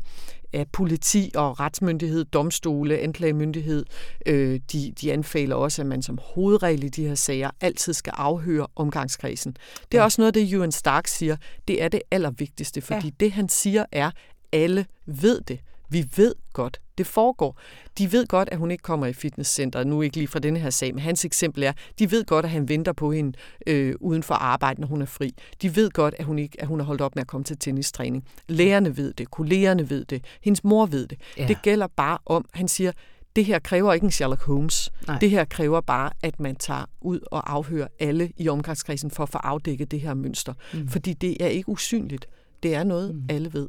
af 0.53 0.67
politi 0.73 1.33
og 1.35 1.61
retsmyndighed, 1.61 2.25
domstole, 2.25 2.99
anklagemyndighed. 2.99 3.85
Øh, 4.27 4.61
de, 4.73 4.93
de 5.01 5.13
anbefaler 5.13 5.57
også, 5.57 5.83
at 5.83 5.87
man 5.87 6.03
som 6.03 6.19
hovedregel 6.23 6.85
i 6.85 6.89
de 6.89 7.07
her 7.07 7.15
sager 7.15 7.51
altid 7.61 7.93
skal 7.93 8.13
afhøre 8.17 8.67
omgangskredsen. 8.77 9.57
Det 9.93 9.99
er 9.99 9.99
ja. 9.99 10.05
også 10.05 10.21
noget, 10.21 10.35
det 10.35 10.53
Ewan 10.53 10.73
Stark 10.73 11.07
siger. 11.07 11.37
Det 11.69 11.83
er 11.83 11.89
det 11.89 12.03
allervigtigste, 12.11 12.81
fordi 12.81 13.07
ja. 13.07 13.13
det 13.21 13.33
han 13.33 13.49
siger 13.49 13.85
er, 13.93 14.11
alle 14.53 14.87
ved 15.07 15.41
det. 15.41 15.61
Vi 15.88 16.07
ved 16.16 16.35
godt, 16.53 16.81
det 16.98 17.07
foregår. 17.07 17.61
De 17.98 18.12
ved 18.12 18.27
godt, 18.27 18.48
at 18.53 18.59
hun 18.59 18.70
ikke 18.70 18.83
kommer 18.83 19.07
i 19.07 19.12
fitnesscenteret. 19.12 19.87
Nu 19.87 20.03
ikke 20.03 20.16
lige 20.16 20.29
fra 20.29 20.38
denne 20.38 20.59
her 20.59 20.70
sag, 20.70 20.94
men 20.94 21.03
hans 21.03 21.24
eksempel 21.24 21.62
er, 21.62 21.72
de 21.98 22.11
ved 22.11 22.24
godt, 22.24 22.44
at 22.44 22.51
han 22.51 22.68
venter 22.68 22.92
på 22.92 23.12
hende 23.12 23.38
øh, 23.66 23.94
uden 24.01 24.22
for 24.22 24.35
arbejde, 24.35 24.81
når 24.81 24.88
hun 24.88 25.03
er 25.03 25.07
fri. 25.07 25.35
De 25.62 25.77
ved 25.77 25.90
godt, 25.90 26.14
at 26.18 26.24
hun, 26.24 26.38
ikke, 26.38 26.61
at 26.61 26.66
hun 26.66 26.81
har 26.81 26.87
holdt 26.87 27.01
op 27.01 27.14
med 27.14 27.20
at 27.20 27.27
komme 27.27 27.44
til 27.44 27.59
tennistræning. 27.59 28.24
Lærerne 28.48 28.96
ved 28.96 29.12
det, 29.12 29.31
kollegerne 29.31 29.90
ved 29.90 30.05
det, 30.05 30.24
hendes 30.42 30.64
mor 30.64 30.87
ved 30.87 31.07
det. 31.07 31.20
Ja. 31.37 31.46
Det 31.48 31.62
gælder 31.62 31.87
bare 31.87 32.18
om, 32.27 32.44
han 32.55 32.68
siger, 32.68 32.92
det 33.37 33.44
her 33.44 33.59
kræver 33.59 33.92
ikke 33.92 34.05
en 34.05 34.11
Sherlock 34.11 34.42
Holmes. 34.42 34.90
Nej. 35.07 35.18
Det 35.18 35.31
her 35.31 35.44
kræver 35.44 35.81
bare, 35.81 36.11
at 36.22 36.40
man 36.40 36.57
tager 36.57 36.85
ud 37.01 37.20
og 37.31 37.53
afhører 37.53 37.87
alle 38.01 38.33
i 38.37 38.48
omgangskredsen 38.48 39.11
for 39.11 39.22
at 39.22 39.29
få 39.29 39.38
afdækket 39.38 39.90
det 39.90 40.01
her 40.01 40.14
mønster. 40.14 40.55
Mm. 40.74 40.88
Fordi 40.88 41.12
det 41.12 41.37
er 41.40 41.48
ikke 41.48 41.68
usynligt. 41.68 42.29
Det 42.62 42.75
er 42.75 42.85
noget, 42.85 43.14
mm. 43.14 43.23
alle 43.29 43.53
ved. 43.53 43.68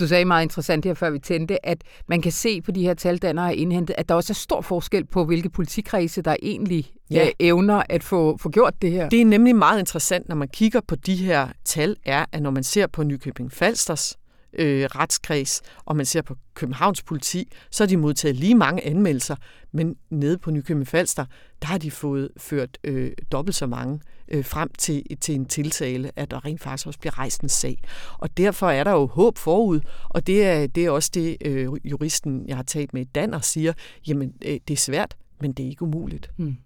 Du 0.00 0.06
sagde 0.06 0.24
meget 0.24 0.42
interessant 0.42 0.84
her, 0.84 0.94
før 0.94 1.10
vi 1.10 1.18
tændte, 1.18 1.66
at 1.66 1.78
man 2.06 2.22
kan 2.22 2.32
se 2.32 2.62
på 2.62 2.70
de 2.70 2.82
her 2.82 2.94
tal, 2.94 3.22
der 3.22 3.40
har 3.40 3.50
indhentet, 3.50 3.94
at 3.98 4.08
der 4.08 4.14
også 4.14 4.32
er 4.32 4.34
stor 4.34 4.60
forskel 4.60 5.04
på, 5.04 5.24
hvilke 5.24 5.48
politikredse, 5.48 6.22
der 6.22 6.36
egentlig 6.42 6.90
ja. 7.10 7.30
evner 7.38 7.82
at 7.88 8.04
få, 8.04 8.36
få 8.36 8.50
gjort 8.50 8.82
det 8.82 8.90
her. 8.90 9.08
Det 9.08 9.20
er 9.20 9.24
nemlig 9.24 9.56
meget 9.56 9.78
interessant, 9.78 10.28
når 10.28 10.36
man 10.36 10.48
kigger 10.48 10.80
på 10.80 10.96
de 10.96 11.16
her 11.16 11.48
tal, 11.64 11.96
er, 12.04 12.24
at 12.32 12.42
når 12.42 12.50
man 12.50 12.64
ser 12.64 12.86
på 12.86 13.02
Nykøbing 13.02 13.52
Falsters 13.52 14.16
øh, 14.58 14.84
retskreds, 14.84 15.62
og 15.84 15.96
man 15.96 16.06
ser 16.06 16.22
på 16.22 16.36
Københavns 16.54 17.02
politi, 17.02 17.52
så 17.70 17.84
har 17.84 17.88
de 17.88 17.96
modtaget 17.96 18.36
lige 18.36 18.54
mange 18.54 18.84
anmeldelser, 18.84 19.36
men 19.72 19.96
nede 20.10 20.38
på 20.38 20.50
Nykøbing 20.50 20.88
Falster, 20.88 21.24
der 21.62 21.68
har 21.68 21.78
de 21.78 21.90
fået 21.90 22.30
ført 22.36 22.78
øh, 22.84 23.12
dobbelt 23.32 23.54
så 23.54 23.66
mange 23.66 24.00
øh, 24.28 24.44
frem 24.44 24.70
til, 24.78 25.02
til 25.20 25.34
en 25.34 25.46
tiltale, 25.46 26.10
at 26.16 26.30
der 26.30 26.44
rent 26.44 26.62
faktisk 26.62 26.86
også 26.86 26.98
bliver 26.98 27.18
rejst 27.18 27.40
en 27.40 27.48
sag. 27.48 27.82
Og 28.18 28.36
derfor 28.36 28.68
er 28.68 28.84
der 28.84 28.92
jo 28.92 29.06
håb 29.06 29.38
forud, 29.38 29.80
og 30.08 30.26
det 30.26 30.44
er, 30.44 30.66
det 30.66 30.84
er 30.84 30.90
også 30.90 31.10
det, 31.14 31.36
øh, 31.40 31.68
juristen, 31.84 32.48
jeg 32.48 32.56
har 32.56 32.62
talt 32.62 32.94
med 32.94 33.02
i 33.02 33.04
Danner, 33.04 33.40
siger, 33.40 33.72
jamen 34.06 34.34
øh, 34.44 34.60
det 34.68 34.70
er 34.70 34.76
svært, 34.76 35.16
men 35.40 35.52
det 35.52 35.64
er 35.64 35.68
ikke 35.68 35.82
umuligt. 35.82 36.30
Hmm. 36.36 36.56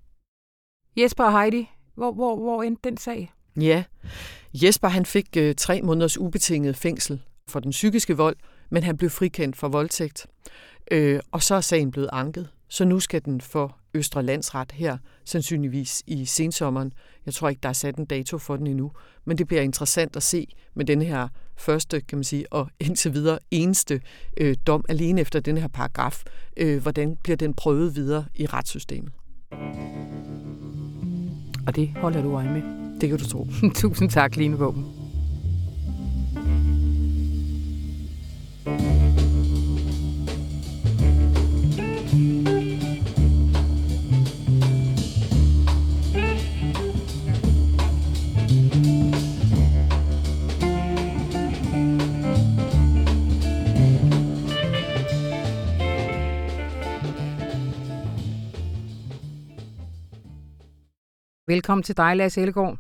Jesper 0.97 1.25
og 1.25 1.41
Heidi, 1.41 1.71
hvor, 1.95 2.13
hvor, 2.13 2.37
hvor 2.37 2.63
endte 2.63 2.89
den 2.89 2.97
sag? 2.97 3.33
Ja, 3.57 3.85
Jesper 4.55 4.89
han 4.89 5.07
fik 5.07 5.27
øh, 5.37 5.55
tre 5.55 5.83
måneders 5.83 6.19
ubetinget 6.19 6.77
fængsel 6.77 7.21
for 7.51 7.61
den 7.61 7.71
psykiske 7.71 8.17
vold, 8.17 8.37
men 8.71 8.83
han 8.83 8.97
blev 8.97 9.11
frikendt 9.11 9.57
for 9.57 9.69
voldtægt. 9.69 10.27
Øh, 10.91 11.21
og 11.33 11.43
så 11.43 11.55
er 11.55 11.61
sagen 11.61 11.91
blevet 11.91 12.09
anket, 12.13 12.49
så 12.69 12.85
nu 12.85 13.01
skal 13.01 13.25
den 13.25 13.41
for 13.41 13.77
Østre 13.95 14.23
Landsret 14.23 14.73
her, 14.73 14.99
sandsynligvis 15.25 16.03
i 16.07 16.25
sensommeren. 16.25 16.93
Jeg 17.27 17.35
tror 17.35 17.49
ikke, 17.49 17.61
der 17.63 17.69
er 17.69 17.73
sat 17.73 17.97
en 17.97 18.05
dato 18.05 18.39
for 18.39 18.57
den 18.57 18.67
endnu, 18.67 18.93
men 19.25 19.39
det 19.39 19.47
bliver 19.47 19.63
interessant 19.63 20.17
at 20.17 20.23
se 20.23 20.47
med 20.75 20.85
den 20.85 21.03
her 21.03 21.29
første, 21.57 22.01
kan 22.01 22.19
man 22.19 22.25
sige, 22.25 22.53
og 22.53 22.71
indtil 22.81 23.15
videre 23.15 23.39
eneste 23.51 24.01
øh, 24.37 24.57
dom 24.67 24.85
alene 24.89 25.21
efter 25.21 25.41
den 25.41 25.59
her 25.59 25.69
paragraf. 25.69 26.23
Øh, 26.57 26.83
hvordan 26.83 27.17
bliver 27.23 27.37
den 27.37 27.55
prøvet 27.55 27.97
videre 27.97 28.25
i 28.35 28.47
retssystemet? 28.47 29.13
Og 31.67 31.77
det 31.77 31.89
holder 31.97 32.23
du 32.23 32.35
øje 32.35 32.53
med? 32.53 32.63
Det 33.01 33.09
kan 33.09 33.19
du 33.19 33.29
tro. 33.29 33.47
Tusind 33.75 34.11
tak, 34.11 34.37
Line 34.37 34.59
Våben. 34.59 35.00
Velkommen 61.51 61.83
til 61.83 61.97
dig, 61.97 62.17
Lars 62.17 62.39
Ellegaard. 62.39 62.79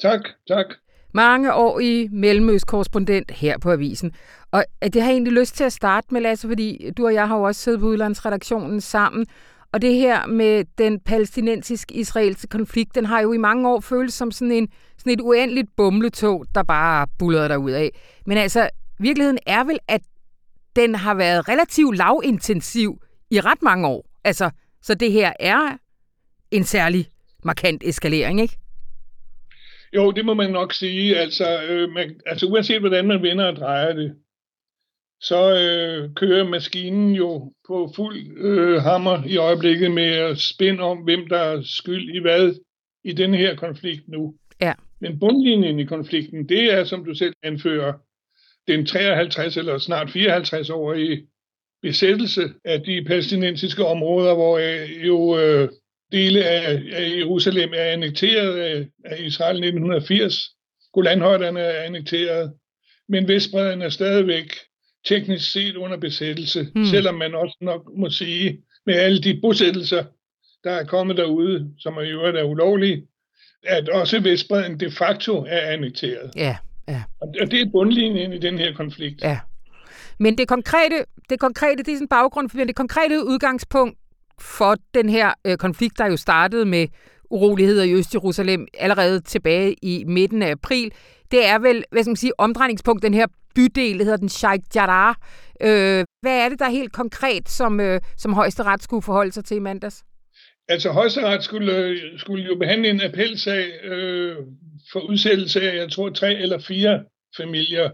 Tak, 0.00 0.20
tak. 0.48 0.66
Mange 1.14 1.54
år 1.54 1.80
i 1.80 2.08
Mellemøst-korrespondent 2.12 3.30
her 3.30 3.58
på 3.58 3.72
Avisen. 3.72 4.12
Og 4.50 4.64
det 4.82 5.02
har 5.02 5.08
jeg 5.08 5.14
egentlig 5.14 5.32
lyst 5.32 5.56
til 5.56 5.64
at 5.64 5.72
starte 5.72 6.06
med, 6.10 6.20
Lasse, 6.20 6.48
fordi 6.48 6.90
du 6.96 7.06
og 7.06 7.14
jeg 7.14 7.28
har 7.28 7.36
jo 7.36 7.42
også 7.42 7.60
siddet 7.60 7.80
på 7.80 7.86
udlandsredaktionen 7.86 8.80
sammen. 8.80 9.26
Og 9.72 9.82
det 9.82 9.94
her 9.94 10.26
med 10.26 10.64
den 10.78 11.00
palæstinensisk-israelske 11.00 12.46
konflikt, 12.46 12.94
den 12.94 13.06
har 13.06 13.20
jo 13.20 13.32
i 13.32 13.36
mange 13.36 13.68
år 13.68 13.80
føltes 13.80 14.14
som 14.14 14.30
sådan, 14.30 14.52
en, 14.52 14.68
sådan 14.98 15.12
et 15.12 15.20
uendeligt 15.20 15.68
bumletog, 15.76 16.46
der 16.54 16.62
bare 16.62 17.06
bullerede 17.18 17.48
der 17.48 17.56
ud 17.56 17.70
af. 17.70 17.90
Men 18.26 18.38
altså, 18.38 18.70
virkeligheden 18.98 19.38
er 19.46 19.64
vel, 19.64 19.78
at 19.88 20.02
den 20.76 20.94
har 20.94 21.14
været 21.14 21.48
relativt 21.48 21.96
lavintensiv 21.96 23.02
i 23.30 23.40
ret 23.40 23.62
mange 23.62 23.88
år. 23.88 24.06
Altså, 24.24 24.50
så 24.82 24.94
det 24.94 25.12
her 25.12 25.32
er 25.40 25.76
en 26.50 26.64
særlig 26.64 27.08
markant 27.42 27.82
eskalering, 27.84 28.40
ikke? 28.40 28.58
Jo, 29.94 30.10
det 30.10 30.24
må 30.24 30.34
man 30.34 30.50
nok 30.50 30.72
sige. 30.72 31.16
Altså, 31.16 31.62
øh, 31.62 31.90
man, 31.90 32.20
altså 32.26 32.46
uanset 32.46 32.80
hvordan 32.80 33.06
man 33.06 33.22
vender 33.22 33.44
og 33.44 33.56
drejer 33.56 33.92
det, 33.92 34.16
så 35.20 35.58
øh, 35.58 36.14
kører 36.14 36.48
maskinen 36.48 37.14
jo 37.14 37.52
på 37.66 37.92
fuld 37.96 38.38
øh, 38.38 38.82
hammer 38.82 39.24
i 39.26 39.36
øjeblikket 39.36 39.90
med 39.90 40.04
at 40.04 40.38
spænde 40.38 40.82
om, 40.82 40.98
hvem 40.98 41.28
der 41.28 41.38
er 41.38 41.62
skyld 41.64 42.14
i 42.14 42.18
hvad 42.18 42.54
i 43.04 43.12
den 43.12 43.34
her 43.34 43.56
konflikt 43.56 44.08
nu. 44.08 44.34
Ja. 44.60 44.72
Men 45.00 45.18
bundlinjen 45.18 45.78
i 45.78 45.84
konflikten, 45.84 46.48
det 46.48 46.72
er, 46.72 46.84
som 46.84 47.04
du 47.04 47.14
selv 47.14 47.34
anfører, 47.42 47.92
den 48.68 48.86
53 48.86 49.56
eller 49.56 49.78
snart 49.78 50.08
54-årige 50.08 51.26
besættelse 51.82 52.42
af 52.64 52.80
de 52.80 53.04
palæstinensiske 53.06 53.84
områder, 53.84 54.34
hvor 54.34 54.58
øh, 54.58 55.06
jo 55.06 55.38
øh, 55.38 55.68
dele 56.12 56.44
af, 56.44 56.82
af 56.92 57.10
Jerusalem 57.18 57.70
er 57.74 57.84
annekteret 57.84 58.56
af, 58.58 58.86
af 59.04 59.20
Israel 59.20 59.56
1980. 59.56 60.50
Golanhøjderne 60.92 61.60
er 61.60 61.82
annekteret, 61.82 62.52
men 63.08 63.28
Vestbreden 63.28 63.82
er 63.82 63.88
stadigvæk 63.88 64.56
teknisk 65.06 65.52
set 65.52 65.76
under 65.76 65.96
besættelse, 65.96 66.66
hmm. 66.74 66.84
selvom 66.84 67.14
man 67.14 67.34
også 67.34 67.56
nok 67.60 67.82
må 67.96 68.10
sige, 68.10 68.58
med 68.86 68.94
alle 68.94 69.22
de 69.22 69.40
bosættelser, 69.42 70.04
der 70.64 70.70
er 70.70 70.84
kommet 70.84 71.16
derude, 71.16 71.70
som 71.78 71.96
er 71.96 72.02
jo 72.02 72.22
er 72.22 72.42
ulovlige, 72.42 73.06
at 73.62 73.88
også 73.88 74.20
Vestbreden 74.20 74.80
de 74.80 74.90
facto 74.90 75.44
er 75.48 75.60
annekteret. 75.60 76.30
Ja, 76.36 76.56
ja. 76.88 77.02
Og 77.20 77.50
det 77.50 77.60
er 77.60 77.70
bundlinjen 77.72 78.32
i 78.32 78.38
den 78.38 78.58
her 78.58 78.74
konflikt. 78.74 79.22
Ja. 79.22 79.38
Men 80.18 80.38
det 80.38 80.48
konkrete, 80.48 81.04
det 81.30 81.40
konkrete, 81.40 81.82
det 81.82 81.92
er 81.92 81.96
sådan 81.96 82.08
baggrund 82.08 82.50
for 82.50 82.58
det 82.58 82.76
konkrete 82.76 83.24
udgangspunkt 83.26 83.98
for 84.40 84.76
den 84.94 85.08
her 85.08 85.32
øh, 85.46 85.56
konflikt, 85.56 85.98
der 85.98 86.06
jo 86.06 86.16
startede 86.16 86.64
med 86.64 86.86
uroligheder 87.30 87.84
i 87.84 87.92
Øst-Jerusalem 87.92 88.66
allerede 88.78 89.20
tilbage 89.20 89.76
i 89.82 90.04
midten 90.06 90.42
af 90.42 90.50
april, 90.50 90.92
det 91.30 91.46
er 91.46 91.58
vel, 91.58 91.84
hvad 91.90 92.02
skal 92.02 92.10
man 92.10 92.16
sige, 92.16 92.40
omdrejningspunkt, 92.40 93.02
den 93.02 93.14
her 93.14 93.26
bydel, 93.54 93.98
der 93.98 94.04
hedder 94.04 94.16
den 94.16 94.28
Sheikh 94.28 94.64
Jarrah. 94.74 95.14
Øh, 95.60 96.04
hvad 96.22 96.38
er 96.44 96.48
det, 96.48 96.58
der 96.58 96.70
helt 96.70 96.92
konkret, 96.92 97.48
som, 97.48 97.80
øh, 97.80 98.00
som 98.16 98.32
højesteret 98.32 98.82
skulle 98.82 99.02
forholde 99.02 99.32
sig 99.32 99.44
til 99.44 99.56
i 99.56 99.60
mandags? 99.60 100.04
Altså 100.68 100.90
højesteret 100.90 101.44
skulle, 101.44 101.76
øh, 101.76 101.98
skulle 102.18 102.44
jo 102.44 102.54
behandle 102.54 102.88
en 102.88 103.00
appelsag 103.00 103.84
øh, 103.84 104.36
for 104.92 105.00
udsættelse 105.00 105.70
af, 105.70 105.76
jeg 105.76 105.90
tror, 105.92 106.10
tre 106.10 106.34
eller 106.34 106.58
fire 106.58 107.04
familier 107.36 107.90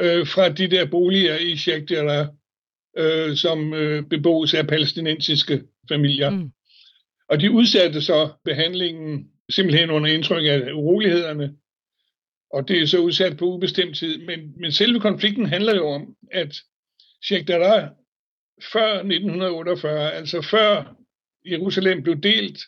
øh, 0.00 0.26
fra 0.26 0.48
de 0.48 0.70
der 0.70 0.90
boliger 0.90 1.36
i 1.36 1.56
Sheikh 1.56 1.92
Jarrah, 1.92 2.26
øh, 2.96 3.36
som 3.36 3.74
øh, 3.74 4.02
beboes 4.04 4.54
af 4.54 4.66
palæstinensiske 4.66 5.62
familier. 5.88 6.30
Mm. 6.30 6.50
Og 7.28 7.40
de 7.40 7.50
udsatte 7.50 8.02
så 8.02 8.28
behandlingen 8.44 9.30
simpelthen 9.50 9.90
under 9.90 10.10
indtryk 10.10 10.44
af 10.46 10.72
urolighederne, 10.72 11.54
og 12.50 12.68
det 12.68 12.82
er 12.82 12.86
så 12.86 12.98
udsat 12.98 13.36
på 13.36 13.44
ubestemt 13.44 13.96
tid. 13.96 14.18
Men, 14.18 14.60
men 14.60 14.72
selve 14.72 15.00
konflikten 15.00 15.46
handler 15.46 15.74
jo 15.74 15.88
om, 15.88 16.16
at 16.30 16.56
Sheikh 17.22 17.50
Jarrah 17.50 17.88
før 18.72 18.94
1948, 18.94 20.12
altså 20.12 20.42
før 20.42 20.96
Jerusalem 21.50 22.02
blev 22.02 22.16
delt 22.16 22.58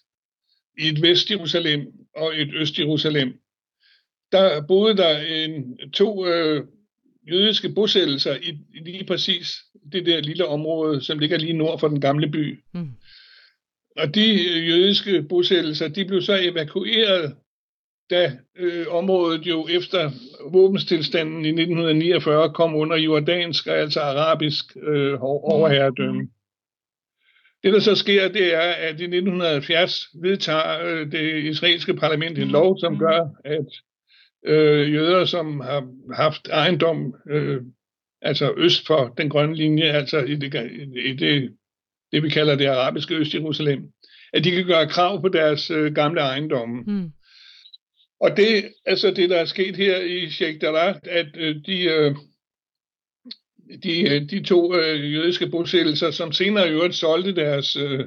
i 0.79 0.89
et 0.89 1.03
Vest-Jerusalem 1.03 1.87
og 2.17 2.41
et 2.41 2.55
Øst-Jerusalem, 2.55 3.41
der 4.33 4.67
boede 4.67 4.97
der 4.97 5.19
en, 5.19 5.79
to 5.93 6.27
øh, 6.27 6.67
jødiske 7.31 7.69
bosættelser 7.69 8.35
i, 8.35 8.59
i 8.75 8.79
lige 8.85 9.05
præcis 9.05 9.63
det 9.93 10.07
der 10.07 10.21
lille 10.21 10.47
område, 10.47 11.01
som 11.01 11.19
ligger 11.19 11.39
lige 11.39 11.53
nord 11.53 11.81
for 11.81 11.89
den 11.89 12.01
gamle 12.01 12.29
by. 12.29 12.65
Mm. 12.75 12.91
Og 13.97 14.15
de 14.15 14.49
øh, 14.51 14.69
jødiske 14.69 15.23
bosættelser, 15.23 15.89
de 15.89 16.05
blev 16.05 16.23
så 16.23 16.39
evakueret, 16.43 17.37
da 18.11 18.33
øh, 18.57 18.87
området 18.89 19.47
jo 19.47 19.69
efter 19.71 20.11
våbenstilstanden 20.53 21.45
i 21.45 21.49
1949 21.49 22.53
kom 22.53 22.75
under 22.75 22.97
jordansk, 22.97 23.67
altså 23.67 24.01
arabisk 24.01 24.65
øh, 24.83 25.19
overherredømme. 25.23 26.23
Mm. 26.23 26.31
Det, 27.63 27.73
der 27.73 27.81
så 27.81 27.95
sker, 27.95 28.29
det 28.29 28.55
er, 28.55 28.61
at 28.61 29.01
i 29.01 29.05
1970 29.05 30.09
vedtager 30.23 30.85
øh, 30.85 31.13
det 31.13 31.45
israelske 31.45 31.95
parlament 31.95 32.39
en 32.39 32.49
lov, 32.49 32.79
som 32.79 32.99
gør, 32.99 33.29
at 33.45 33.67
øh, 34.47 34.95
jøder, 34.95 35.25
som 35.25 35.61
har 35.61 35.89
haft 36.15 36.49
ejendom, 36.49 37.15
øh, 37.31 37.63
altså 38.23 38.55
øst 38.57 38.87
for 38.87 39.15
den 39.19 39.29
grønne 39.29 39.55
linje, 39.57 39.85
altså 39.85 40.19
i 40.19 40.35
det, 40.35 40.71
i 41.05 41.13
det, 41.13 41.57
det 42.13 42.23
vi 42.23 42.29
kalder 42.29 42.55
det 42.55 42.67
arabiske 42.67 43.15
Øst-Jerusalem, 43.15 43.93
at 44.33 44.45
de 44.45 44.51
kan 44.51 44.67
gøre 44.67 44.89
krav 44.89 45.21
på 45.21 45.29
deres 45.29 45.71
øh, 45.71 45.95
gamle 45.95 46.21
ejendomme. 46.21 46.83
Mm. 46.87 47.13
Og 48.21 48.37
det, 48.37 48.73
altså 48.87 49.11
det, 49.11 49.31
der 49.31 49.37
er 49.37 49.45
sket 49.45 49.77
her 49.77 49.99
i 49.99 50.31
Sheikh 50.31 50.63
Jarrah, 50.63 50.97
at 51.05 51.27
øh, 51.35 51.57
de, 51.67 51.85
øh, 51.85 52.15
de, 53.83 54.01
øh, 54.11 54.31
de 54.31 54.43
to 54.43 54.75
øh, 54.75 55.15
jødiske 55.15 55.47
bosættelser, 55.47 56.11
som 56.11 56.33
senere 56.33 56.69
i 56.69 56.73
øvrigt 56.73 56.95
solgte 56.95 57.35
deres 57.35 57.77
øh, 57.77 58.05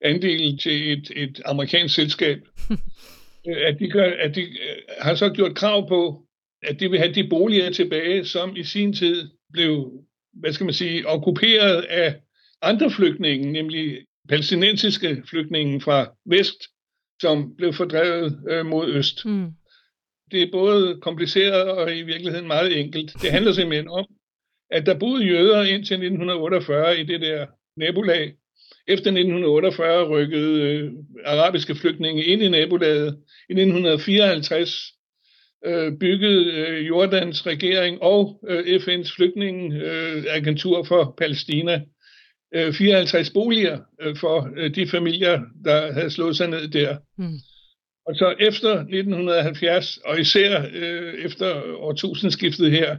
andel 0.00 0.58
til 0.58 0.92
et, 0.92 1.10
et 1.16 1.42
amerikansk 1.44 1.94
selskab, 1.94 2.38
at 3.46 3.76
de, 3.78 3.90
gør, 3.90 4.12
at 4.18 4.34
de 4.34 4.42
øh, 4.42 4.76
har 4.98 5.14
så 5.14 5.30
gjort 5.30 5.54
krav 5.54 5.88
på, 5.88 6.26
at 6.62 6.80
de 6.80 6.90
vil 6.90 6.98
have 6.98 7.14
de 7.14 7.28
boliger 7.28 7.70
tilbage, 7.70 8.24
som 8.24 8.56
i 8.56 8.64
sin 8.64 8.92
tid 8.92 9.30
blev, 9.52 10.04
hvad 10.32 10.52
skal 10.52 10.64
man 10.64 10.74
sige, 10.74 11.06
okkuperet 11.08 11.82
af 11.82 12.20
andre 12.62 12.90
flygtninge, 12.90 13.52
nemlig 13.52 13.98
palæstinensiske 14.28 15.22
flygtninge 15.30 15.80
fra 15.80 16.12
vest, 16.26 16.62
som 17.20 17.56
blev 17.56 17.72
fordrevet 17.72 18.44
øh, 18.48 18.66
mod 18.66 18.92
øst. 18.92 19.24
Mm. 19.24 19.50
Det 20.30 20.42
er 20.42 20.52
både 20.52 21.00
kompliceret 21.00 21.70
og 21.70 21.96
i 21.96 22.02
virkeligheden 22.02 22.46
meget 22.46 22.80
enkelt. 22.80 23.12
Det 23.22 23.30
handler 23.30 23.52
simpelthen 23.52 23.88
om, 23.88 24.06
at 24.70 24.86
der 24.86 24.98
boede 24.98 25.24
jøder 25.24 25.62
indtil 25.62 25.94
1948 25.94 27.00
i 27.00 27.04
det 27.04 27.20
der 27.20 27.46
nabolag. 27.76 28.34
Efter 28.88 29.10
1948 29.10 30.08
rykkede 30.08 30.62
øh, 30.62 30.92
arabiske 31.24 31.74
flygtninge 31.74 32.24
ind 32.24 32.42
i 32.42 32.48
nabolaget. 32.48 33.18
I 33.48 33.52
1954 33.52 34.94
øh, 35.66 35.92
byggede 35.98 36.52
øh, 36.52 36.88
Jordans 36.88 37.46
regering 37.46 38.02
og 38.02 38.40
øh, 38.48 38.58
FN's 38.58 39.16
flygtningeagentur 39.16 40.78
øh, 40.78 40.86
for 40.86 41.14
Palæstina 41.18 41.80
54 42.54 43.28
øh, 43.28 43.34
boliger 43.34 43.78
øh, 44.00 44.16
for 44.16 44.48
øh, 44.56 44.74
de 44.74 44.88
familier, 44.88 45.40
der 45.64 45.92
havde 45.92 46.10
slået 46.10 46.36
sig 46.36 46.48
ned 46.48 46.68
der. 46.68 46.96
Mm. 47.18 47.38
Og 48.06 48.16
så 48.16 48.34
efter 48.38 48.70
1970, 48.70 49.96
og 49.96 50.20
især 50.20 50.64
øh, 50.74 51.14
efter 51.14 51.62
årtusindskiftet 51.76 52.70
her, 52.70 52.96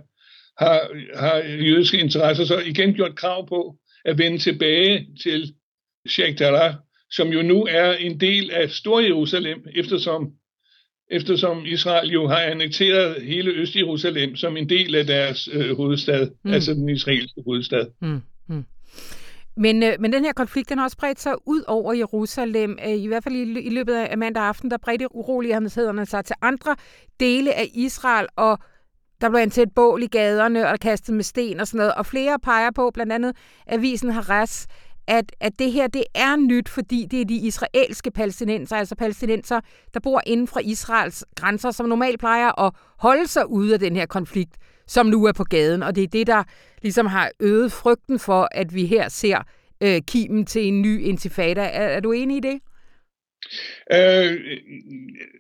har, 0.58 0.80
har 1.16 1.38
jødiske 1.38 2.00
interesser 2.00 2.46
så 2.46 2.60
igen 2.60 2.94
gjort 2.94 3.16
krav 3.16 3.48
på 3.48 3.76
at 4.06 4.18
vende 4.18 4.38
tilbage 4.38 5.08
til 5.24 5.54
Sheikh 6.08 6.42
Jarrah, 6.42 6.74
som 7.12 7.28
jo 7.28 7.42
nu 7.42 7.68
er 7.70 7.92
en 7.92 8.20
del 8.20 8.52
af 8.52 8.70
Stor-Jerusalem, 8.70 9.66
eftersom, 9.76 10.32
eftersom 11.12 11.66
Israel 11.66 12.10
jo 12.10 12.28
har 12.28 12.40
annekteret 12.40 13.22
hele 13.22 13.52
Øst-Jerusalem 13.52 14.36
som 14.36 14.58
en 14.58 14.70
del 14.70 14.96
af 14.96 15.06
deres 15.06 15.50
øh, 15.54 15.78
hovedstad, 15.78 16.30
mm. 16.44 16.52
altså 16.52 16.74
den 16.74 16.90
israelske 16.90 17.42
hovedstad. 17.46 17.86
Mm. 18.02 18.22
Mm. 18.48 18.66
Men, 19.58 19.84
øh, 19.84 19.94
men 20.00 20.14
den 20.14 20.26
her 20.26 20.34
konflikt, 20.34 20.70
den 20.70 20.78
har 20.78 20.86
også 20.86 20.98
bredt 20.98 21.20
sig 21.20 21.34
ud 21.46 21.64
over 21.68 21.94
Jerusalem. 21.94 22.78
Øh, 22.86 22.94
I 22.94 23.08
hvert 23.08 23.24
fald 23.24 23.36
i, 23.36 23.62
i 23.62 23.70
løbet 23.70 23.94
af 23.94 24.18
mandag 24.18 24.44
aften, 24.44 24.72
der 24.72 24.78
bredte 24.78 25.16
urolighederne 25.16 26.06
sig 26.06 26.26
til 26.26 26.36
andre 26.42 26.76
dele 27.20 27.54
af 27.54 27.70
Israel, 27.74 28.28
og 28.36 28.60
der 29.22 29.30
blev 29.30 29.40
antændt 29.40 29.76
bål 29.76 30.04
i 30.04 30.08
gaderne 30.08 30.68
og 30.68 30.80
kastet 30.80 31.16
med 31.16 31.24
sten 31.24 31.60
og 31.60 31.68
sådan 31.68 31.78
noget. 31.78 31.94
Og 31.94 32.06
flere 32.06 32.40
peger 32.40 32.72
på, 32.72 32.92
blandt 32.94 33.14
andet 33.14 33.36
avisen 33.68 34.12
Haras, 34.12 34.68
at, 35.08 35.32
at 35.40 35.60
det 35.60 35.72
her 35.72 35.88
det 35.88 36.04
er 36.16 36.36
nyt, 36.36 36.70
fordi 36.70 37.08
det 37.12 37.22
er 37.22 37.26
de 37.26 37.36
israelske 37.36 38.12
palæstinenser, 38.12 38.76
altså 38.76 38.96
palæstinenser, 38.96 39.60
der 39.94 40.00
bor 40.00 40.22
inden 40.26 40.48
for 40.48 40.60
Israels 40.60 41.26
grænser, 41.36 41.72
som 41.72 41.90
normalt 41.90 42.20
plejer 42.20 42.60
at 42.62 42.74
holde 42.98 43.28
sig 43.28 43.50
ude 43.50 43.74
af 43.74 43.80
den 43.80 43.96
her 43.96 44.06
konflikt, 44.06 44.58
som 44.88 45.06
nu 45.06 45.26
er 45.26 45.32
på 45.32 45.44
gaden. 45.44 45.84
Og 45.84 45.96
det 45.96 46.04
er 46.04 46.08
det, 46.08 46.28
der 46.28 46.44
ligesom 46.82 47.06
har 47.06 47.32
øget 47.40 47.72
frygten 47.72 48.20
for, 48.20 48.48
at 48.52 48.76
vi 48.76 48.86
her 48.86 49.10
ser 49.10 49.38
øh, 49.82 50.02
kimen 50.08 50.46
til 50.46 50.68
en 50.68 50.82
ny 50.82 51.02
intifada. 51.02 51.62
Er, 51.62 51.88
er 51.88 52.00
du 52.00 52.12
enig 52.12 52.38
i 52.38 52.40
det? 52.40 52.60
Øh, 53.92 54.32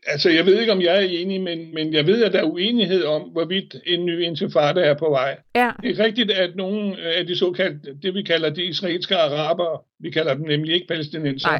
altså, 0.08 0.30
jeg 0.30 0.45
ved 0.45 0.60
ikke, 0.60 0.71
om 0.71 0.82
jeg 0.82 0.95
er 0.95 1.08
enig, 1.08 1.41
men, 1.41 1.74
men 1.74 1.93
jeg 1.93 2.08
ved, 2.08 2.24
at 2.24 2.34
der 2.34 2.39
er 2.39 2.52
uenighed 2.52 3.04
om, 3.04 3.21
hvorvidt 3.21 3.76
en 3.86 4.06
ny 4.06 4.21
intifada 4.21 4.82
er 4.82 4.93
på 4.93 5.10
vej. 5.10 5.38
Ja. 5.56 5.71
Det 5.84 6.00
er 6.00 6.06
rigtigt, 6.06 6.32
at 6.32 6.56
nogle 6.56 7.02
af 7.02 7.28
de 7.28 7.36
såkaldte, 7.36 7.97
det 8.02 8.13
vi 8.13 8.21
kalder 8.21 8.50
de 8.50 8.65
israelske 8.65 9.15
araber, 9.15 9.86
vi 10.00 10.10
kalder 10.10 10.34
dem 10.34 10.45
nemlig 10.45 10.74
ikke 10.74 10.88
palæstinenser, 10.88 11.60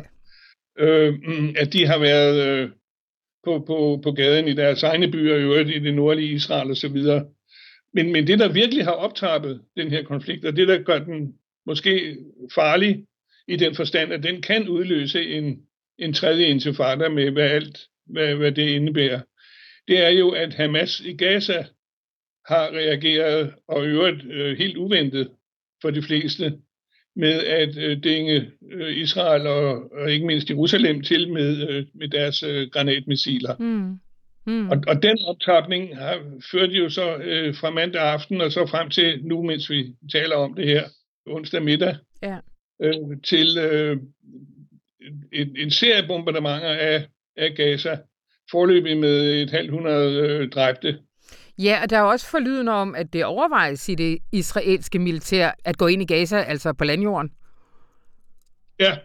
øh, 0.80 1.14
mm, 1.14 1.56
at 1.58 1.74
de 1.74 1.86
har 1.86 2.00
været 2.00 2.48
øh, 2.48 2.70
på, 3.44 3.64
på, 3.68 4.00
på 4.04 4.12
gaden 4.12 4.48
i 4.48 4.54
deres 4.54 4.84
egne 4.84 5.12
byer, 5.12 5.36
i 5.36 5.42
øvrigt 5.42 5.70
i 5.70 5.80
det 5.80 5.94
nordlige 5.94 6.34
Israel 6.34 6.72
osv. 6.72 6.98
Men, 7.94 8.12
men 8.12 8.28
det, 8.28 8.40
der 8.40 8.54
virkelig 8.54 8.84
har 8.84 8.92
optrappet 8.92 9.62
den 9.78 9.90
her 9.92 10.04
konflikt, 10.04 10.46
og 10.46 10.56
det, 10.56 10.68
der 10.68 10.84
gør 10.84 11.00
den 11.00 11.34
måske 11.66 12.18
farlig 12.56 13.06
i 13.48 13.56
den 13.56 13.76
forstand, 13.76 14.14
at 14.14 14.24
den 14.24 14.42
kan 14.42 14.70
udløse 14.70 15.30
en, 15.30 15.60
en 15.98 16.14
tredje 16.14 16.46
intifada 16.46 17.10
med, 17.10 17.32
hvad 17.32 17.50
alt 17.50 17.88
hvad, 18.06 18.36
hvad 18.36 18.52
det 18.52 18.70
indebærer, 18.70 19.22
det 19.88 20.06
er 20.06 20.10
jo, 20.10 20.30
at 20.30 20.54
Hamas 20.54 21.00
i 21.00 21.14
Gaza 21.14 21.66
har 22.46 22.70
reageret, 22.70 23.54
og 23.68 23.86
i 23.86 23.88
øvrigt 23.88 24.26
øh, 24.26 24.58
helt 24.58 24.78
uventet 24.78 25.30
for 25.82 25.90
de 25.90 26.02
fleste, 26.02 26.54
med 27.16 27.44
at 27.44 27.78
øh, 27.78 28.04
dænge 28.04 28.52
øh, 28.72 28.98
Israel 28.98 29.48
og, 29.48 29.92
og 29.92 30.12
ikke 30.12 30.26
mindst 30.26 30.50
Jerusalem 30.50 31.02
til 31.02 31.34
med, 31.34 31.70
øh, 31.70 31.86
med 31.94 32.08
deres 32.08 32.44
øh, 32.44 32.70
granatmissiler. 32.70 33.56
Mm. 33.60 34.00
Mm. 34.48 34.70
Og, 34.70 34.78
og 34.88 35.04
den 35.04 35.18
optrapning 35.28 35.98
har 35.98 36.40
ført 36.52 36.70
jo 36.70 36.90
så 36.90 37.16
øh, 37.16 37.56
fra 37.56 37.70
mandag 37.70 38.02
aften 38.02 38.42
og 38.42 38.52
så 38.52 38.66
frem 38.66 38.90
til 38.90 39.26
nu, 39.26 39.44
mens 39.44 39.70
vi 39.70 39.96
taler 40.12 40.36
om 40.36 40.54
det 40.54 40.68
her 40.68 40.84
onsdag 41.26 41.64
middag, 41.64 41.96
ja. 42.24 42.38
øh, 42.84 43.22
til 43.24 43.58
øh, 43.58 43.98
en, 45.34 45.56
en 45.58 45.72
serie 45.72 46.08
bombardementer 46.08 46.70
af, 46.70 47.08
af 47.38 47.56
Gaza, 47.56 47.98
forløbig 48.52 48.98
med 48.98 49.42
et 49.42 49.50
halvt 49.50 49.72
hundrede 49.72 50.28
øh, 50.28 50.50
dræbte. 50.50 51.00
Ja, 51.58 51.80
og 51.84 51.90
der 51.90 51.98
er 51.98 52.02
også 52.02 52.30
forlyden 52.30 52.68
om, 52.68 52.96
at 52.96 53.14
det 53.14 53.26
overvejes 53.26 53.90
i 53.90 53.96
det 53.96 54.18
israelske 54.32 55.00
militær 55.00 55.52
at 55.66 55.78
gå 55.78 55.88
ind 55.88 56.02
i 56.02 56.06
Gaza, 56.06 56.38
altså 56.38 56.74
på 56.74 56.84
landjorden. 56.84 57.32
Ja. 58.80 58.98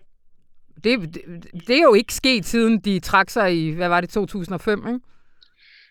Det, 0.84 1.14
det, 1.14 1.22
det 1.68 1.76
er 1.76 1.82
jo 1.82 1.94
ikke 1.94 2.14
sket, 2.14 2.44
siden 2.44 2.80
de 2.80 3.00
trak 3.00 3.30
sig 3.30 3.56
i, 3.56 3.70
hvad 3.70 3.88
var 3.88 4.00
det, 4.00 4.10
2005, 4.10 4.86
ikke? 4.86 5.00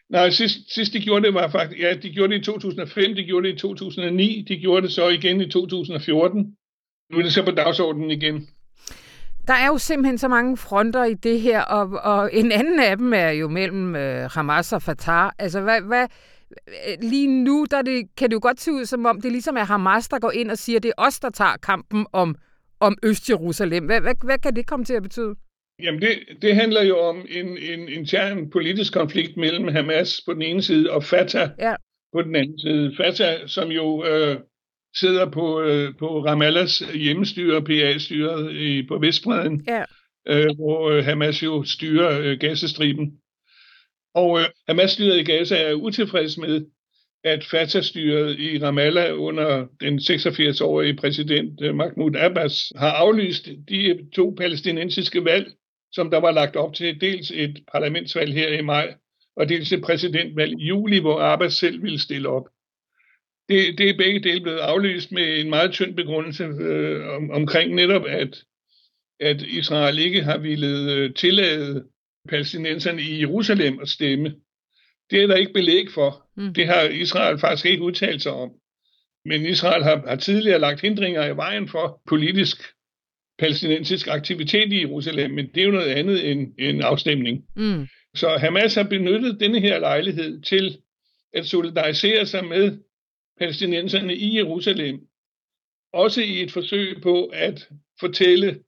Nej, 0.10 0.30
sidst, 0.30 0.74
sidst 0.74 0.94
de 0.94 1.00
gjorde 1.00 1.26
det 1.26 1.34
var 1.34 1.48
faktisk, 1.48 1.82
ja, 1.82 1.94
de 1.94 2.10
gjorde 2.10 2.34
det 2.34 2.40
i 2.40 2.44
2005, 2.44 3.16
de 3.16 3.24
gjorde 3.24 3.48
det 3.48 3.54
i 3.54 3.58
2009, 3.58 4.46
de 4.48 4.58
gjorde 4.58 4.82
det 4.82 4.92
så 4.92 5.10
igen 5.10 5.42
i 5.42 5.50
2014. 5.50 6.58
Nu 7.12 7.18
er 7.18 7.22
det 7.22 7.34
så 7.34 7.46
på 7.46 7.52
dagsordenen 7.52 8.12
igen. 8.12 8.48
Der 9.48 9.54
er 9.54 9.68
jo 9.68 9.78
simpelthen 9.78 10.18
så 10.18 10.28
mange 10.28 10.58
fronter 10.58 11.04
i 11.04 11.14
det 11.14 11.42
her, 11.42 11.62
og, 11.62 11.90
og 12.04 12.30
en 12.34 12.52
anden 12.52 12.80
af 12.80 12.98
dem 12.98 13.14
er 13.14 13.30
jo 13.30 13.48
mellem 13.48 13.96
øh, 13.96 14.30
Hamas 14.32 14.74
og 14.74 14.82
Fatah. 14.82 15.32
Altså, 15.40 15.62
hvad, 15.62 15.82
hvad, 15.82 16.08
lige 17.02 17.44
nu 17.44 17.66
der 17.72 17.82
det, 17.82 18.16
kan 18.18 18.30
det 18.30 18.34
jo 18.34 18.40
godt 18.42 18.62
se 18.62 18.72
ud, 18.72 18.86
som 18.86 19.06
om 19.06 19.22
det 19.22 19.32
ligesom 19.32 19.58
er 19.58 19.64
Hamas, 19.64 20.08
der 20.08 20.20
går 20.20 20.32
ind 20.32 20.52
og 20.52 20.58
siger, 20.58 20.78
at 20.78 20.84
det 20.84 20.90
er 20.98 21.04
os, 21.04 21.20
der 21.20 21.30
tager 21.30 21.58
kampen 21.64 22.06
om, 22.14 22.36
om 22.80 22.98
Øst-Jerusalem. 23.04 23.86
Hvad, 23.86 24.02
hvad, 24.02 24.16
hvad 24.24 24.38
kan 24.38 24.56
det 24.56 24.68
komme 24.68 24.86
til 24.86 24.94
at 24.94 25.04
betyde? 25.04 25.36
Jamen 25.84 26.02
det, 26.02 26.20
det 26.42 26.56
handler 26.56 26.84
jo 26.84 27.00
om 27.00 27.26
en, 27.30 27.58
en 27.58 27.90
intern 27.90 28.50
politisk 28.50 28.94
konflikt 28.94 29.38
mellem 29.38 29.68
Hamas 29.68 30.22
på 30.26 30.34
den 30.34 30.42
ene 30.42 30.62
side 30.62 30.92
og 30.92 31.04
Fatah 31.04 31.50
ja. 31.60 31.76
på 32.14 32.22
den 32.22 32.36
anden 32.36 32.60
side. 32.60 32.94
Fatah, 32.98 33.48
som 33.48 33.70
jo 33.70 34.06
øh, 34.06 34.40
sidder 34.96 35.30
på, 35.32 35.62
øh, 35.62 35.94
på 36.00 36.26
Ramallahs 36.26 36.80
hjemmestyre, 36.94 37.64
PA-styret 37.64 38.56
i, 38.56 38.88
på 38.88 38.98
Vestbreden, 38.98 39.68
ja. 39.68 39.84
øh, 40.28 40.56
hvor 40.56 40.90
øh, 40.90 41.06
Hamas 41.06 41.44
jo 41.44 41.64
styrer 41.64 42.20
øh, 42.20 42.40
Gazastriben. 42.40 43.14
Og 44.14 44.40
øh, 44.40 44.46
Hamas-styret 44.68 45.20
i 45.20 45.24
Gaza 45.24 45.56
er 45.56 45.74
utilfreds 45.74 46.38
med, 46.38 46.66
at 47.24 47.44
Fatah-styret 47.44 48.40
i 48.40 48.60
Ramallah 48.64 49.20
under 49.20 49.68
den 49.82 50.00
86-årige 50.00 50.96
præsident 50.96 51.62
øh, 51.62 51.76
Mahmoud 51.76 52.16
Abbas 52.16 52.72
har 52.76 52.92
aflyst 52.92 53.50
de 53.70 54.10
to 54.16 54.34
palæstinensiske 54.38 55.26
valg, 55.26 55.52
som 55.92 56.10
der 56.10 56.20
var 56.20 56.32
lagt 56.32 56.56
op 56.56 56.74
til 56.74 57.02
dels 57.02 57.32
et 57.32 57.64
parlamentsvalg 57.72 58.34
her 58.34 58.48
i 58.60 58.62
maj, 58.62 58.94
og 59.38 59.50
dels 59.50 59.72
et 59.72 59.82
præsidentvalg 59.82 60.54
i 60.60 60.68
juli, 60.68 61.00
hvor 61.00 61.20
Abbas 61.20 61.54
selv 61.54 61.84
ville 61.84 62.00
stille 62.00 62.30
op. 62.30 62.44
Det, 63.50 63.78
det 63.78 63.90
er 63.90 63.98
begge 63.98 64.20
dele 64.20 64.42
blevet 64.42 64.58
aflyst 64.58 65.12
med 65.12 65.40
en 65.40 65.50
meget 65.50 65.72
tynd 65.72 65.96
begrundelse 65.96 66.44
øh, 66.44 67.08
om, 67.08 67.32
omkring 67.32 67.76
netop, 67.76 68.06
at, 68.08 68.44
at 69.20 69.42
Israel 69.42 70.00
ikke 70.00 70.24
har 70.24 70.38
ville 70.38 70.94
øh, 70.94 71.14
tillade 71.14 71.86
palæstinenserne 72.30 73.02
i 73.02 73.20
Jerusalem 73.20 73.80
at 73.82 73.90
stemme. 73.90 74.36
Det 75.12 75.24
er 75.24 75.28
der 75.28 75.36
ikke 75.36 75.54
belæg 75.54 75.92
for. 75.94 76.28
Mm. 76.38 76.54
Det 76.54 76.68
har 76.68 76.82
Israel 76.82 77.40
faktisk 77.40 77.66
ikke 77.66 77.84
udtalt 77.84 78.22
sig 78.22 78.32
om. 78.32 78.52
Men 79.26 79.46
Israel 79.46 79.84
har, 79.84 80.04
har 80.08 80.16
tidligere 80.16 80.60
lagt 80.60 80.82
hindringer 80.82 81.26
i 81.26 81.36
vejen 81.36 81.68
for 81.68 82.02
politisk 82.08 82.58
palæstinensisk 83.40 84.08
aktivitet 84.08 84.74
i 84.74 84.82
Jerusalem, 84.82 85.32
men 85.32 85.48
det 85.56 85.62
er 85.62 85.66
jo 85.66 85.72
noget 85.72 85.90
andet 85.90 86.32
end 86.32 86.54
en 86.60 86.82
afstemning. 86.82 87.46
Mm. 87.56 87.88
Så 88.16 88.38
Hamas 88.38 88.76
har 88.76 88.84
benyttet 88.84 89.40
denne 89.40 89.60
her 89.60 89.80
lejlighed 89.80 90.42
til 90.42 90.78
at 91.34 91.46
solidarisere 91.46 92.26
sig 92.26 92.46
med 92.46 92.78
palæstinenserne 93.40 94.16
i 94.16 94.38
Jerusalem, 94.38 95.08
også 95.94 96.22
i 96.22 96.42
et 96.44 96.52
forsøg 96.52 97.02
på 97.02 97.26
at 97.26 97.70
fortælle, 98.00 98.64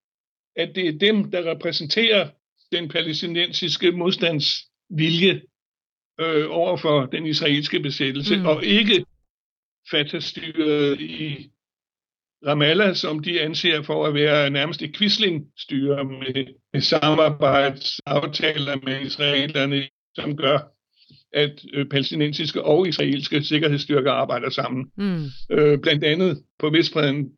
at 0.56 0.76
det 0.76 0.88
er 0.88 0.98
dem, 0.98 1.32
der 1.32 1.52
repræsenterer 1.52 2.30
den 2.72 2.90
palæstinensiske 2.90 3.92
modstandsvilje 3.92 5.42
øh, 6.20 6.46
over 6.50 6.78
for 6.78 7.06
den 7.06 7.26
israelske 7.26 7.80
besættelse, 7.80 8.38
mm. 8.38 8.46
og 8.46 8.66
ikke 8.66 9.06
Fatah-styret 9.92 11.02
i 11.02 11.52
Ramallah, 12.46 12.96
som 12.96 13.20
de 13.20 13.42
anser 13.42 13.82
for 13.82 14.06
at 14.06 14.14
være 14.14 14.50
nærmest 14.50 14.82
et 14.82 14.98
quislingstyre 14.98 16.04
med, 16.04 16.54
med 16.74 16.82
samarbejdsaftaler 16.82 18.76
med 18.86 19.02
israelerne, 19.02 19.88
som 20.16 20.38
gør, 20.38 20.77
at 21.34 21.66
øh, 21.74 21.86
palæstinensiske 21.86 22.64
og 22.64 22.88
israelske 22.88 23.44
sikkerhedsstyrker 23.44 24.12
arbejder 24.12 24.50
sammen. 24.50 24.92
Mm. 24.96 25.26
Øh, 25.52 25.80
blandt 25.80 26.04
andet 26.04 26.44
på 26.60 26.70
Vestbreden 26.70 27.32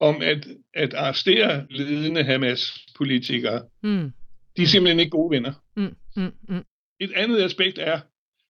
om 0.00 0.22
at, 0.22 0.48
at 0.74 0.94
arrestere 0.94 1.66
ledende 1.70 2.24
Hamas-politikere. 2.24 3.62
Mm. 3.82 4.12
De 4.56 4.62
er 4.62 4.66
simpelthen 4.66 5.00
ikke 5.00 5.10
gode 5.10 5.30
venner. 5.30 5.52
Mm. 5.76 5.94
Mm. 6.16 6.32
Mm. 6.48 6.64
Et 7.00 7.12
andet 7.16 7.42
aspekt 7.42 7.78
er, 7.78 8.00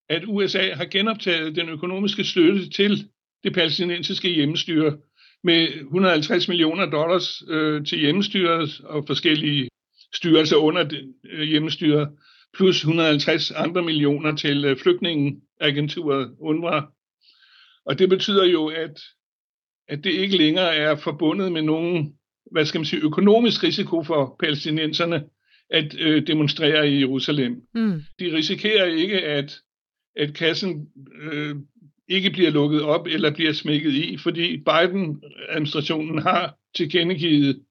at 0.09 0.23
USA 0.27 0.75
har 0.75 0.85
genoptaget 0.85 1.57
den 1.57 1.69
økonomiske 1.69 2.25
støtte 2.25 2.71
til 2.71 3.09
det 3.45 3.55
palæstinensiske 3.55 4.29
hjemmestyre 4.29 4.97
med 5.45 5.69
150 5.69 6.49
millioner 6.49 6.87
dollars 6.87 7.43
øh, 7.49 7.87
til 7.87 7.99
hjemmestyret 7.99 8.81
og 8.85 9.05
forskellige 9.07 9.69
styrelser 10.15 10.57
under 10.57 10.83
det, 10.83 11.15
øh, 11.31 11.43
hjemmestyret, 11.43 12.09
plus 12.57 12.77
150 12.77 13.51
andre 13.51 13.83
millioner 13.83 14.37
til 14.37 14.65
øh, 14.65 14.79
flygtningeagenturet 14.79 16.35
UNRWA. 16.39 16.83
Og 17.87 17.99
det 17.99 18.09
betyder 18.09 18.45
jo, 18.45 18.67
at, 18.67 19.01
at 19.89 20.05
det 20.05 20.11
ikke 20.11 20.37
længere 20.37 20.77
er 20.77 20.97
forbundet 20.97 21.53
med 21.53 21.63
nogen 21.63 22.19
hvad 22.51 22.65
skal 22.65 22.79
man 22.79 22.87
sige, 22.87 23.03
økonomisk 23.03 23.65
risiko 23.65 24.03
for 24.03 24.37
palæstinenserne 24.41 25.25
at 25.71 25.97
øh, 25.99 26.27
demonstrere 26.27 26.91
i 26.91 26.99
Jerusalem. 27.01 27.63
Mm. 27.75 28.03
De 28.19 28.37
risikerer 28.37 28.85
ikke, 28.85 29.21
at, 29.21 29.61
at 30.17 30.35
kassen 30.35 30.89
øh, 31.23 31.57
ikke 32.09 32.31
bliver 32.31 32.51
lukket 32.51 32.83
op 32.83 33.07
eller 33.07 33.35
bliver 33.35 33.53
smækket 33.53 33.93
i, 33.93 34.17
fordi 34.17 34.57
Biden-administrationen 34.57 36.19
har 36.19 36.57
tilkendegivet, 36.77 37.63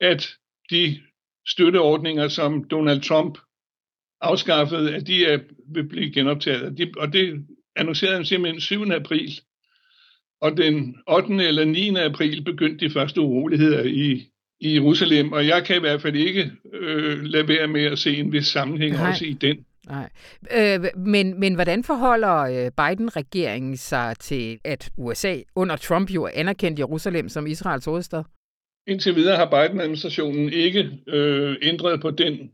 at 0.00 0.28
de 0.70 1.00
støtteordninger, 1.48 2.28
som 2.28 2.64
Donald 2.64 3.00
Trump 3.00 3.38
afskaffede, 4.20 4.94
at 4.94 5.06
de 5.06 5.26
er, 5.26 5.38
vil 5.74 5.88
blive 5.88 6.12
genoptaget. 6.12 6.78
De, 6.78 6.92
og 6.96 7.12
det 7.12 7.44
annoncerede 7.76 8.16
han 8.16 8.24
simpelthen 8.24 8.60
7. 8.60 8.90
april. 8.90 9.40
Og 10.40 10.56
den 10.56 10.96
8. 11.08 11.34
eller 11.46 11.64
9. 11.64 11.96
april 11.96 12.44
begyndte 12.44 12.86
de 12.86 12.90
første 12.90 13.20
uroligheder 13.20 13.82
i, 13.82 14.30
i 14.60 14.74
Jerusalem, 14.74 15.32
og 15.32 15.46
jeg 15.46 15.64
kan 15.64 15.76
i 15.76 15.80
hvert 15.80 16.02
fald 16.02 16.16
ikke 16.16 16.50
øh, 16.72 17.22
lade 17.22 17.48
være 17.48 17.66
med 17.68 17.84
at 17.84 17.98
se 17.98 18.16
en 18.16 18.32
vis 18.32 18.46
sammenhæng 18.46 18.92
Nej. 18.92 19.10
også 19.10 19.24
i 19.24 19.32
den. 19.32 19.64
Nej. 19.86 20.08
Øh, 20.56 20.84
men, 20.96 21.40
men 21.40 21.54
hvordan 21.54 21.84
forholder 21.84 22.36
øh, 22.36 22.70
Biden-regeringen 22.70 23.76
sig 23.76 24.16
til, 24.18 24.58
at 24.64 24.90
USA 24.96 25.36
under 25.54 25.76
Trump 25.76 26.10
jo 26.10 26.28
anerkendt 26.34 26.78
Jerusalem 26.78 27.28
som 27.28 27.46
Israels 27.46 27.84
hovedstad? 27.84 28.22
Indtil 28.86 29.16
videre 29.16 29.36
har 29.36 29.50
Biden-administrationen 29.50 30.52
ikke 30.52 30.90
øh, 31.08 31.56
ændret 31.62 32.00
på 32.00 32.10
den, 32.10 32.50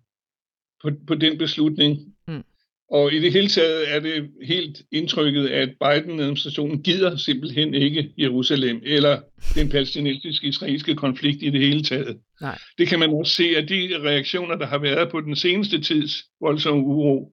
på, 0.86 0.96
på 1.06 1.14
den 1.14 1.38
beslutning. 1.38 1.98
Mm. 2.28 2.42
Og 2.90 3.12
i 3.12 3.18
det 3.18 3.32
hele 3.32 3.48
taget 3.48 3.94
er 3.94 4.00
det 4.00 4.30
helt 4.42 4.82
indtrykket, 4.92 5.48
at 5.48 5.68
Biden-administrationen 5.68 6.82
gider 6.82 7.16
simpelthen 7.16 7.74
ikke 7.74 8.10
Jerusalem 8.18 8.80
eller 8.84 9.20
den 9.54 9.68
palæstinensiske-israelske 9.68 10.94
konflikt 10.94 11.42
i 11.42 11.50
det 11.50 11.60
hele 11.60 11.82
taget. 11.82 12.18
Nej. 12.40 12.58
Det 12.78 12.88
kan 12.88 12.98
man 12.98 13.10
også 13.10 13.32
se 13.32 13.56
af 13.56 13.66
de 13.66 13.90
reaktioner, 14.02 14.54
der 14.54 14.66
har 14.66 14.78
været 14.78 15.10
på 15.10 15.20
den 15.20 15.36
seneste 15.36 15.80
tids 15.80 16.24
voldsomme 16.40 16.84
uro, 16.84 17.32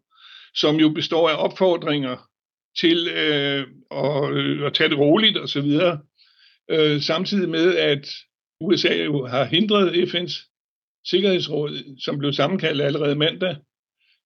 som 0.56 0.76
jo 0.76 0.90
består 0.90 1.30
af 1.30 1.44
opfordringer 1.44 2.30
til 2.80 3.08
øh, 3.08 3.68
at, 3.92 4.34
øh, 4.34 4.66
at 4.66 4.74
tage 4.74 4.90
det 4.90 4.98
roligt 4.98 5.38
osv., 5.38 5.80
øh, 6.72 7.02
samtidig 7.02 7.50
med, 7.50 7.76
at 7.76 8.10
USA 8.62 9.04
jo 9.04 9.26
har 9.26 9.44
hindret 9.46 9.92
FN's 9.92 10.53
Sikkerhedsråd, 11.06 12.00
som 12.00 12.18
blev 12.18 12.34
sammenkaldt 12.34 12.82
allerede 12.82 13.16
mandag, 13.16 13.56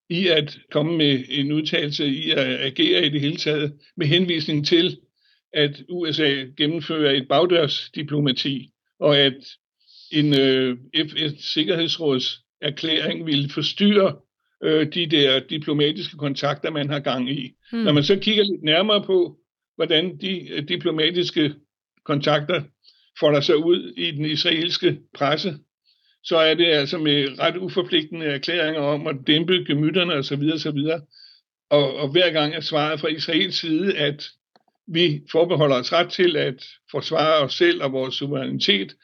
i 0.10 0.28
at 0.28 0.60
komme 0.72 0.98
med 0.98 1.24
en 1.30 1.52
udtalelse 1.52 2.08
i 2.08 2.32
at 2.32 2.62
agere 2.62 3.06
i 3.06 3.10
det 3.10 3.22
hele 3.22 3.36
taget, 3.36 3.74
med 3.98 4.08
henvisning 4.08 4.68
til, 4.68 4.98
at 5.54 5.84
USA 5.90 6.46
gennemfører 6.58 7.12
et 7.12 7.28
bagdørsdiplomati, 7.28 8.72
og 9.00 9.18
at 9.18 9.38
en 10.12 10.40
øh, 10.40 10.78
FN's 10.98 11.54
Sikkerhedsråds 11.54 12.40
erklæring 12.62 13.26
ville 13.26 13.50
forstyrre 13.50 14.16
øh, 14.64 14.94
de 14.94 15.08
der 15.08 15.40
diplomatiske 15.40 16.18
kontakter, 16.18 16.72
man 16.72 16.90
har 16.90 17.00
gang 17.00 17.30
i. 17.30 17.54
Hmm. 17.72 17.82
Når 17.82 17.94
man 17.94 18.04
så 18.04 18.16
kigger 18.16 18.44
lidt 18.44 18.64
nærmere 18.64 19.04
på, 19.04 19.38
hvordan 19.76 20.18
de 20.18 20.50
øh, 20.50 20.68
diplomatiske 20.68 21.54
kontakter 22.06 22.64
folder 23.20 23.42
sig 23.42 23.58
ud 23.58 23.94
i 23.98 24.12
den 24.12 24.26
israelske 24.26 25.00
presse, 25.14 25.58
så 26.24 26.38
er 26.38 26.54
det 26.54 26.66
altså 26.66 26.98
med 26.98 27.40
ret 27.40 27.58
uforpligtende 27.58 28.26
erklæringer 28.26 28.82
om 28.82 29.08
at 29.08 29.16
dæmpe 29.28 29.54
gemytterne 29.54 30.14
osv. 30.14 30.44
osv. 30.54 30.78
Og, 31.70 31.96
og 31.96 32.10
hver 32.12 32.32
gang 32.32 32.54
er 32.54 32.60
svaret 32.60 33.00
fra 33.00 33.08
Israels 33.08 33.56
side, 33.56 33.98
at 33.98 34.30
vi 34.88 35.22
forbeholder 35.32 35.76
os 35.76 35.94
ret 35.94 36.10
til 36.10 36.38
at 36.38 36.66
forsvare 36.92 37.44
os 37.44 37.54
selv 37.54 37.84
og 37.84 37.92
vores 37.92 38.16
suverænitet, 38.16 38.96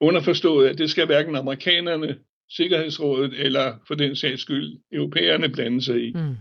underforstået, 0.00 0.68
at 0.68 0.78
det 0.78 0.90
skal 0.90 1.06
hverken 1.06 1.36
amerikanerne, 1.36 2.18
Sikkerhedsrådet 2.50 3.40
eller 3.40 3.74
for 3.86 3.94
den 3.94 4.16
sags 4.16 4.42
skyld 4.42 4.78
europæerne 4.92 5.48
blande 5.48 5.82
sig 5.82 6.08
i. 6.08 6.12
Mm. 6.14 6.36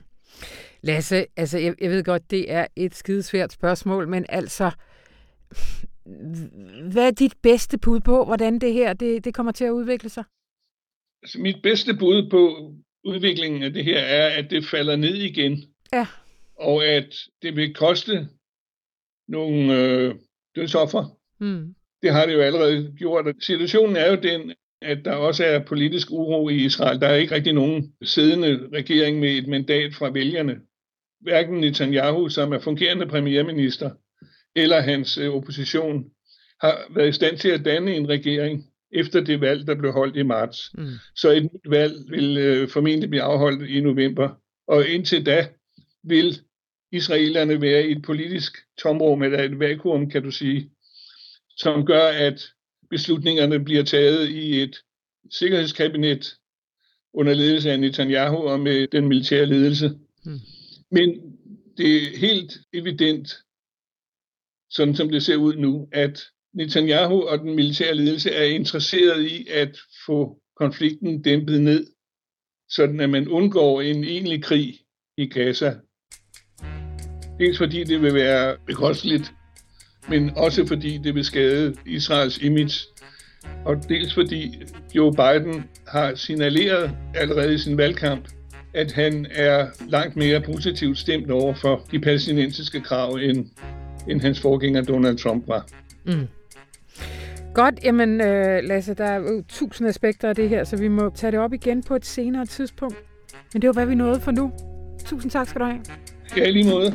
Lasse, 0.82 1.26
altså 1.38 1.58
jeg, 1.58 1.76
jeg 1.82 1.90
ved 1.90 2.04
godt, 2.04 2.32
det 2.32 2.52
er 2.52 2.68
et 2.76 2.96
skidesvært 2.96 3.52
spørgsmål, 3.52 4.08
men 4.08 4.26
altså, 4.30 4.72
hvad 6.92 7.08
er 7.08 7.12
dit 7.12 7.34
bedste 7.44 7.78
bud 7.78 8.00
på, 8.00 8.26
hvordan 8.26 8.60
det 8.60 8.74
her 8.74 8.94
det, 8.94 9.26
det 9.26 9.34
kommer 9.34 9.52
til 9.52 9.66
at 9.66 9.72
udvikle 9.72 10.10
sig? 10.10 10.24
Altså, 11.24 11.40
mit 11.40 11.62
bedste 11.64 11.94
bud 12.00 12.30
på 12.30 12.74
udviklingen 13.04 13.64
af 13.64 13.74
det 13.74 13.84
her 13.84 14.00
er, 14.00 14.44
at 14.44 14.50
det 14.50 14.66
falder 14.66 14.96
ned 14.96 15.16
igen. 15.16 15.64
Ja. 15.94 16.08
Og 16.56 16.86
at 16.86 17.16
det 17.42 17.56
vil 17.56 17.74
koste 17.74 18.28
nogle 19.28 19.80
øh, 19.80 20.16
dødsoffer. 20.56 21.18
Mm. 21.40 21.76
Det 22.02 22.12
har 22.12 22.26
det 22.26 22.34
jo 22.34 22.42
allerede 22.42 22.94
gjort. 22.98 23.36
Situationen 23.40 23.96
er 23.96 24.12
jo 24.12 24.16
den, 24.16 24.54
at 24.82 25.06
der 25.06 25.14
også 25.14 25.46
er 25.46 25.66
politisk 25.66 26.12
uro 26.12 26.50
i 26.50 26.56
Israel. 26.56 27.02
Der 27.02 27.08
er 27.08 27.16
ikke 27.16 27.36
rigtig 27.36 27.54
nogen 27.54 27.94
siddende 28.04 28.70
regering 28.74 29.20
med 29.20 29.30
et 29.30 29.48
mandat 29.48 29.96
fra 29.96 30.10
vælgerne. 30.10 30.62
Hverken 31.22 31.60
Netanyahu, 31.60 32.30
som 32.30 32.54
er 32.54 32.60
fungerende 32.60 33.06
premierminister, 33.06 33.92
eller 34.58 34.82
hans 34.82 35.18
øh, 35.18 35.30
opposition 35.30 36.06
har 36.62 36.94
været 36.96 37.10
i 37.10 37.12
stand 37.12 37.38
til 37.38 37.50
at 37.50 37.66
danne 37.66 37.96
en 37.96 38.10
regering 38.10 38.66
efter 38.92 39.24
det 39.24 39.42
valg, 39.42 39.68
der 39.68 39.76
blev 39.76 39.92
holdt 39.92 40.16
i 40.16 40.24
marts. 40.24 40.72
Mm. 40.78 40.88
Så 41.16 41.32
et 41.32 41.44
nyt 41.44 41.70
valg 41.70 41.96
vil 42.10 42.38
øh, 42.38 42.70
formentlig 42.70 43.10
blive 43.10 43.24
afholdt 43.24 43.70
i 43.70 43.82
november. 43.82 44.30
Og 44.68 44.88
indtil 44.88 45.26
da 45.26 45.48
vil 46.04 46.42
israelerne 46.92 47.62
være 47.62 47.88
i 47.88 47.92
et 47.92 48.02
politisk 48.02 48.58
tomrum, 48.78 49.24
eller 49.24 49.44
et 49.44 49.60
vakuum, 49.60 50.10
kan 50.10 50.24
du 50.24 50.32
sige, 50.32 50.70
som 51.58 51.86
gør, 51.86 52.08
at 52.08 52.42
beslutningerne 52.90 53.64
bliver 53.64 53.84
taget 53.84 54.30
i 54.30 54.62
et 54.62 54.76
sikkerhedskabinet 55.32 56.36
under 57.14 57.34
ledelse 57.34 57.72
af 57.72 57.80
Netanyahu 57.80 58.38
og 58.38 58.60
med 58.60 58.88
den 58.88 59.08
militære 59.08 59.46
ledelse. 59.46 59.90
Mm. 60.26 60.40
Men 60.92 61.10
det 61.78 61.96
er 61.96 62.18
helt 62.18 62.58
evident, 62.74 63.38
sådan 64.70 64.96
som 64.96 65.10
det 65.10 65.24
ser 65.24 65.36
ud 65.36 65.56
nu, 65.56 65.88
at 65.92 66.24
Netanyahu 66.54 67.28
og 67.28 67.40
den 67.40 67.56
militære 67.56 67.96
ledelse 67.96 68.32
er 68.32 68.44
interesseret 68.44 69.24
i 69.24 69.48
at 69.48 69.78
få 70.06 70.38
konflikten 70.56 71.22
dæmpet 71.22 71.62
ned, 71.62 71.88
sådan 72.70 73.00
at 73.00 73.10
man 73.10 73.28
undgår 73.28 73.82
en 73.82 74.04
egentlig 74.04 74.44
krig 74.44 74.74
i 75.18 75.26
Gaza. 75.26 75.74
Dels 77.40 77.58
fordi 77.58 77.84
det 77.84 78.02
vil 78.02 78.14
være 78.14 78.58
bekosteligt, 78.66 79.34
men 80.10 80.32
også 80.38 80.66
fordi 80.68 80.98
det 80.98 81.16
vil 81.16 81.26
skade 81.26 81.76
Israels 81.86 82.38
image, 82.38 82.88
og 83.66 83.90
dels 83.90 84.14
fordi 84.14 84.64
Joe 84.96 85.12
Biden 85.12 85.64
har 85.88 86.16
signaleret 86.16 86.92
allerede 87.16 87.54
i 87.54 87.58
sin 87.58 87.78
valgkamp, 87.78 88.28
at 88.74 88.92
han 88.92 89.28
er 89.32 89.68
langt 89.90 90.16
mere 90.16 90.42
positivt 90.42 90.98
stemt 90.98 91.32
over 91.32 91.54
for 91.54 91.88
de 91.92 92.00
palæstinensiske 92.00 92.82
krav, 92.82 93.14
end 93.14 93.46
end 94.10 94.22
hans 94.22 94.42
forgænger 94.42 94.82
Donald 94.82 95.18
Trump 95.18 95.48
var. 95.48 95.66
Mm. 96.06 96.28
Godt, 97.54 97.76
jamen 97.84 98.22
øh, 98.22 98.64
Lasse, 98.64 98.94
der 98.94 99.06
er 99.06 99.16
jo 99.16 99.44
tusind 99.50 99.88
aspekter 99.88 100.30
af 100.30 100.36
det 100.36 100.50
her, 100.50 100.64
så 100.64 100.78
vi 100.78 100.88
må 100.88 101.10
tage 101.16 101.32
det 101.32 101.40
op 101.40 101.54
igen 101.54 101.84
på 101.84 101.96
et 101.96 102.06
senere 102.06 102.46
tidspunkt. 102.46 102.96
Men 103.54 103.62
det 103.62 103.68
var, 103.68 103.74
hvad 103.74 103.86
vi 103.86 103.96
nåede 103.96 104.20
for 104.20 104.32
nu. 104.32 104.52
Tusind 105.06 105.32
tak 105.32 105.48
skal 105.48 105.62
du 105.62 105.66
have. 105.66 105.80
Ja, 106.38 106.50
lige 106.50 106.70
måde. 106.70 106.94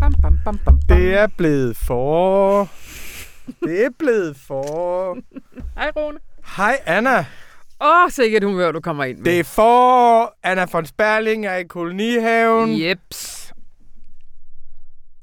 Bam, 0.00 0.14
bam, 0.22 0.38
bam, 0.44 0.58
bam. 0.64 0.78
Det 0.88 1.14
er 1.14 1.26
blevet 1.36 1.76
for 1.76 2.81
det 3.60 3.84
er 3.84 3.90
blevet 3.98 4.36
for... 4.36 5.18
Hej, 5.74 5.90
Rune. 5.96 6.18
Hej, 6.56 6.80
Anna. 6.86 7.18
Åh, 7.18 8.04
oh, 8.04 8.10
sikkert 8.10 8.44
humør, 8.44 8.72
du 8.72 8.80
kommer 8.80 9.04
ind 9.04 9.18
med. 9.18 9.24
Det 9.24 9.40
er 9.40 9.44
for 9.44 10.34
Anna 10.42 10.66
von 10.72 10.86
Sperling 10.86 11.46
er 11.46 11.56
i 11.56 11.64
kolonihaven. 11.64 12.80
Jeps. 12.80 13.52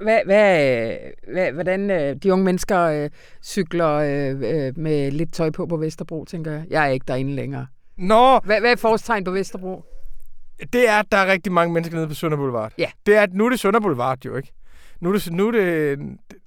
Hvad, 0.01 0.19
hvad, 0.25 0.97
hvad, 1.34 1.51
hvordan 1.51 1.89
øh, 1.89 2.15
de 2.15 2.34
unge 2.34 2.45
mennesker 2.45 2.79
øh, 2.79 3.10
cykler 3.43 3.89
øh, 3.89 4.29
øh, 4.29 4.77
med 4.77 5.12
lidt 5.12 5.34
tøj 5.34 5.49
på 5.49 5.65
på 5.65 5.77
Vesterbro, 5.77 6.25
tænker 6.25 6.51
jeg. 6.51 6.65
Jeg 6.69 6.86
er 6.86 6.89
ikke 6.89 7.05
derinde 7.08 7.36
længere. 7.36 7.67
Nå. 7.97 8.39
Hvad, 8.39 8.60
hvad 8.60 8.71
er 8.71 8.75
forårstegn 8.75 9.23
på 9.23 9.32
Vesterbro? 9.32 9.84
Det 10.73 10.89
er, 10.89 10.99
at 10.99 11.05
der 11.12 11.17
er 11.17 11.32
rigtig 11.32 11.51
mange 11.51 11.73
mennesker 11.73 11.97
nede 11.97 12.08
på 12.08 12.13
Sønder 12.13 12.38
Boulevard. 12.38 12.73
Ja. 12.77 12.91
Det 13.05 13.15
er, 13.15 13.21
at 13.21 13.34
nu 13.34 13.45
er 13.45 13.49
det 13.49 13.60
Sønder 13.60 13.79
Boulevard 13.79 14.25
jo, 14.25 14.36
ikke? 14.36 14.51
Nu 15.01 15.10
er 15.10 15.13
det, 15.13 15.34
nu 15.34 15.47
er 15.47 15.51
det, 15.51 15.99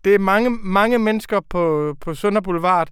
det 0.04 0.14
er 0.14 0.18
mange, 0.18 0.50
mange 0.50 0.98
mennesker 0.98 1.40
på, 1.40 1.94
på 2.00 2.14
Sønder 2.14 2.40
Boulevard, 2.40 2.88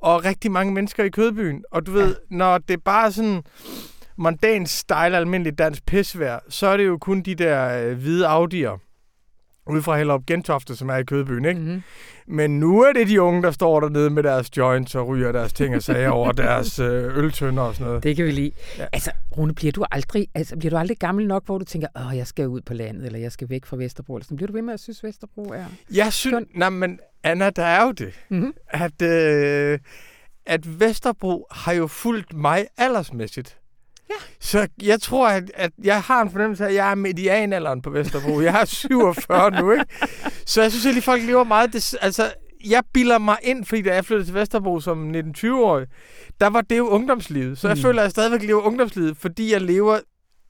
og 0.00 0.24
rigtig 0.24 0.50
mange 0.50 0.72
mennesker 0.72 1.04
i 1.04 1.08
Kødbyen. 1.08 1.64
Og 1.70 1.86
du 1.86 1.92
ved, 1.92 2.08
ja. 2.08 2.36
når 2.36 2.58
det 2.58 2.74
er 2.74 2.82
bare 2.84 3.12
sådan 3.12 3.42
mondans 4.16 4.70
style, 4.70 5.16
almindelig 5.16 5.58
dansk 5.58 5.86
pisvær, 5.86 6.38
så 6.48 6.66
er 6.66 6.76
det 6.76 6.86
jo 6.86 6.98
kun 6.98 7.22
de 7.22 7.34
der 7.34 7.88
øh, 7.88 7.98
hvide 7.98 8.28
Audi'er 8.28 8.91
ude 9.66 9.82
fra 9.82 9.96
Hellerup 9.96 10.26
Gentofte, 10.26 10.76
som 10.76 10.88
er 10.88 10.96
i 10.96 11.04
Kødbyen, 11.04 11.44
ikke? 11.44 11.60
Mm-hmm. 11.60 11.82
Men 12.26 12.60
nu 12.60 12.82
er 12.82 12.92
det 12.92 13.08
de 13.08 13.22
unge, 13.22 13.42
der 13.42 13.50
står 13.50 13.80
dernede 13.80 14.10
med 14.10 14.22
deres 14.22 14.56
joints 14.56 14.94
og 14.94 15.08
ryger 15.08 15.32
deres 15.32 15.52
ting 15.52 15.76
og 15.76 15.82
sager 15.82 16.10
over 16.10 16.32
deres 16.32 16.78
øh, 16.78 17.18
øltønder 17.18 17.62
og 17.62 17.74
sådan 17.74 17.86
noget. 17.86 18.02
Det 18.02 18.16
kan 18.16 18.24
vi 18.24 18.30
lide. 18.30 18.50
Ja. 18.78 18.86
Altså, 18.92 19.10
Rune, 19.38 19.54
bliver 19.54 19.72
du, 19.72 19.84
aldrig, 19.90 20.28
altså, 20.34 20.56
bliver 20.56 20.70
du 20.70 20.76
aldrig 20.76 20.98
gammel 20.98 21.26
nok, 21.26 21.46
hvor 21.46 21.58
du 21.58 21.64
tænker, 21.64 21.88
åh, 21.96 22.16
jeg 22.16 22.26
skal 22.26 22.48
ud 22.48 22.60
på 22.60 22.74
landet, 22.74 23.06
eller 23.06 23.18
jeg 23.18 23.32
skal 23.32 23.48
væk 23.48 23.66
fra 23.66 23.76
Vesterbro? 23.76 24.16
Eller 24.16 24.24
sådan. 24.24 24.36
Bliver 24.36 24.46
du 24.46 24.52
ved 24.52 24.62
med 24.62 24.74
at 24.74 24.80
synes, 24.80 25.04
Vesterbro 25.04 25.42
er 25.42 25.64
Jeg 25.94 26.12
synes, 26.12 26.46
nej, 26.54 26.70
men 26.70 26.98
Anna, 27.24 27.50
der 27.50 27.64
er 27.64 27.84
jo 27.84 27.92
det, 27.92 28.12
mm-hmm. 28.28 28.54
at, 28.68 29.02
øh, 29.02 29.78
at 30.46 30.80
Vesterbro 30.80 31.46
har 31.50 31.72
jo 31.72 31.86
fulgt 31.86 32.34
mig 32.34 32.66
aldersmæssigt. 32.76 33.58
Ja. 34.10 34.14
Så 34.40 34.68
jeg 34.82 35.00
tror, 35.00 35.28
at, 35.28 35.50
at 35.54 35.72
jeg 35.84 36.02
har 36.02 36.22
en 36.22 36.30
fornemmelse 36.30 36.64
af, 36.64 36.68
at 36.68 36.74
jeg 36.74 36.90
er 36.90 36.94
medianalderen 36.94 37.82
på 37.82 37.90
Vesterbro. 37.90 38.40
Jeg 38.40 38.60
er 38.60 38.64
47 38.64 39.50
nu, 39.50 39.72
ikke? 39.72 39.84
Så 40.46 40.62
jeg 40.62 40.72
synes 40.72 40.96
at 40.96 41.04
folk 41.04 41.22
lever 41.22 41.44
meget... 41.44 41.72
Det, 41.72 41.94
altså, 42.00 42.32
jeg 42.66 42.82
bilder 42.92 43.18
mig 43.18 43.36
ind, 43.42 43.64
fordi 43.64 43.82
da 43.82 43.94
jeg 43.94 44.04
flyttede 44.04 44.28
til 44.28 44.34
Vesterbro 44.34 44.80
som 44.80 45.10
19-20-årig, 45.10 45.86
der 46.40 46.46
var 46.46 46.60
det 46.60 46.78
jo 46.78 46.88
ungdomslivet. 46.88 47.58
Så 47.58 47.68
jeg 47.68 47.76
mm. 47.76 47.82
føler, 47.82 48.00
at 48.00 48.04
jeg 48.04 48.10
stadigvæk 48.10 48.42
lever 48.42 48.62
ungdomslivet, 48.62 49.16
fordi 49.16 49.52
jeg 49.52 49.60
lever 49.60 49.98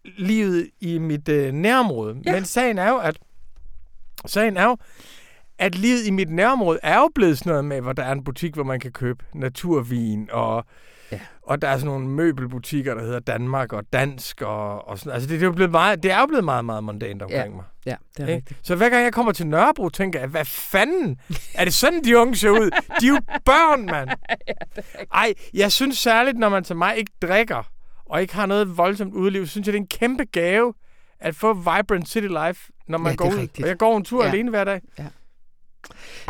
livet 0.04 0.70
i 0.80 0.98
mit 0.98 1.28
øh, 1.28 1.52
nærområde. 1.52 2.16
Ja. 2.26 2.32
Men 2.32 2.44
sagen 2.44 2.78
er 2.78 2.88
jo, 2.88 2.96
at 2.96 3.18
sagen 4.26 4.56
er 4.56 4.64
jo, 4.64 4.76
at 5.58 5.74
livet 5.74 6.06
i 6.06 6.10
mit 6.10 6.30
nærområde 6.30 6.78
er 6.82 6.98
jo 6.98 7.10
blevet 7.14 7.38
sådan 7.38 7.50
noget 7.50 7.64
med, 7.64 7.80
hvor 7.80 7.92
der 7.92 8.02
er 8.02 8.12
en 8.12 8.24
butik, 8.24 8.54
hvor 8.54 8.64
man 8.64 8.80
kan 8.80 8.92
købe 8.92 9.24
naturvin 9.34 10.28
og. 10.32 10.64
Og 11.52 11.62
der 11.62 11.68
er 11.68 11.74
sådan 11.76 11.86
nogle 11.86 12.08
møbelbutikker, 12.08 12.94
der 12.94 13.02
hedder 13.02 13.18
Danmark 13.20 13.72
og 13.72 13.84
Dansk 13.92 14.42
og, 14.42 14.88
og 14.88 14.98
sådan. 14.98 15.12
Altså, 15.12 15.28
det, 15.28 15.34
det, 15.40 15.42
er 15.42 15.48
jo 15.48 15.52
blevet 15.52 15.70
meget, 15.70 16.02
det 16.02 16.10
er 16.10 16.20
jo 16.20 16.26
blevet 16.26 16.44
meget, 16.44 16.64
meget 16.64 16.84
mondant 16.84 17.22
omkring 17.22 17.50
Ja. 17.52 17.56
mig. 17.56 17.64
Ja, 17.86 17.94
det 18.16 18.22
er 18.22 18.26
Ikke? 18.26 18.34
rigtigt. 18.36 18.60
Så 18.66 18.76
hver 18.76 18.88
gang 18.88 19.04
jeg 19.04 19.12
kommer 19.12 19.32
til 19.32 19.46
Nørrebro, 19.46 19.88
tænker 19.88 20.20
jeg, 20.20 20.28
hvad 20.28 20.44
fanden? 20.44 21.20
Er 21.54 21.64
det 21.64 21.74
sådan, 21.74 22.04
de 22.04 22.18
unge 22.18 22.36
ser 22.36 22.50
ud? 22.50 22.70
De 23.00 23.06
er 23.06 23.10
jo 23.10 23.18
børn, 23.44 23.86
mand. 23.86 24.10
Ej, 25.14 25.34
jeg 25.54 25.72
synes 25.72 25.98
særligt, 25.98 26.38
når 26.38 26.48
man 26.48 26.64
til 26.64 26.76
mig 26.76 26.96
ikke 26.96 27.12
drikker, 27.22 27.62
og 28.06 28.22
ikke 28.22 28.34
har 28.34 28.46
noget 28.46 28.76
voldsomt 28.76 29.14
udliv, 29.14 29.46
synes 29.46 29.66
jeg, 29.66 29.72
det 29.72 29.78
er 29.78 29.82
en 29.82 29.86
kæmpe 29.88 30.24
gave 30.24 30.74
at 31.20 31.34
få 31.34 31.52
Vibrant 31.54 32.08
City 32.08 32.26
Life, 32.46 32.72
når 32.88 32.98
man 32.98 33.12
Ja, 33.12 33.16
går 33.16 33.26
ud. 33.32 33.38
rigtigt. 33.38 33.64
Og 33.64 33.68
jeg 33.68 33.78
går 33.78 33.96
en 33.96 34.04
tur 34.04 34.22
Ja. 34.22 34.28
ja. 34.28 34.32
alene 34.34 34.50
hver 34.50 34.64
dag. 34.64 34.80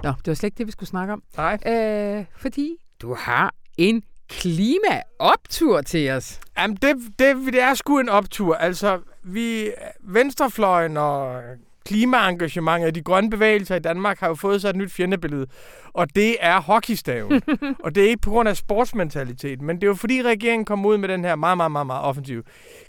Nå, 0.02 0.08
det 0.08 0.26
var 0.26 0.34
slet 0.34 0.44
ikke 0.44 0.58
det, 0.58 0.66
vi 0.66 0.72
skulle 0.72 0.88
snakke 0.88 1.12
om. 1.12 1.22
Nej. 1.36 1.58
Øh, 1.66 2.24
fordi 2.36 2.76
du 3.02 3.14
har 3.14 3.54
en 3.78 4.02
klimaoptur 4.40 5.80
til 5.80 6.10
os. 6.10 6.40
Jamen, 6.58 6.76
det, 6.76 6.96
det, 7.18 7.36
det 7.52 7.62
er 7.62 7.74
sgu 7.74 7.98
en 7.98 8.08
optur. 8.08 8.54
Altså, 8.54 8.98
vi, 9.22 9.70
venstrefløjen 10.00 10.96
og 10.96 11.42
klimaengagementet 11.84 12.88
og 12.88 12.94
de 12.94 13.02
grønne 13.02 13.30
bevægelser 13.30 13.76
i 13.76 13.78
Danmark 13.78 14.20
har 14.20 14.28
jo 14.28 14.34
fået 14.34 14.60
sig 14.60 14.70
et 14.70 14.76
nyt 14.76 14.92
fjendebillede. 14.92 15.46
Og 15.92 16.14
det 16.14 16.36
er 16.40 16.60
hockeystaven. 16.60 17.42
og 17.84 17.94
det 17.94 18.04
er 18.04 18.08
ikke 18.08 18.20
på 18.20 18.30
grund 18.30 18.48
af 18.48 18.56
sportsmentalitet, 18.56 19.62
men 19.62 19.76
det 19.76 19.82
er 19.82 19.86
jo 19.86 19.94
fordi 19.94 20.22
regeringen 20.22 20.64
kom 20.64 20.86
ud 20.86 20.98
med 20.98 21.08
den 21.08 21.24
her 21.24 21.36
meget, 21.36 21.56
meget, 21.56 21.72
meget, 21.72 21.86
meget 21.86 22.02
offensive 22.02 22.42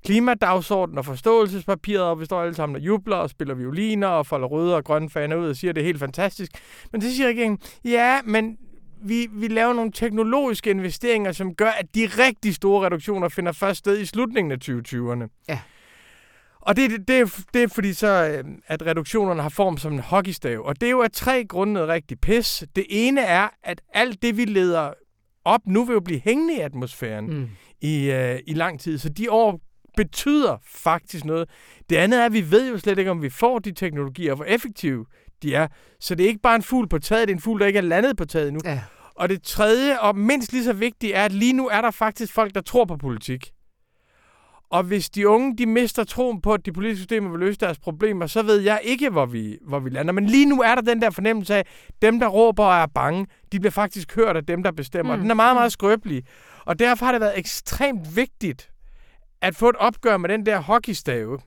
klimadagsorden 0.06 0.98
og 0.98 1.06
forståelsespapiret, 1.06 2.04
og 2.04 2.20
vi 2.20 2.26
står 2.26 2.42
alle 2.42 2.56
sammen 2.56 2.76
og 2.76 2.82
jubler 2.82 3.16
og 3.16 3.30
spiller 3.30 3.56
violiner 3.56 4.08
og 4.08 4.26
folder 4.26 4.48
røde 4.48 4.76
og 4.76 4.84
grønne 4.84 5.10
faner 5.10 5.36
ud 5.36 5.50
og 5.50 5.56
siger, 5.56 5.72
at 5.72 5.76
det 5.76 5.82
er 5.82 5.86
helt 5.86 6.00
fantastisk. 6.00 6.52
Men 6.92 7.02
så 7.02 7.16
siger 7.16 7.28
regeringen, 7.28 7.60
ja, 7.86 8.20
men 8.26 8.58
vi, 9.04 9.28
vi 9.32 9.48
laver 9.48 9.74
nogle 9.74 9.92
teknologiske 9.92 10.70
investeringer, 10.70 11.32
som 11.32 11.56
gør, 11.56 11.70
at 11.70 11.96
de 11.96 12.06
rigtig 12.06 12.56
store 12.56 12.86
reduktioner 12.86 13.30
finder 13.30 13.52
først 13.52 13.80
sted 13.80 14.00
i 14.00 14.06
slutningen 14.06 14.52
af 14.52 14.58
2020'erne. 14.70 15.44
Ja. 15.50 15.60
Og 16.62 16.76
det, 16.76 16.92
det, 16.92 17.08
det, 17.08 17.20
er, 17.20 17.42
det 17.54 17.64
er 17.64 17.68
fordi 17.68 17.94
så, 17.94 18.08
øh, 18.08 18.44
at 18.68 18.86
reduktionerne 18.86 19.42
har 19.42 19.50
form 19.50 19.78
som 19.78 19.94
en 19.94 20.00
hockeystav. 20.00 20.62
Og 20.66 20.82
det 20.82 20.88
er 20.88 20.92
jo 20.92 21.02
af 21.02 21.12
tre 21.12 21.46
grunde 21.50 21.74
noget 21.74 21.90
rigtig 21.90 22.20
pis. 22.20 22.64
Det 22.76 22.86
ene 22.90 23.22
er, 23.22 23.48
at 23.64 23.82
alt 23.94 24.22
det, 24.22 24.38
vi 24.38 24.46
leder 24.46 24.94
op 25.46 25.62
nu, 25.68 25.86
vil 25.86 25.94
jo 25.94 26.00
blive 26.00 26.20
hængende 26.24 26.56
i 26.56 26.60
atmosfæren 26.60 27.26
Mm. 27.40 27.50
i, 27.82 28.12
øh, 28.12 28.40
i 28.48 28.54
lang 28.54 28.80
tid. 28.80 28.98
Så 28.98 29.10
de 29.10 29.32
år 29.32 29.60
betyder 29.98 30.58
faktisk 30.76 31.26
noget. 31.26 31.50
Det 31.90 31.96
andet 31.96 32.22
er, 32.22 32.26
at 32.26 32.34
vi 32.34 32.52
ved 32.52 32.70
jo 32.72 32.78
slet 32.78 32.98
ikke, 33.00 33.12
om 33.12 33.22
vi 33.22 33.30
får 33.30 33.60
de 33.60 33.72
teknologier, 33.72 34.32
og 34.32 34.36
hvor 34.36 34.46
effektive 34.46 35.06
de 35.44 35.56
er. 35.56 35.68
Så 36.00 36.16
det 36.16 36.24
er 36.24 36.28
ikke 36.28 36.42
bare 36.42 36.56
en 36.56 36.64
fugl 36.64 36.90
på 36.90 37.00
taget, 37.00 37.28
det 37.28 37.34
er 37.34 37.38
en 37.38 37.42
fugl, 37.42 37.60
der 37.60 37.66
ikke 37.66 37.78
er 37.78 37.84
landet 37.84 38.18
på 38.18 38.26
taget 38.26 38.48
endnu. 38.48 38.62
Ja. 38.66 38.82
Og 39.16 39.30
det 39.30 39.44
tredje, 39.44 40.00
og 40.00 40.18
mindst 40.18 40.52
lige 40.52 40.64
så 40.64 40.74
vigtigt, 40.74 41.16
er, 41.16 41.26
at 41.26 41.32
lige 41.32 41.54
nu 41.54 41.68
er 41.68 41.82
der 41.82 41.92
faktisk 41.92 42.34
folk, 42.34 42.56
der 42.56 42.62
tror 42.62 42.86
på 42.86 42.98
politik. 42.98 43.52
Og 44.70 44.84
hvis 44.84 45.10
de 45.10 45.28
unge, 45.28 45.58
de 45.58 45.66
mister 45.66 46.04
troen 46.04 46.42
på, 46.42 46.54
at 46.54 46.66
de 46.66 46.74
politiske 46.74 47.00
systemer 47.00 47.30
vil 47.30 47.40
løse 47.40 47.60
deres 47.60 47.80
problemer, 47.80 48.28
så 48.28 48.42
ved 48.42 48.60
jeg 48.60 48.80
ikke, 48.84 49.10
hvor 49.10 49.26
vi, 49.26 49.58
hvor 49.68 49.80
vi 49.80 49.90
lander. 49.90 50.14
Men 50.14 50.26
lige 50.26 50.46
nu 50.46 50.62
er 50.62 50.76
der 50.76 50.82
den 50.82 51.02
der 51.02 51.10
fornemmelse 51.10 51.56
af, 51.56 51.68
dem, 52.02 52.20
der 52.20 52.28
råber 52.28 52.66
og 52.66 52.82
er 52.82 52.86
bange, 52.86 53.28
de 53.52 53.60
bliver 53.60 53.72
faktisk 53.72 54.16
hørt 54.16 54.38
af 54.38 54.46
dem, 54.46 54.64
der 54.64 54.72
bestemmer. 54.72 55.16
Mm. 55.16 55.20
Mm. 55.20 55.24
Den 55.24 55.32
er 55.32 55.36
meget, 55.36 55.56
meget 55.56 55.72
skrøbelig. 55.72 56.24
Og 56.66 56.80
derfor 56.80 57.06
har 57.06 57.12
det 57.12 57.22
været 57.22 57.40
ekstremt 57.40 58.16
vigtigt 58.16 58.72
at 59.42 59.56
få 59.56 59.70
et 59.70 59.76
opgør 59.76 60.18
med 60.18 60.30
den 60.30 60.46
der 60.46 60.60
hockeystave. 60.60 61.40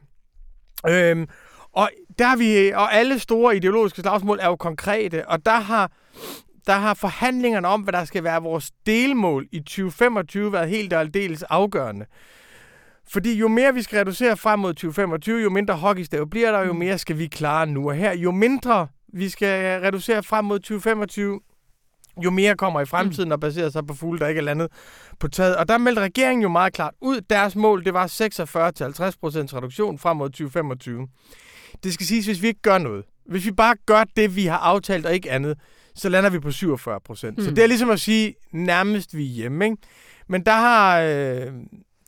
Øhm, 0.88 1.26
og, 1.72 1.90
der 2.18 2.36
vi, 2.36 2.72
og 2.74 2.94
alle 2.94 3.18
store 3.18 3.56
ideologiske 3.56 4.00
slagsmål 4.00 4.38
er 4.40 4.46
jo 4.46 4.56
konkrete, 4.56 5.28
og 5.28 5.46
der 5.46 5.60
har, 5.60 5.92
der 6.66 6.72
har 6.72 6.94
forhandlingerne 6.94 7.68
om, 7.68 7.80
hvad 7.80 7.92
der 7.92 8.04
skal 8.04 8.24
være 8.24 8.42
vores 8.42 8.70
delmål 8.86 9.48
i 9.52 9.58
2025 9.58 10.52
været 10.52 10.68
helt 10.68 10.92
og 10.92 11.00
aldeles 11.00 11.42
afgørende. 11.42 12.06
Fordi 13.08 13.34
jo 13.34 13.48
mere 13.48 13.74
vi 13.74 13.82
skal 13.82 13.98
reducere 13.98 14.36
frem 14.36 14.58
mod 14.58 14.74
2025, 14.74 15.42
jo 15.42 15.50
mindre 15.50 15.74
hockeystav 15.74 16.26
bliver 16.26 16.52
der, 16.52 16.60
jo 16.60 16.72
mere 16.72 16.98
skal 16.98 17.18
vi 17.18 17.26
klare 17.26 17.66
nu 17.66 17.88
og 17.88 17.94
her. 17.94 18.12
Jo 18.12 18.30
mindre 18.30 18.88
vi 19.12 19.28
skal 19.28 19.80
reducere 19.80 20.22
frem 20.22 20.44
mod 20.44 20.58
2025, 20.58 21.40
jo 22.24 22.30
mere 22.30 22.56
kommer 22.56 22.80
i 22.80 22.84
fremtiden 22.84 23.32
og 23.32 23.40
baserer 23.40 23.70
sig 23.70 23.86
på 23.86 23.94
fugle, 23.94 24.18
der 24.18 24.26
ikke 24.26 24.38
er 24.38 24.42
landet 24.42 24.68
på 25.20 25.28
taget. 25.28 25.56
Og 25.56 25.68
der 25.68 25.78
meldte 25.78 26.02
regeringen 26.02 26.42
jo 26.42 26.48
meget 26.48 26.72
klart 26.72 26.94
ud. 27.00 27.20
Deres 27.20 27.56
mål, 27.56 27.84
det 27.84 27.94
var 27.94 28.06
46-50% 28.06 29.56
reduktion 29.56 29.98
frem 29.98 30.16
mod 30.16 30.28
2025. 30.28 31.08
Det 31.84 31.94
skal 31.94 32.06
siges, 32.06 32.26
hvis 32.26 32.42
vi 32.42 32.46
ikke 32.46 32.62
gør 32.62 32.78
noget. 32.78 33.04
Hvis 33.26 33.46
vi 33.46 33.52
bare 33.52 33.76
gør 33.86 34.04
det, 34.16 34.36
vi 34.36 34.46
har 34.46 34.58
aftalt 34.58 35.06
og 35.06 35.14
ikke 35.14 35.30
andet, 35.30 35.58
så 35.96 36.08
lander 36.08 36.30
vi 36.30 36.38
på 36.38 36.50
47 36.50 37.00
procent. 37.00 37.38
Mm. 37.38 37.44
Så 37.44 37.50
Mm. 37.50 37.54
det 37.56 37.62
er 37.64 37.68
ligesom 37.68 37.90
at 37.90 38.00
sige, 38.00 38.34
nærmest 38.52 39.16
vi 39.16 39.22
er 39.24 39.28
hjemme. 39.34 39.64
Ikke? 39.64 39.76
Men 40.28 40.42
der 40.46 40.52
har, 40.54 41.00
øh, 41.00 41.52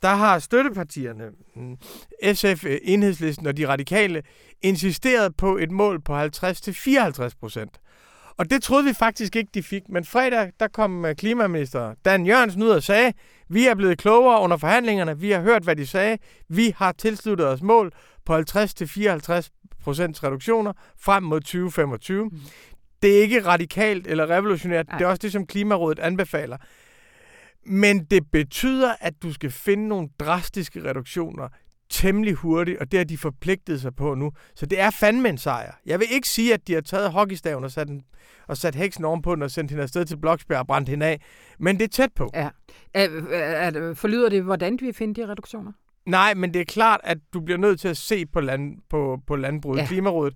der 0.02 0.14
har 0.14 0.38
støttepartierne, 0.38 1.24
mm, 1.56 1.76
SF, 2.34 2.64
øh, 2.64 2.78
Enhedslisten 2.82 3.46
og 3.46 3.56
de 3.56 3.68
radikale, 3.68 4.22
insisteret 4.62 5.36
på 5.36 5.56
et 5.56 5.70
mål 5.70 6.00
på 6.02 6.14
50-54 6.16 7.34
procent. 7.40 7.70
Og 8.38 8.50
det 8.50 8.62
troede 8.62 8.84
vi 8.84 8.92
faktisk 8.92 9.36
ikke, 9.36 9.50
de 9.54 9.62
fik. 9.62 9.82
Men 9.88 10.04
fredag, 10.04 10.52
der 10.60 10.68
kom 10.68 11.04
øh, 11.04 11.14
klimaminister 11.14 11.94
Dan 12.04 12.26
Jørgensen 12.26 12.62
ud 12.62 12.68
og 12.68 12.82
sagde, 12.82 13.12
vi 13.48 13.66
er 13.66 13.74
blevet 13.74 13.98
klogere 13.98 14.40
under 14.40 14.56
forhandlingerne, 14.56 15.18
vi 15.18 15.30
har 15.30 15.40
hørt, 15.40 15.62
hvad 15.62 15.76
de 15.76 15.86
sagde, 15.86 16.18
vi 16.48 16.74
har 16.76 16.92
tilsluttet 16.92 17.46
os 17.46 17.62
mål 17.62 17.92
på 18.26 18.36
50-54 18.36 19.48
procents 19.82 20.24
reduktioner 20.24 20.72
frem 21.00 21.22
mod 21.22 21.40
2025. 21.40 22.24
Mm. 22.24 22.30
Det 23.02 23.18
er 23.18 23.22
ikke 23.22 23.46
radikalt 23.46 24.06
eller 24.06 24.30
revolutionært, 24.30 24.86
Nej. 24.88 24.98
det 24.98 25.04
er 25.04 25.08
også 25.08 25.22
det, 25.22 25.32
som 25.32 25.46
Klimarådet 25.46 25.98
anbefaler. 25.98 26.56
Men 27.66 28.04
det 28.04 28.30
betyder, 28.32 28.94
at 29.00 29.22
du 29.22 29.32
skal 29.32 29.50
finde 29.50 29.88
nogle 29.88 30.08
drastiske 30.18 30.84
reduktioner 30.84 31.48
temmelig 31.90 32.34
hurtigt, 32.34 32.78
og 32.78 32.92
det 32.92 32.98
har 32.98 33.04
de 33.04 33.18
forpligtet 33.18 33.80
sig 33.80 33.96
på 33.96 34.14
nu. 34.14 34.32
Så 34.54 34.66
det 34.66 34.80
er 34.80 34.90
fandme 34.90 35.28
en 35.28 35.38
sejr. 35.38 35.72
Jeg 35.86 36.00
vil 36.00 36.06
ikke 36.10 36.28
sige, 36.28 36.54
at 36.54 36.68
de 36.68 36.74
har 36.74 36.80
taget 36.80 37.12
hockeystaven 37.12 37.64
og 37.64 37.70
sat, 37.70 37.88
den, 37.88 38.02
og 38.46 38.56
sat 38.56 38.74
heksen 38.74 39.04
ovenpå 39.04 39.34
den 39.34 39.42
og 39.42 39.50
sendt 39.50 39.70
hende 39.70 39.82
afsted 39.82 40.04
til 40.04 40.16
Bloksbjerg 40.16 40.60
og 40.60 40.66
brændt 40.66 40.88
hende 40.88 41.06
af, 41.06 41.20
men 41.58 41.78
det 41.78 41.84
er 41.84 41.88
tæt 41.88 42.10
på. 42.14 42.30
Ja. 42.34 42.48
Er, 42.94 43.08
er, 43.32 43.70
er, 43.70 43.94
forlyder 43.94 44.28
det, 44.28 44.42
hvordan 44.42 44.76
de 44.76 44.84
vil 44.84 44.94
finde 44.94 45.22
de 45.22 45.28
reduktioner? 45.28 45.72
Nej, 46.06 46.34
men 46.34 46.54
det 46.54 46.60
er 46.60 46.64
klart, 46.64 47.00
at 47.04 47.18
du 47.34 47.40
bliver 47.40 47.58
nødt 47.58 47.80
til 47.80 47.88
at 47.88 47.96
se 47.96 48.26
på, 48.26 48.40
land, 48.40 48.78
på, 48.90 49.20
på 49.26 49.36
landbruget. 49.36 49.78
Ja. 49.78 49.86
Klimarådet 49.86 50.34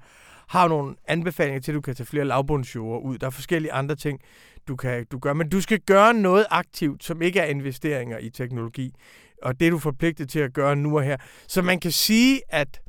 har 0.53 0.68
nogle 0.68 0.94
anbefalinger 1.09 1.61
til, 1.61 1.72
at 1.72 1.76
du 1.76 1.80
kan 1.80 1.94
tage 1.94 2.07
flere 2.07 2.24
lavbundsjord 2.24 3.03
ud. 3.03 3.18
Der 3.18 3.26
er 3.26 3.30
forskellige 3.30 3.72
andre 3.72 3.94
ting, 3.94 4.20
du 4.68 4.76
kan 4.76 5.07
du 5.12 5.18
gør. 5.18 5.32
Men 5.32 5.48
du 5.48 5.61
skal 5.61 5.80
gøre 5.80 6.14
noget 6.14 6.46
aktivt, 6.50 7.05
som 7.05 7.22
ikke 7.22 7.40
er 7.40 7.44
investeringer 7.44 8.18
i 8.18 8.30
teknologi. 8.30 8.92
Og 9.42 9.61
det 9.61 9.66
er 9.66 9.70
du 9.70 9.78
forpligtet 9.78 10.28
til 10.28 10.38
at 10.38 10.53
gøre 10.53 10.76
nu 10.76 10.96
og 10.96 11.05
her. 11.05 11.16
Så 11.48 11.62
man 11.62 11.80
kan 11.80 11.92
sige, 11.92 12.40
at 12.48 12.80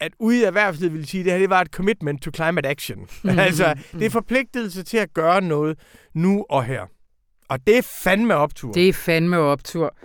at 0.00 0.12
ude 0.18 0.40
i 0.40 0.42
erhvervslivet 0.42 0.94
vil 0.94 1.06
sige, 1.06 1.20
at 1.20 1.24
det 1.24 1.32
her 1.32 1.38
det 1.38 1.50
var 1.50 1.60
et 1.60 1.68
commitment 1.68 2.22
to 2.22 2.30
climate 2.34 2.68
action. 2.68 2.98
Mm, 3.24 3.38
altså, 3.48 3.74
det 3.92 4.06
er 4.06 4.10
forpligtelse 4.10 4.82
til 4.82 4.96
at 4.96 5.14
gøre 5.14 5.40
noget 5.40 5.78
nu 6.14 6.46
og 6.50 6.64
her. 6.64 6.86
Og 7.48 7.66
det 7.66 7.78
er 7.78 7.82
fandme 8.04 8.34
optur. 8.34 8.72
Det 8.72 8.88
er 8.88 8.92
fandme 8.92 9.38
optur. 9.38 9.96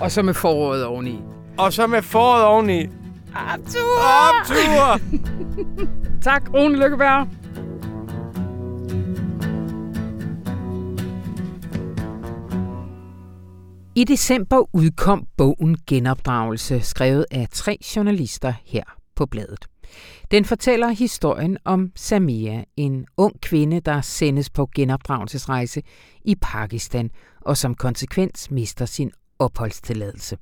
Og 0.00 0.10
så 0.10 0.22
med 0.22 0.34
foråret 0.34 0.84
oveni. 0.84 1.20
Og 1.58 1.72
så 1.72 1.86
med 1.86 2.02
foråret 2.02 2.44
oveni. 2.44 2.86
Optur! 3.34 3.98
Optur! 4.28 5.00
Tak, 6.22 6.54
Rune 6.54 6.78
Lykkeberg. 6.78 7.28
I 13.94 14.04
december 14.04 14.64
udkom 14.72 15.26
bogen 15.36 15.76
Genopdragelse, 15.86 16.80
skrevet 16.80 17.26
af 17.30 17.46
tre 17.52 17.78
journalister 17.96 18.52
her 18.64 18.82
på 19.16 19.26
bladet. 19.26 19.66
Den 20.30 20.44
fortæller 20.44 20.88
historien 20.88 21.58
om 21.64 21.92
Samia, 21.96 22.64
en 22.76 23.06
ung 23.16 23.40
kvinde, 23.40 23.80
der 23.80 24.00
sendes 24.00 24.50
på 24.50 24.68
genopdragelsesrejse 24.74 25.82
i 26.24 26.34
Pakistan, 26.34 27.10
og 27.40 27.56
som 27.56 27.74
konsekvens 27.74 28.50
mister 28.50 28.84
sin 28.84 29.10
opholdstilladelse. 29.38 30.36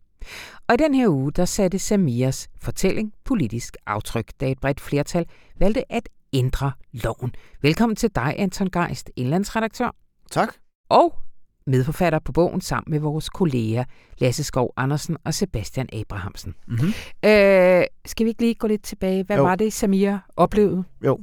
Og 0.69 0.75
i 0.75 0.77
den 0.77 0.95
her 0.95 1.09
uge, 1.09 1.33
der 1.33 1.45
satte 1.45 1.79
Samias 1.79 2.49
fortælling 2.61 3.13
politisk 3.25 3.77
aftryk, 3.87 4.31
da 4.41 4.51
et 4.51 4.59
bredt 4.61 4.81
flertal 4.81 5.27
valgte 5.59 5.93
at 5.93 6.09
ændre 6.33 6.73
loven. 6.93 7.33
Velkommen 7.63 7.97
til 7.97 8.11
dig, 8.15 8.35
Anton 8.39 8.71
Geist, 8.71 9.11
indlandsredaktør 9.17 9.97
Tak. 10.31 10.55
og 10.89 11.15
medforfatter 11.67 12.19
på 12.19 12.33
bogen 12.33 12.61
sammen 12.61 12.91
med 12.91 12.99
vores 13.01 13.29
kolleger 13.29 13.85
Lasse 14.19 14.45
Skov 14.45 14.73
Andersen 14.77 15.17
og 15.25 15.35
Sebastian 15.35 15.89
Abrahamsen. 15.93 16.55
Mm-hmm. 16.69 16.89
Øh, 17.25 17.83
skal 18.07 18.25
vi 18.25 18.29
ikke 18.29 18.43
lige 18.43 18.55
gå 18.55 18.67
lidt 18.67 18.83
tilbage? 18.83 19.25
Hvad 19.25 19.37
Jo. 19.37 19.43
var 19.43 19.55
det, 19.57 19.73
Samia 19.73 20.19
oplevede? 20.37 20.85
Jo. 21.05 21.19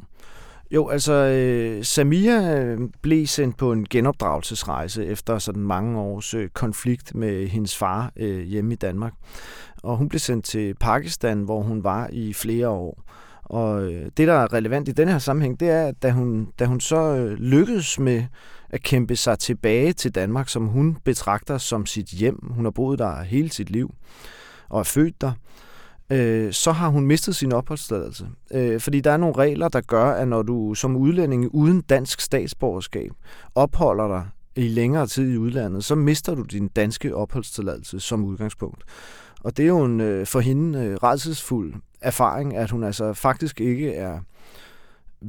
Jo, 0.72 0.88
altså 0.88 1.14
øh, 1.14 1.84
Samia 1.84 2.60
øh, 2.60 2.80
blev 3.02 3.28
sendt 3.28 3.58
på 3.58 3.72
en 3.72 3.86
genopdragelsesrejse 3.90 5.06
efter 5.06 5.40
sådan 5.40 5.62
mange 5.62 6.00
års 6.00 6.34
øh, 6.34 6.50
konflikt 6.50 7.16
med 7.16 7.48
hendes 7.48 7.78
far 7.78 8.12
øh, 8.16 8.44
hjemme 8.44 8.74
i 8.74 8.76
Danmark. 8.76 9.14
Og 9.84 9.98
hun 9.98 10.10
blev 10.10 10.20
sendt 10.20 10.46
til 10.46 10.76
Pakistan, 10.76 11.42
hvor 11.42 11.62
hun 11.62 11.84
var 11.84 12.10
i 12.12 12.34
flere 12.34 12.70
år. 12.70 13.04
Og 13.44 13.84
øh, 13.84 14.06
det, 14.18 14.28
der 14.28 14.34
er 14.34 14.54
relevant 14.54 14.88
i 14.88 14.92
den 14.92 15.08
her 15.08 15.20
sammenhæng, 15.20 15.60
det 15.60 15.70
er, 15.70 15.88
at 15.88 16.04
da 16.04 16.12
hun, 16.12 16.48
da 16.60 16.66
hun 16.66 16.80
så 16.80 17.16
øh, 17.16 17.32
lykkedes 17.32 18.00
med 18.00 18.24
at 18.70 18.84
kæmpe 18.84 19.16
sig 19.16 19.40
tilbage 19.40 19.94
til 19.94 20.16
Danmark, 20.16 20.50
som 20.50 20.68
hun 20.68 20.98
betragter 21.04 21.58
som 21.58 21.86
sit 21.86 22.08
hjem, 22.08 22.40
hun 22.50 22.66
har 22.66 22.72
boet 22.72 23.00
der 23.00 23.24
hele 23.24 23.52
sit 23.52 23.70
liv 23.70 23.94
og 24.70 24.80
er 24.80 24.84
født 24.84 25.22
der, 25.22 25.32
øh, 25.32 25.67
Øh, 26.12 26.54
så 26.54 26.72
har 26.72 26.90
hun 26.90 27.06
mistet 27.06 27.36
sin 27.36 27.54
opholdstilladelse. 27.54 28.28
Øh, 28.52 28.80
fordi 28.80 29.02
der 29.02 29.12
er 29.12 29.18
nogle 29.18 29.36
regler, 29.38 29.68
der 29.68 29.82
gør, 29.82 30.12
at 30.12 30.28
når 30.28 30.42
du 30.42 30.74
som 30.74 30.96
udlænding 30.96 31.50
uden 31.54 31.82
dansk 31.82 32.22
statsborgerskab 32.22 33.12
opholder 33.56 34.08
dig 34.08 34.28
i 34.56 34.68
længere 34.68 35.08
tid 35.08 35.34
i 35.34 35.38
udlandet, 35.38 35.84
så 35.84 35.96
mister 35.96 36.36
du 36.36 36.42
din 36.42 36.68
danske 36.68 37.16
opholdstilladelse 37.16 38.00
som 38.00 38.26
udgangspunkt. 38.26 38.84
Og 39.44 39.58
det 39.58 39.64
er 39.64 39.68
jo 39.68 39.84
en 39.84 40.02
øh, 40.02 40.26
for 40.26 40.40
hende 40.40 40.80
øh, 40.80 40.96
redselsfuld 40.96 41.74
erfaring, 42.02 42.56
at 42.56 42.72
hun 42.72 42.84
altså 42.84 43.14
faktisk 43.14 43.62
ikke 43.62 43.94
er 43.94 44.20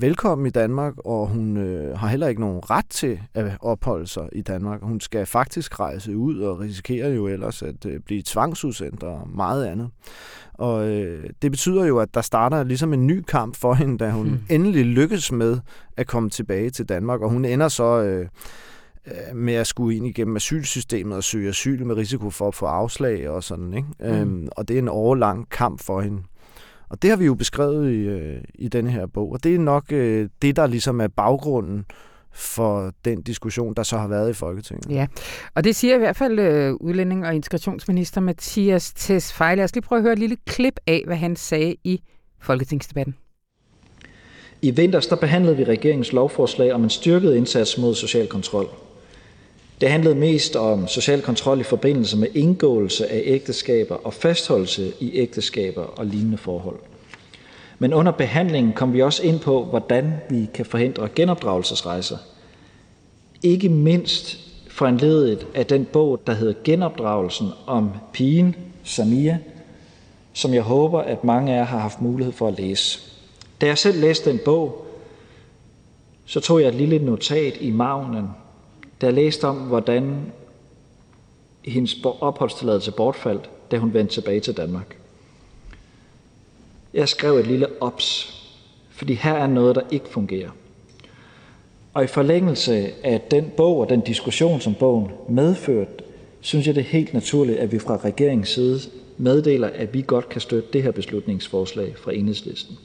velkommen 0.01 0.47
i 0.47 0.51
Danmark, 0.51 0.95
og 1.05 1.27
hun 1.27 1.57
øh, 1.57 1.99
har 1.99 2.09
heller 2.09 2.29
ikke 2.29 2.41
nogen 2.41 2.71
ret 2.71 2.87
til 2.91 3.21
at 3.35 3.53
opholde 3.61 4.07
sig 4.07 4.29
i 4.33 4.43
Danmark. 4.43 4.83
Hun 4.83 5.01
skal 5.01 5.27
faktisk 5.27 5.81
rejse 5.81 6.17
ud 6.17 6.39
og 6.39 6.61
risikerer 6.61 7.09
jo 7.09 7.27
ellers 7.27 7.63
at 7.63 7.87
øh, 7.87 8.01
blive 8.01 8.23
tvangsudsendt 8.27 9.03
og 9.03 9.29
meget 9.35 9.67
andet. 9.67 9.91
Og 10.55 10.89
øh, 10.89 11.31
det 11.43 11.51
betyder 11.51 11.85
jo, 11.85 11.99
at 11.99 12.15
der 12.15 12.21
starter 12.21 12.65
ligesom 12.65 12.93
en 12.93 13.07
ny 13.07 13.23
kamp 13.23 13.57
for 13.57 13.75
hende, 13.75 13.99
da 13.99 14.11
hun 14.11 14.27
hmm. 14.27 14.41
endelig 14.51 14.85
lykkes 14.85 15.33
med 15.33 15.59
at 15.97 16.07
komme 16.07 16.31
tilbage 16.31 16.71
til 16.71 16.89
Danmark, 16.89 17.21
og 17.21 17.31
hun 17.31 17.45
ender 17.45 17.69
så... 17.69 18.03
Øh, 18.03 18.29
øh, 19.07 19.37
med 19.37 19.55
at 19.55 19.67
skulle 19.67 19.97
ind 19.97 20.07
igennem 20.07 20.37
asylsystemet 20.37 21.17
og 21.17 21.25
søge 21.25 21.49
asyl 21.49 21.85
med 21.85 21.97
risiko 21.97 22.31
for 22.31 22.49
at 22.49 22.55
få 22.55 22.67
afslag 22.67 23.29
og 23.29 23.45
sådan. 23.45 23.75
Ikke? 23.75 23.89
Mm. 24.01 24.07
Øhm, 24.07 24.49
og 24.57 24.69
det 24.69 24.75
er 24.75 24.79
en 24.79 24.89
årlang 24.89 25.49
kamp 25.49 25.81
for 25.81 26.01
hende. 26.01 26.23
Og 26.91 27.03
det 27.03 27.11
har 27.11 27.17
vi 27.17 27.25
jo 27.25 27.35
beskrevet 27.35 27.93
i, 27.93 27.97
øh, 27.97 28.41
i 28.55 28.69
denne 28.69 28.91
her 28.91 29.07
bog, 29.07 29.33
og 29.33 29.45
det 29.45 29.55
er 29.55 29.59
nok 29.59 29.93
øh, 29.93 30.29
det, 30.43 30.57
der 30.57 30.67
ligesom 30.67 31.01
er 31.01 31.09
baggrunden 31.09 31.85
for 32.33 32.93
den 33.05 33.23
diskussion, 33.23 33.75
der 33.75 33.83
så 33.83 33.99
har 33.99 34.09
været 34.09 34.31
i 34.31 34.33
Folketinget. 34.33 34.91
Ja, 34.91 35.07
og 35.55 35.65
det 35.65 35.77
siger 35.77 35.95
i 35.95 35.99
hvert 35.99 36.17
fald 36.17 36.39
øh, 36.39 36.75
udlænding- 36.75 37.27
og 37.27 37.35
integrationsminister 37.35 38.21
Mathias 38.21 38.93
Tesfaye. 38.93 39.57
Lad 39.57 39.65
os 39.65 39.75
lige 39.75 39.83
prøve 39.83 39.99
at 39.99 40.03
høre 40.03 40.13
et 40.13 40.19
lille 40.19 40.37
klip 40.47 40.81
af, 40.87 41.03
hvad 41.07 41.17
han 41.17 41.37
sagde 41.37 41.77
i 41.85 42.03
Folketingsdebatten. 42.41 43.15
I 44.63 44.71
vinters 44.71 45.07
der 45.07 45.17
behandlede 45.17 45.57
vi 45.57 45.65
regeringens 45.65 46.13
lovforslag 46.13 46.73
om 46.73 46.85
en 46.85 46.91
styrket 46.91 47.35
indsats 47.35 47.79
mod 47.79 47.95
social 47.95 48.27
kontrol. 48.27 48.69
Det 49.81 49.91
handlede 49.91 50.15
mest 50.15 50.57
om 50.57 50.89
social 50.89 51.23
kontrol 51.23 51.61
i 51.61 51.63
forbindelse 51.63 52.17
med 52.17 52.29
indgåelse 52.35 53.11
af 53.13 53.23
ægteskaber 53.25 53.95
og 53.95 54.15
fastholdelse 54.15 54.93
i 55.01 55.11
ægteskaber 55.15 55.83
og 55.83 56.07
lignende 56.07 56.39
forhold. 56.39 56.79
Men 57.79 57.95
under 57.95 58.13
behandlingen 58.13 58.73
kom 58.73 58.93
vi 58.93 59.03
også 59.03 59.23
ind 59.23 59.41
på, 59.41 59.65
hvordan 59.65 60.13
vi 60.31 60.49
kan 60.55 60.67
forhindre 60.67 61.09
genopdragelsesrejser. 61.15 62.17
Ikke 63.43 63.69
mindst 63.69 64.39
foranledet 64.69 65.47
af 65.55 65.67
den 65.67 65.85
bog, 65.85 66.21
der 66.27 66.33
hedder 66.33 66.55
Genopdragelsen 66.65 67.49
om 67.67 67.91
pigen 68.13 68.57
Samia, 68.85 69.39
som 70.33 70.55
jeg 70.55 70.63
håber, 70.63 71.01
at 71.01 71.25
mange 71.25 71.53
af 71.53 71.57
jer 71.57 71.65
har 71.65 71.79
haft 71.79 72.03
mulighed 72.03 72.33
for 72.33 72.49
at 72.49 72.59
læse. 72.59 73.01
Da 73.61 73.67
jeg 73.67 73.79
selv 73.79 74.01
læste 74.01 74.31
den 74.31 74.41
bog, 74.45 74.87
så 76.25 76.41
tog 76.41 76.61
jeg 76.61 76.69
et 76.69 76.75
lille 76.75 76.99
notat 76.99 77.57
i 77.61 77.71
magnen 77.71 78.29
da 79.01 79.07
jeg 79.07 79.15
læste 79.15 79.45
om, 79.45 79.57
hvordan 79.57 80.33
hendes 81.65 81.97
opholdstilladelse 82.21 82.93
bortfaldt, 82.93 83.51
da 83.71 83.79
hun 83.79 83.95
vendte 83.95 84.15
tilbage 84.15 84.41
til 84.41 84.57
Danmark. 84.57 84.97
Jeg 86.95 87.09
skrev 87.09 87.35
et 87.35 87.47
lille 87.47 87.83
ops, 87.83 88.35
fordi 88.91 89.15
her 89.15 89.35
er 89.35 89.47
noget, 89.47 89.77
der 89.77 89.83
ikke 89.91 90.09
fungerer. 90.09 90.51
Og 91.95 92.05
i 92.05 92.07
forlængelse 92.07 92.93
af 93.05 93.21
den 93.21 93.53
bog 93.57 93.79
og 93.79 93.89
den 93.89 94.01
diskussion, 94.01 94.61
som 94.61 94.75
bogen 94.75 95.11
medførte, 95.29 95.91
synes 96.41 96.67
jeg, 96.67 96.75
det 96.75 96.81
er 96.81 96.85
helt 96.85 97.15
naturligt, 97.15 97.59
at 97.59 97.73
vi 97.73 97.79
fra 97.79 97.97
regeringens 97.97 98.49
side 98.49 98.81
meddeler, 99.17 99.71
at 99.75 99.95
vi 99.95 100.05
godt 100.07 100.29
kan 100.29 100.41
støtte 100.41 100.69
det 100.73 100.83
her 100.83 100.91
beslutningsforslag 100.91 101.97
fra 101.97 102.13
enhedslisten. 102.13 102.79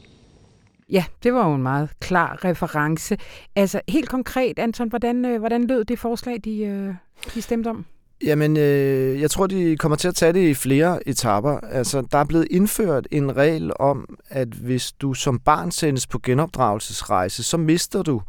Ja, 0.94 1.06
det 1.24 1.34
var 1.34 1.48
jo 1.50 1.56
en 1.56 1.64
meget 1.64 1.90
klar 2.00 2.46
reference. 2.46 3.18
Altså 3.56 3.82
helt 3.88 4.10
konkret, 4.10 4.60
Anton, 4.60 4.90
hvordan, 4.90 5.26
øh, 5.26 5.40
hvordan 5.40 5.68
lød 5.68 5.86
det 5.86 6.00
forslag, 6.00 6.38
de, 6.44 6.60
øh, 6.60 6.94
de 7.36 7.42
stemte 7.42 7.68
om? 7.68 7.86
Jamen, 8.24 8.58
øh, 8.58 9.22
jeg 9.22 9.32
tror, 9.32 9.48
de 9.48 9.78
kommer 9.78 9.96
til 9.96 10.08
at 10.08 10.16
tage 10.16 10.34
det 10.34 10.50
i 10.50 10.54
flere 10.54 11.08
etapper. 11.08 11.60
Altså, 11.60 12.04
der 12.12 12.18
er 12.18 12.24
blevet 12.24 12.48
indført 12.52 13.08
en 13.12 13.38
regel 13.38 13.72
om, 13.80 14.18
at 14.30 14.48
hvis 14.48 14.92
du 14.92 15.14
som 15.14 15.40
barn 15.40 15.72
sendes 15.72 16.08
på 16.08 16.20
genopdragelsesrejse, 16.24 17.44
så 17.44 17.58
mister 17.58 18.04
du 18.04 18.22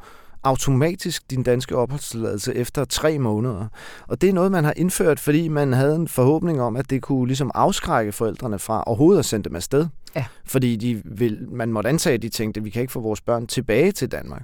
automatisk 0.45 1.30
din 1.30 1.42
danske 1.42 1.76
opholdstilladelse 1.76 2.55
efter 2.55 2.84
tre 2.84 3.18
måneder. 3.18 3.66
Og 4.09 4.20
det 4.20 4.28
er 4.28 4.32
noget, 4.32 4.53
man 4.53 4.64
har 4.64 4.72
indført, 4.76 5.20
fordi 5.20 5.49
man 5.49 5.72
havde 5.72 5.97
en 5.97 6.09
forhåbning 6.09 6.61
om, 6.61 6.76
at 6.76 6.90
det 6.90 7.03
kunne 7.03 7.26
ligesom 7.26 7.51
afskrække 7.55 8.12
forældrene 8.12 8.59
fra 8.59 8.82
overhovedet 8.86 9.18
at 9.18 9.24
sende 9.24 9.49
dem 9.49 9.57
afsted. 9.57 9.86
Ja. 10.16 10.24
Fordi 10.45 10.76
de 10.76 11.03
vil, 11.05 11.47
man 11.51 11.72
måtte 11.72 11.88
antage, 11.88 12.14
at 12.14 12.22
de 12.22 12.28
tænkte, 12.28 12.59
at 12.59 12.64
vi 12.64 12.70
kan 12.70 12.82
ikke 12.82 12.92
få 12.92 13.01
vores 13.01 13.20
børn 13.20 13.47
tilbage 13.47 13.92
til 13.92 14.12
Danmark. 14.12 14.42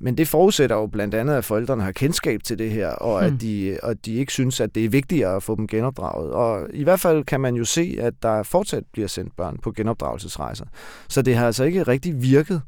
Men 0.00 0.16
det 0.16 0.28
forudsætter 0.28 0.76
jo 0.76 0.86
blandt 0.86 1.14
andet, 1.14 1.34
at 1.34 1.44
forældrene 1.44 1.82
har 1.82 1.92
kendskab 1.92 2.42
til 2.42 2.58
det 2.58 2.70
her, 2.70 2.88
og 2.88 3.24
hmm. 3.24 3.34
at, 3.34 3.40
de, 3.40 3.78
og 3.82 4.06
de 4.06 4.14
ikke 4.14 4.32
synes, 4.32 4.60
at 4.60 4.74
det 4.74 4.84
er 4.84 4.88
vigtigere 4.88 5.36
at 5.36 5.42
få 5.42 5.56
dem 5.56 5.66
genopdraget. 5.66 6.32
Og 6.32 6.66
i 6.72 6.82
hvert 6.82 7.00
fald 7.00 7.24
kan 7.24 7.40
man 7.40 7.54
jo 7.54 7.64
se, 7.64 7.96
at 8.00 8.14
der 8.22 8.42
fortsat 8.42 8.84
bliver 8.92 9.08
sendt 9.08 9.36
børn 9.36 9.58
på 9.62 9.72
genopdragelsesrejser. 9.72 10.64
Så 11.08 11.22
det 11.22 11.36
har 11.36 11.46
altså 11.46 11.64
ikke 11.64 11.82
rigtig 11.82 12.22
virket. 12.22 12.62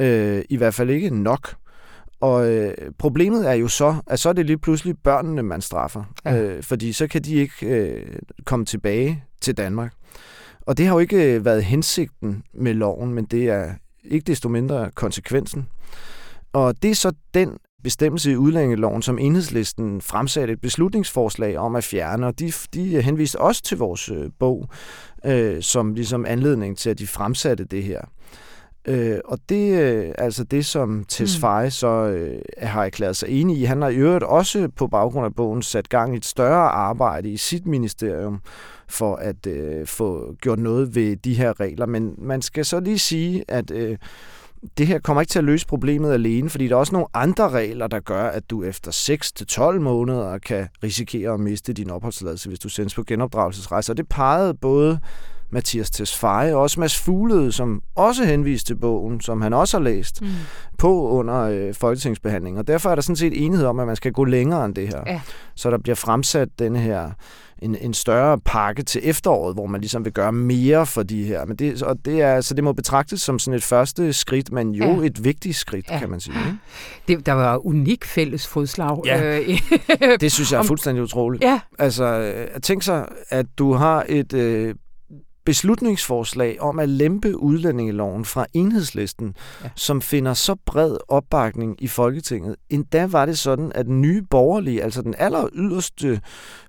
Øh, 0.00 0.42
I 0.48 0.56
hvert 0.56 0.74
fald 0.74 0.90
ikke 0.90 1.22
nok. 1.22 1.54
Og 2.20 2.50
øh, 2.50 2.74
problemet 2.98 3.48
er 3.48 3.52
jo 3.52 3.68
så, 3.68 3.96
at 4.06 4.20
så 4.20 4.28
er 4.28 4.32
det 4.32 4.46
lige 4.46 4.58
pludselig 4.58 4.98
børnene, 4.98 5.42
man 5.42 5.60
straffer. 5.60 6.04
Ja. 6.24 6.42
Øh, 6.42 6.62
fordi 6.62 6.92
så 6.92 7.06
kan 7.06 7.22
de 7.22 7.34
ikke 7.34 7.66
øh, 7.66 8.06
komme 8.44 8.64
tilbage 8.64 9.24
til 9.40 9.56
Danmark. 9.56 9.92
Og 10.60 10.78
det 10.78 10.86
har 10.86 10.92
jo 10.92 10.98
ikke 10.98 11.34
øh, 11.34 11.44
været 11.44 11.64
hensigten 11.64 12.42
med 12.54 12.74
loven, 12.74 13.14
men 13.14 13.24
det 13.24 13.44
er 13.44 13.72
ikke 14.04 14.24
desto 14.24 14.48
mindre 14.48 14.90
konsekvensen. 14.94 15.68
Og 16.52 16.82
det 16.82 16.90
er 16.90 16.94
så 16.94 17.12
den 17.34 17.58
bestemmelse 17.82 18.32
i 18.32 18.36
udlændingeloven, 18.36 19.02
som 19.02 19.18
enhedslisten 19.18 20.00
fremsatte 20.00 20.52
et 20.52 20.60
beslutningsforslag 20.60 21.58
om 21.58 21.76
at 21.76 21.84
fjerne, 21.84 22.26
og 22.26 22.38
de, 22.38 22.52
de 22.74 23.02
henviste 23.02 23.40
også 23.40 23.62
til 23.62 23.78
vores 23.78 24.08
øh, 24.08 24.30
bog 24.38 24.68
øh, 25.24 25.62
som 25.62 25.94
ligesom 25.94 26.26
anledning 26.26 26.78
til, 26.78 26.90
at 26.90 26.98
de 26.98 27.06
fremsatte 27.06 27.64
det 27.64 27.82
her. 27.82 28.00
Øh, 28.84 29.18
og 29.24 29.38
det 29.48 29.74
er 29.74 30.02
øh, 30.02 30.14
altså 30.18 30.44
det, 30.44 30.66
som 30.66 31.04
Tesfaye 31.08 31.64
mm. 31.64 31.70
så 31.70 31.86
øh, 31.86 32.40
har 32.62 32.84
erklæret 32.84 33.16
sig 33.16 33.28
enig 33.28 33.58
i. 33.58 33.64
Han 33.64 33.82
har 33.82 33.88
i 33.88 33.96
øvrigt 33.96 34.24
også 34.24 34.68
på 34.76 34.86
baggrund 34.86 35.26
af 35.26 35.34
bogen 35.34 35.62
sat 35.62 35.88
gang 35.88 36.14
i 36.14 36.16
et 36.16 36.24
større 36.24 36.68
arbejde 36.68 37.30
i 37.30 37.36
sit 37.36 37.66
ministerium 37.66 38.40
for 38.88 39.16
at 39.16 39.46
øh, 39.46 39.86
få 39.86 40.34
gjort 40.40 40.58
noget 40.58 40.94
ved 40.94 41.16
de 41.16 41.34
her 41.34 41.60
regler. 41.60 41.86
Men 41.86 42.14
man 42.18 42.42
skal 42.42 42.64
så 42.64 42.80
lige 42.80 42.98
sige, 42.98 43.44
at 43.48 43.70
øh, 43.70 43.98
det 44.78 44.86
her 44.86 44.98
kommer 44.98 45.20
ikke 45.20 45.30
til 45.30 45.38
at 45.38 45.44
løse 45.44 45.66
problemet 45.66 46.12
alene, 46.12 46.50
fordi 46.50 46.68
der 46.68 46.74
er 46.74 46.78
også 46.78 46.92
nogle 46.92 47.08
andre 47.14 47.50
regler, 47.50 47.86
der 47.86 48.00
gør, 48.00 48.24
at 48.24 48.50
du 48.50 48.62
efter 48.62 49.72
6-12 49.74 49.78
måneder 49.78 50.38
kan 50.38 50.68
risikere 50.82 51.34
at 51.34 51.40
miste 51.40 51.72
din 51.72 51.90
opholdstilladelse, 51.90 52.48
hvis 52.48 52.58
du 52.58 52.68
sendes 52.68 52.94
på 52.94 53.02
genopdragelsesrejse. 53.02 53.92
Og 53.92 53.96
det 53.96 54.08
pegede 54.08 54.54
både 54.54 55.00
Mathias 55.50 55.90
Tesfaye 55.90 56.54
og 56.54 56.62
også 56.62 56.80
Mads 56.80 56.98
Fuglede, 56.98 57.52
som 57.52 57.82
også 57.94 58.24
henviste 58.24 58.66
til 58.66 58.74
bogen, 58.74 59.20
som 59.20 59.40
han 59.40 59.52
også 59.52 59.76
har 59.76 59.84
læst, 59.84 60.22
mm. 60.22 60.28
på 60.78 61.08
under 61.10 61.40
øh, 61.40 61.74
folketingsbehandlingen. 61.74 62.58
Og 62.58 62.66
derfor 62.66 62.90
er 62.90 62.94
der 62.94 63.02
sådan 63.02 63.16
set 63.16 63.44
enighed 63.44 63.66
om, 63.66 63.80
at 63.80 63.86
man 63.86 63.96
skal 63.96 64.12
gå 64.12 64.24
længere 64.24 64.64
end 64.64 64.74
det 64.74 64.88
her. 64.88 65.02
Ja. 65.06 65.20
Så 65.54 65.70
der 65.70 65.78
bliver 65.78 65.96
fremsat 65.96 66.48
den 66.58 66.76
her 66.76 67.10
en, 67.62 67.76
en 67.80 67.94
større 67.94 68.38
pakke 68.38 68.82
til 68.82 69.00
efteråret, 69.04 69.54
hvor 69.54 69.66
man 69.66 69.80
ligesom 69.80 70.04
vil 70.04 70.12
gøre 70.12 70.32
mere 70.32 70.86
for 70.86 71.02
de 71.02 71.24
her. 71.24 71.44
Men 71.44 71.56
det, 71.56 71.82
og 71.82 72.04
det, 72.04 72.22
er, 72.22 72.40
så 72.40 72.54
det 72.54 72.64
må 72.64 72.72
betragtes 72.72 73.20
som 73.20 73.38
sådan 73.38 73.56
et 73.56 73.64
første 73.64 74.12
skridt, 74.12 74.52
men 74.52 74.72
jo 74.72 75.00
ja. 75.00 75.06
et 75.06 75.24
vigtigt 75.24 75.56
skridt, 75.56 75.90
ja. 75.90 75.98
kan 75.98 76.10
man 76.10 76.20
sige. 76.20 76.36
Det, 77.08 77.26
der 77.26 77.32
var 77.32 77.66
unik 77.66 78.04
fælles 78.04 78.46
fodslag. 78.46 79.00
Ja. 79.04 79.38
Øh, 79.38 79.58
det 80.20 80.32
synes 80.32 80.52
jeg 80.52 80.58
er 80.58 80.62
fuldstændig 80.72 81.02
utroligt. 81.02 81.44
Ja. 81.44 81.60
Altså, 81.78 82.04
øh, 82.04 82.60
tænk 82.60 82.82
sig, 82.82 83.06
at 83.28 83.46
du 83.58 83.72
har 83.72 84.04
et 84.08 84.32
øh, 84.32 84.74
beslutningsforslag 85.48 86.60
om 86.60 86.78
at 86.78 86.88
lempe 86.88 87.38
udlændingeloven 87.38 88.24
fra 88.24 88.46
enhedslisten, 88.54 89.34
ja. 89.64 89.70
som 89.74 90.02
finder 90.02 90.34
så 90.34 90.56
bred 90.66 90.96
opbakning 91.08 91.82
i 91.82 91.88
Folketinget. 91.88 92.56
Endda 92.70 93.06
var 93.06 93.26
det 93.26 93.38
sådan, 93.38 93.72
at 93.74 93.86
den 93.86 94.00
nye 94.00 94.22
borgerlige, 94.22 94.82
altså 94.82 95.02
den 95.02 95.14
aller 95.18 95.48
yderste 95.54 96.20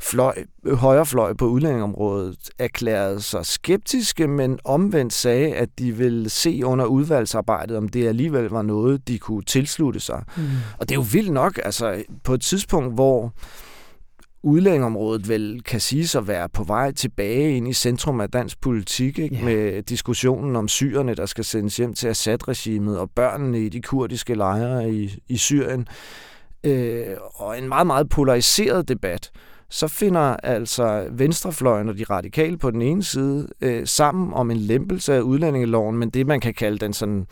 fløj, 0.02 0.36
højrefløj 0.74 1.34
på 1.34 1.46
udlændingområdet, 1.46 2.50
erklærede 2.60 3.22
sig 3.22 3.46
skeptiske, 3.46 4.28
men 4.28 4.60
omvendt 4.66 5.14
sagde, 5.14 5.54
at 5.56 5.70
de 5.80 5.92
ville 5.92 6.30
se 6.30 6.62
under 6.66 6.86
udvalgsarbejdet, 6.86 7.78
om 7.78 7.90
det 7.90 8.08
alligevel 8.08 8.46
var 8.50 8.62
noget, 8.62 9.08
de 9.08 9.20
kunne 9.20 9.44
tilslutte 9.44 10.00
sig. 10.00 10.24
Mm. 10.38 10.44
Og 10.78 10.90
det 10.90 10.92
er 10.92 11.00
jo 11.00 11.06
vildt 11.12 11.32
nok, 11.32 11.60
altså 11.64 12.04
på 12.24 12.34
et 12.34 12.42
tidspunkt, 12.42 12.94
hvor 12.94 13.34
udlændingområdet 14.44 15.30
vel 15.30 15.62
kan 15.64 15.80
siges 15.80 16.16
at 16.16 16.28
være 16.28 16.50
på 16.50 16.64
vej 16.64 16.92
tilbage 16.92 17.58
ind 17.58 17.68
i 17.68 17.74
centrum 17.74 18.22
af 18.22 18.30
dansk 18.30 18.62
politik, 18.62 19.20
ikke? 19.20 19.36
Yeah. 19.36 19.46
med 19.46 19.84
diskussionen 19.84 20.56
om 20.56 20.68
syrerne, 20.68 21.16
der 21.16 21.26
skal 21.26 21.44
sendes 21.44 21.78
hjem 21.78 21.94
til 21.94 22.08
Assad-regimet, 22.08 23.00
og 23.00 23.12
børnene 23.12 23.60
i 23.60 23.70
de 23.70 23.82
kurdiske 23.82 24.36
lejre 24.36 24.92
i, 24.92 25.20
i 25.28 25.38
Syrien, 25.38 25.88
øh, 26.64 27.06
og 27.34 27.58
en 27.58 27.68
meget, 27.68 27.88
meget 27.88 28.10
polariseret 28.10 28.88
debat, 28.88 29.32
så 29.70 29.88
finder 29.88 30.22
altså 30.22 31.08
venstrefløjen 31.12 31.90
og 31.90 31.98
de 31.98 32.04
radikale 32.04 32.58
på 32.58 32.72
den 32.72 32.82
ene 32.82 33.04
side 33.04 33.48
øh, 33.62 33.88
sammen 33.88 34.34
om 34.34 34.52
en 34.52 34.58
lempelse 34.58 35.14
af 35.14 35.22
udlændingeloven, 35.22 35.98
men 35.98 36.10
det 36.10 36.28
man 36.28 36.40
kan 36.40 36.54
kalde 36.54 36.78
den 36.78 36.94
sådan 36.94 37.26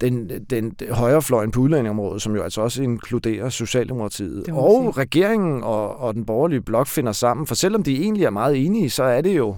den, 0.00 0.30
den 0.50 0.72
højrefløjen 0.90 1.50
på 1.50 1.60
udlændingområdet, 1.60 2.22
som 2.22 2.34
jo 2.34 2.42
altså 2.42 2.60
også 2.60 2.82
inkluderer 2.82 3.48
Socialdemokratiet. 3.48 4.48
Og 4.52 4.92
sige. 4.94 5.02
regeringen 5.02 5.62
og, 5.62 5.96
og 5.96 6.14
den 6.14 6.26
borgerlige 6.26 6.60
blok 6.60 6.86
finder 6.86 7.12
sammen, 7.12 7.46
for 7.46 7.54
selvom 7.54 7.82
de 7.82 8.02
egentlig 8.02 8.24
er 8.24 8.30
meget 8.30 8.66
enige, 8.66 8.90
så 8.90 9.02
er 9.02 9.20
det 9.20 9.36
jo 9.36 9.56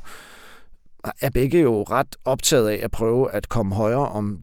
er 1.21 1.31
begge 1.31 1.61
jo 1.61 1.83
ret 1.83 2.17
optaget 2.25 2.69
af 2.69 2.81
at 2.83 2.91
prøve 2.91 3.33
at 3.33 3.49
komme 3.49 3.75
højere 3.75 4.09
om 4.09 4.39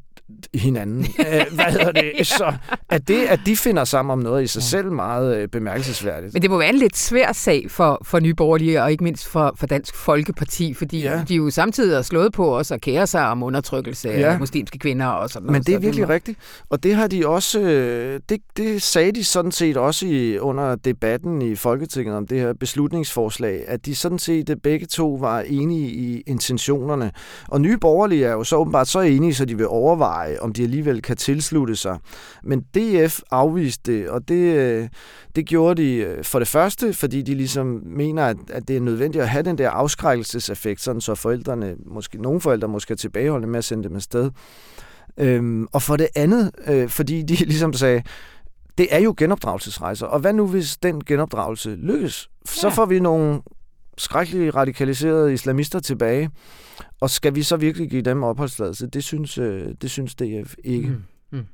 hinanden. 0.53 1.05
Hvad 1.55 1.65
hedder 1.65 1.91
det? 1.91 2.11
ja. 2.17 2.23
Så 2.23 2.53
at, 2.89 3.07
det, 3.07 3.25
at 3.25 3.39
de 3.45 3.57
finder 3.57 3.83
sammen 3.83 4.11
om 4.11 4.19
noget 4.19 4.43
i 4.43 4.47
sig 4.47 4.63
selv 4.63 4.91
meget 4.91 5.37
øh, 5.37 5.47
bemærkelsesværdigt. 5.47 6.33
Men 6.33 6.41
det 6.41 6.49
må 6.49 6.57
være 6.57 6.69
en 6.69 6.75
lidt 6.75 6.97
svær 6.97 7.31
sag 7.31 7.65
for, 7.69 8.01
for 8.03 8.19
Nye 8.19 8.33
Borgerlige, 8.33 8.83
og 8.83 8.91
ikke 8.91 9.03
mindst 9.03 9.27
for, 9.27 9.53
for 9.55 9.67
Dansk 9.67 9.95
Folkeparti, 9.95 10.73
fordi 10.73 11.01
ja. 11.01 11.23
de 11.27 11.35
jo 11.35 11.49
samtidig 11.49 11.97
har 11.97 12.01
slået 12.01 12.33
på 12.33 12.57
os 12.57 12.71
og 12.71 12.81
kære 12.81 13.07
sig 13.07 13.27
om 13.27 13.43
undertrykkelse 13.43 14.09
ja. 14.09 14.33
af 14.33 14.39
muslimske 14.39 14.79
kvinder 14.79 15.05
og 15.05 15.29
sådan 15.29 15.45
noget. 15.45 15.53
Men 15.53 15.63
det 15.63 15.75
er 15.75 15.79
virkelig 15.79 16.09
rigtigt. 16.09 16.39
Og 16.69 16.83
det 16.83 16.95
har 16.95 17.07
de 17.07 17.27
også, 17.27 17.59
øh, 17.59 18.19
det, 18.29 18.41
det 18.57 18.81
sagde 18.81 19.11
de 19.11 19.23
sådan 19.23 19.51
set 19.51 19.77
også 19.77 20.05
i, 20.05 20.39
under 20.39 20.75
debatten 20.75 21.41
i 21.41 21.55
Folketinget 21.55 22.15
om 22.15 22.27
det 22.27 22.39
her 22.39 22.53
beslutningsforslag, 22.53 23.63
at 23.67 23.85
de 23.85 23.95
sådan 23.95 24.19
set 24.19 24.49
øh, 24.49 24.55
begge 24.63 24.85
to 24.85 25.17
var 25.19 25.39
enige 25.39 25.89
i 25.89 26.23
intentionerne. 26.27 27.11
Og 27.47 27.61
Nye 27.61 27.77
Borgerlige 27.77 28.25
er 28.25 28.31
jo 28.31 28.43
så 28.43 28.55
åbenbart 28.55 28.87
så 28.87 28.99
enige, 28.99 29.33
så 29.33 29.45
de 29.45 29.57
vil 29.57 29.67
overveje 29.67 30.14
overveje, 30.15 30.39
om 30.39 30.53
de 30.53 30.63
alligevel 30.63 31.01
kan 31.01 31.17
tilslutte 31.17 31.75
sig. 31.75 31.99
Men 32.43 32.61
DF 32.61 33.19
afviste 33.31 33.91
det, 33.91 34.09
og 34.09 34.27
det, 34.27 34.55
øh, 34.55 34.89
det 35.35 35.45
gjorde 35.45 35.81
de 35.81 35.95
øh, 35.95 36.23
for 36.23 36.39
det 36.39 36.47
første, 36.47 36.93
fordi 36.93 37.21
de 37.21 37.35
ligesom 37.35 37.81
mener, 37.85 38.25
at, 38.25 38.37
at 38.49 38.67
det 38.67 38.77
er 38.77 38.81
nødvendigt 38.81 39.21
at 39.21 39.29
have 39.29 39.43
den 39.43 39.57
der 39.57 39.69
afskrækkelseseffekt, 39.69 40.81
sådan 40.81 41.01
så 41.01 41.15
forældrene, 41.15 41.75
måske 41.85 42.21
nogle 42.21 42.41
forældre 42.41 42.67
måske 42.67 42.91
er 42.91 42.95
tilbageholdende 42.95 43.51
med 43.51 43.57
at 43.57 43.63
sende 43.63 43.89
dem 43.89 43.95
afsted. 43.95 44.31
Øhm, 45.17 45.67
og 45.71 45.81
for 45.81 45.95
det 45.97 46.07
andet, 46.15 46.51
øh, 46.67 46.89
fordi 46.89 47.21
de 47.21 47.35
ligesom 47.45 47.73
sagde, 47.73 48.03
det 48.77 48.87
er 48.89 48.99
jo 48.99 49.13
genopdragelsesrejser, 49.17 50.05
og 50.05 50.19
hvad 50.19 50.33
nu 50.33 50.47
hvis 50.47 50.77
den 50.77 51.03
genopdragelse 51.03 51.69
lykkes? 51.69 52.29
Så 52.45 52.69
får 52.69 52.85
vi 52.85 52.99
nogle 52.99 53.41
skrækkeligt 53.97 54.55
radikaliserede 54.55 55.33
islamister 55.33 55.79
tilbage. 55.79 56.29
Og 57.01 57.09
skal 57.09 57.35
vi 57.35 57.43
så 57.43 57.57
virkelig 57.57 57.89
give 57.89 58.01
dem 58.01 58.23
opholdsladelse? 58.23 58.87
Det 58.87 59.03
synes, 59.03 59.37
øh, 59.37 59.75
det 59.81 59.91
synes 59.91 60.15
DF 60.15 60.55
ikke. 60.63 60.87
Mm. 60.87 61.03
Mm. 61.31 61.45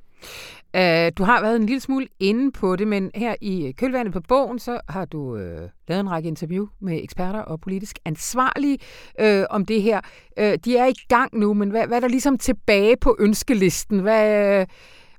Uh, 0.77 1.11
du 1.17 1.23
har 1.23 1.41
været 1.41 1.55
en 1.55 1.65
lille 1.65 1.81
smule 1.81 2.07
inde 2.19 2.51
på 2.51 2.75
det, 2.75 2.87
men 2.87 3.11
her 3.15 3.35
i 3.41 3.73
kølvandet 3.77 4.13
på 4.13 4.21
bogen, 4.27 4.59
så 4.59 4.79
har 4.89 5.05
du 5.05 5.33
uh, 5.33 5.39
lavet 5.87 5.99
en 5.99 6.11
række 6.11 6.27
interview 6.27 6.67
med 6.79 7.03
eksperter 7.03 7.39
og 7.39 7.61
politisk 7.61 7.99
ansvarlige 8.05 8.77
uh, 9.23 9.43
om 9.49 9.65
det 9.65 9.81
her. 9.81 10.01
Uh, 10.41 10.53
de 10.65 10.77
er 10.77 10.85
i 10.85 10.93
gang 11.09 11.37
nu, 11.37 11.53
men 11.53 11.69
hvad, 11.69 11.87
hvad 11.87 11.97
er 11.97 12.01
der 12.01 12.07
ligesom 12.07 12.37
tilbage 12.37 12.95
på 13.01 13.15
ønskelisten? 13.19 13.99
Hvad, 13.99 14.61
uh, 14.61 14.67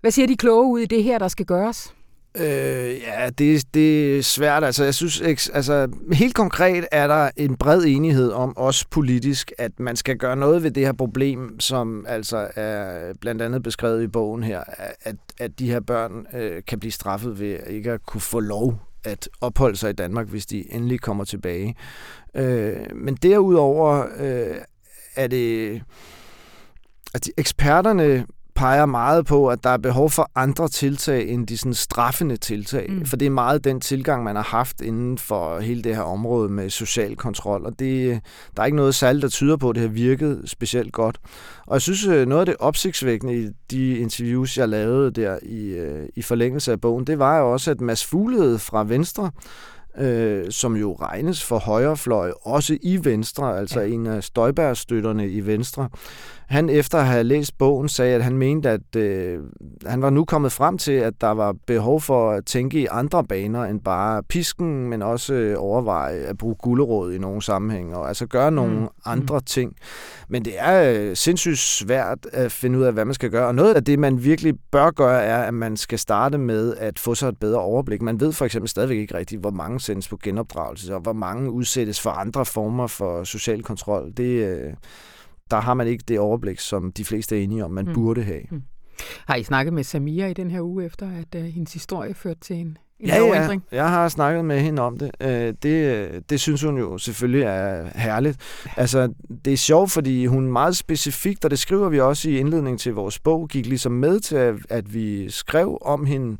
hvad 0.01 0.11
siger 0.11 0.27
de 0.27 0.37
kloge 0.37 0.67
ud 0.67 0.81
i 0.81 0.87
det 0.87 1.05
her, 1.05 1.19
der 1.19 1.29
skal 1.29 1.47
gøres? 1.47 1.95
Øh, 2.37 3.01
ja, 3.01 3.31
det, 3.39 3.75
det 3.75 4.19
er 4.19 4.23
svært. 4.23 4.65
Altså, 4.65 4.85
jeg 4.85 4.95
synes, 4.95 5.21
altså, 5.51 5.89
helt 6.13 6.35
konkret 6.35 6.87
er 6.93 7.07
der 7.07 7.31
en 7.37 7.57
bred 7.57 7.85
enighed 7.87 8.33
om, 8.33 8.57
også 8.57 8.87
politisk, 8.91 9.53
at 9.59 9.81
man 9.81 9.97
skal 9.97 10.17
gøre 10.17 10.37
noget 10.37 10.63
ved 10.63 10.71
det 10.71 10.87
her 10.87 10.93
problem, 10.93 11.61
som 11.61 12.05
altså 12.09 12.49
er 12.57 13.13
blandt 13.21 13.43
andet 13.43 13.63
beskrevet 13.63 14.03
i 14.03 14.07
bogen 14.07 14.43
her, 14.43 14.63
at, 15.01 15.17
at 15.39 15.59
de 15.59 15.71
her 15.71 15.81
børn 15.81 16.27
øh, 16.35 16.63
kan 16.69 16.81
blive 16.81 16.93
straffet 16.93 17.41
ved 17.41 17.59
ikke 17.67 17.93
at 17.93 18.07
kunne 18.07 18.21
få 18.21 18.41
lov 18.41 18.79
at 19.05 19.29
opholde 19.41 19.77
sig 19.77 19.91
i 19.91 19.93
Danmark, 19.95 20.29
hvis 20.29 20.47
de 20.47 20.75
endelig 20.75 21.01
kommer 21.01 21.25
tilbage. 21.25 21.77
Øh, 22.35 22.77
men 22.95 23.15
derudover 23.15 24.07
øh, 24.19 24.57
er 25.17 25.27
det... 25.27 25.83
At 27.15 27.29
eksperterne 27.37 28.27
peger 28.63 28.87
meget 28.87 29.27
på, 29.27 29.49
at 29.49 29.65
der 29.65 29.71
er 29.71 29.77
behov 29.77 30.11
for 30.11 30.31
andre 30.35 30.69
tiltag 30.69 31.29
end 31.29 31.47
de 31.47 31.59
sådan 31.59 31.75
straffende 31.75 32.37
tiltag. 32.37 32.87
Mm. 32.91 33.07
For 33.07 33.17
det 33.17 33.27
er 33.27 33.31
meget 33.31 33.65
den 33.65 33.81
tilgang, 33.81 34.25
man 34.25 34.37
har 34.37 34.43
haft 34.43 34.81
inden 34.81 35.19
for 35.19 35.61
hele 35.61 35.83
det 35.83 35.97
her 35.97 36.03
område 36.03 36.49
med 36.49 36.71
social 36.71 37.17
kontrol. 37.17 37.67
Og 37.67 37.79
det, 37.79 38.21
der 38.57 38.63
er 38.63 38.67
ikke 38.67 38.77
noget 38.77 38.95
særligt, 38.95 39.23
der 39.23 39.29
tyder 39.29 39.57
på, 39.57 39.71
at 39.71 39.75
det 39.75 39.83
har 39.83 39.89
virket 39.89 40.43
specielt 40.47 40.93
godt. 40.93 41.19
Og 41.67 41.75
jeg 41.75 41.83
synes, 41.83 42.07
øh, 42.07 42.27
noget 42.27 42.41
af 42.41 42.47
det 42.47 42.57
opsigtsvækkende 42.59 43.43
i 43.43 43.51
de 43.71 43.99
interviews, 43.99 44.59
jeg 44.59 44.69
lavede 44.69 45.11
der 45.11 45.39
i, 45.43 45.69
øh, 45.69 46.09
i 46.17 46.23
forlængelse 46.23 46.73
af 46.73 46.81
bogen, 46.81 47.07
det 47.07 47.19
var 47.19 47.39
jo 47.39 47.53
også, 47.53 47.71
at 47.71 47.81
Mads 47.81 48.05
Fuglede 48.05 48.59
fra 48.59 48.85
Venstre 48.85 49.31
øh, 49.99 50.51
som 50.51 50.77
jo 50.77 50.97
regnes 51.01 51.45
for 51.45 51.59
højrefløj, 51.59 52.33
også 52.43 52.79
i 52.83 53.05
Venstre, 53.05 53.59
altså 53.59 53.81
ja. 53.81 53.87
en 53.87 54.07
af 54.07 54.25
Støjberg-støtterne 54.25 55.29
i 55.29 55.47
Venstre. 55.47 55.89
Han 56.53 56.69
efter 56.69 56.99
at 56.99 57.07
have 57.07 57.25
læst 57.25 57.59
bogen 57.59 57.89
sagde, 57.89 58.15
at 58.15 58.25
han 58.25 58.39
mente, 58.39 58.71
at 58.71 58.97
øh, 58.97 59.41
han 59.87 60.03
var 60.03 60.11
nu 60.11 60.25
kommet 60.25 60.53
frem 60.53 60.79
til, 60.79 60.93
at 60.93 61.15
der 61.21 61.31
var 61.31 61.55
behov 61.67 62.01
for 62.01 62.31
at 62.31 62.45
tænke 62.45 62.81
i 62.81 62.87
andre 62.91 63.25
baner 63.25 63.65
end 63.65 63.81
bare 63.81 64.23
pisken, 64.23 64.89
men 64.89 65.03
også 65.03 65.35
øh, 65.35 65.57
overveje 65.59 66.15
at 66.15 66.39
bruge 66.39 66.55
gulderåd 66.55 67.13
i 67.13 67.19
nogle 67.19 67.43
sammenhæng, 67.43 67.97
og 67.97 68.09
altså 68.09 68.27
gøre 68.27 68.51
nogle 68.51 68.81
mm. 68.81 68.89
andre 69.05 69.39
mm. 69.39 69.45
ting. 69.45 69.77
Men 70.29 70.45
det 70.45 70.53
er 70.57 70.93
øh, 70.93 71.17
sindssygt 71.17 71.59
svært 71.59 72.19
at 72.33 72.53
finde 72.53 72.79
ud 72.79 72.85
af, 72.85 72.93
hvad 72.93 73.05
man 73.05 73.15
skal 73.15 73.31
gøre. 73.31 73.47
Og 73.47 73.55
noget 73.55 73.75
af 73.75 73.85
det, 73.85 73.99
man 73.99 74.25
virkelig 74.25 74.55
bør 74.71 74.91
gøre, 74.91 75.23
er, 75.23 75.43
at 75.43 75.55
man 75.55 75.77
skal 75.77 75.99
starte 75.99 76.39
med 76.39 76.75
at 76.77 76.99
få 76.99 77.15
sig 77.15 77.29
et 77.29 77.39
bedre 77.39 77.61
overblik. 77.61 78.03
Man 78.03 78.21
ved 78.21 78.33
for 78.33 78.45
eksempel 78.45 78.69
stadigvæk 78.69 78.99
ikke 78.99 79.15
rigtigt, 79.15 79.41
hvor 79.41 79.51
mange 79.51 79.81
sendes 79.81 80.09
på 80.09 80.19
genopdragelse, 80.23 80.95
og 80.95 81.01
hvor 81.01 81.13
mange 81.13 81.51
udsættes 81.51 82.01
for 82.01 82.11
andre 82.11 82.45
former 82.45 82.87
for 82.87 83.25
social 83.25 83.63
kontrol. 83.63 84.13
Det, 84.17 84.49
øh, 84.49 84.73
der 85.53 85.61
har 85.61 85.75
man 85.75 85.87
ikke 85.87 86.05
det 86.09 86.19
overblik, 86.19 86.59
som 86.59 86.93
de 86.93 87.05
fleste 87.05 87.39
er 87.39 87.43
enige 87.43 87.65
om, 87.65 87.71
man 87.71 87.85
mm. 87.85 87.95
burde 87.95 88.23
have. 88.23 88.43
Mm. 88.51 88.63
Har 89.27 89.35
I 89.35 89.43
snakket 89.43 89.73
med 89.73 89.85
Samia 89.85 90.27
i 90.27 90.33
den 90.33 90.51
her 90.51 90.61
uge, 90.61 90.85
efter 90.85 91.07
at 91.07 91.41
uh, 91.41 91.45
hendes 91.45 91.73
historie 91.73 92.15
førte 92.15 92.41
til 92.41 92.57
en, 92.57 92.79
en 93.01 93.09
ja, 93.09 93.19
lovændring? 93.19 93.65
Ja, 93.73 93.77
jeg 93.77 93.91
har 93.91 94.09
snakket 94.09 94.45
med 94.45 94.61
hende 94.61 94.83
om 94.83 94.99
det. 94.99 95.11
Uh, 95.25 95.55
det. 95.63 96.31
Det 96.31 96.41
synes 96.41 96.63
hun 96.63 96.79
jo 96.79 96.99
selvfølgelig 96.99 97.43
er 97.43 97.89
herligt. 97.95 98.39
Altså, 98.77 99.13
det 99.45 99.53
er 99.53 99.57
sjovt, 99.57 99.91
fordi 99.91 100.27
hun 100.27 100.53
meget 100.53 100.77
specifikt, 100.77 101.45
og 101.45 101.51
det 101.51 101.59
skriver 101.59 101.89
vi 101.89 102.01
også 102.01 102.31
i 102.31 102.39
indledningen 102.39 102.79
til 102.79 102.95
vores 102.95 103.19
bog, 103.19 103.49
gik 103.49 103.67
ligesom 103.67 103.93
med 103.93 104.21
til, 104.21 104.37
at, 104.37 104.55
at 104.69 104.95
vi 104.95 105.31
skrev 105.31 105.79
om 105.81 106.07
hende, 106.07 106.37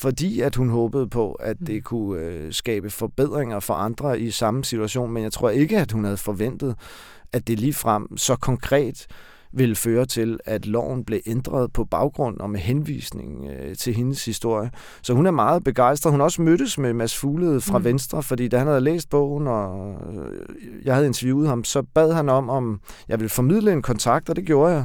fordi 0.00 0.40
at 0.40 0.54
hun 0.54 0.68
håbede 0.68 1.08
på, 1.08 1.32
at 1.32 1.56
det 1.66 1.74
mm. 1.74 1.82
kunne 1.82 2.46
uh, 2.46 2.52
skabe 2.52 2.90
forbedringer 2.90 3.60
for 3.60 3.74
andre 3.74 4.20
i 4.20 4.30
samme 4.30 4.64
situation, 4.64 5.10
men 5.10 5.22
jeg 5.22 5.32
tror 5.32 5.50
ikke, 5.50 5.78
at 5.78 5.92
hun 5.92 6.04
havde 6.04 6.16
forventet, 6.16 6.76
at 7.32 7.48
det 7.48 7.60
lige 7.60 7.74
frem 7.74 8.16
så 8.16 8.36
konkret 8.36 9.06
ville 9.52 9.74
føre 9.74 10.06
til, 10.06 10.38
at 10.44 10.66
loven 10.66 11.04
blev 11.04 11.20
ændret 11.26 11.72
på 11.72 11.84
baggrund 11.84 12.40
og 12.40 12.50
med 12.50 12.60
henvisning 12.60 13.46
øh, 13.50 13.76
til 13.76 13.94
hendes 13.94 14.24
historie. 14.24 14.70
Så 15.02 15.14
hun 15.14 15.26
er 15.26 15.30
meget 15.30 15.64
begejstret. 15.64 16.12
Hun 16.12 16.20
har 16.20 16.24
også 16.24 16.42
mødtes 16.42 16.78
med 16.78 16.92
Mads 16.92 17.16
Fuglede 17.16 17.60
fra 17.60 17.78
mm. 17.78 17.84
Venstre, 17.84 18.22
fordi 18.22 18.48
da 18.48 18.58
han 18.58 18.66
havde 18.66 18.80
læst 18.80 19.10
bogen, 19.10 19.46
og 19.46 19.94
øh, 20.14 20.46
jeg 20.84 20.94
havde 20.94 21.06
interviewet 21.06 21.48
ham, 21.48 21.64
så 21.64 21.82
bad 21.94 22.12
han 22.12 22.28
om, 22.28 22.50
om 22.50 22.80
jeg 23.08 23.20
ville 23.20 23.30
formidle 23.30 23.72
en 23.72 23.82
kontakt, 23.82 24.30
og 24.30 24.36
det 24.36 24.44
gjorde 24.44 24.74
jeg. 24.74 24.84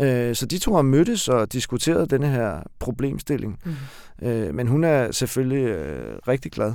Øh, 0.00 0.34
så 0.34 0.46
de 0.46 0.58
to 0.58 0.74
har 0.74 0.82
mødtes 0.82 1.28
og 1.28 1.52
diskuteret 1.52 2.10
denne 2.10 2.28
her 2.28 2.62
problemstilling. 2.78 3.58
Mm. 3.64 4.28
Øh, 4.28 4.54
men 4.54 4.68
hun 4.68 4.84
er 4.84 5.12
selvfølgelig 5.12 5.64
øh, 5.64 6.18
rigtig 6.28 6.52
glad. 6.52 6.74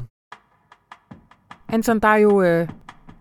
Anton, 1.70 2.00
der 2.00 2.08
er 2.08 2.18
jo 2.18 2.42
øh, 2.42 2.68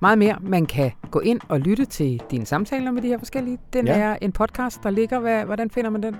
meget 0.02 0.18
mere. 0.18 0.36
Man 0.40 0.66
kan 0.66 0.90
gå 1.10 1.20
ind 1.20 1.40
og 1.48 1.60
lytte 1.60 1.84
til 1.84 2.22
dine 2.30 2.46
samtaler 2.46 2.90
med 2.90 3.02
de 3.02 3.08
her 3.08 3.18
forskellige. 3.18 3.58
Den 3.72 3.86
ja. 3.86 3.98
er 3.98 4.16
en 4.22 4.32
podcast, 4.32 4.82
der 4.82 4.90
ligger. 4.90 5.20
Hvad, 5.20 5.44
hvordan 5.44 5.70
finder 5.70 5.90
man 5.90 6.02
den? 6.02 6.16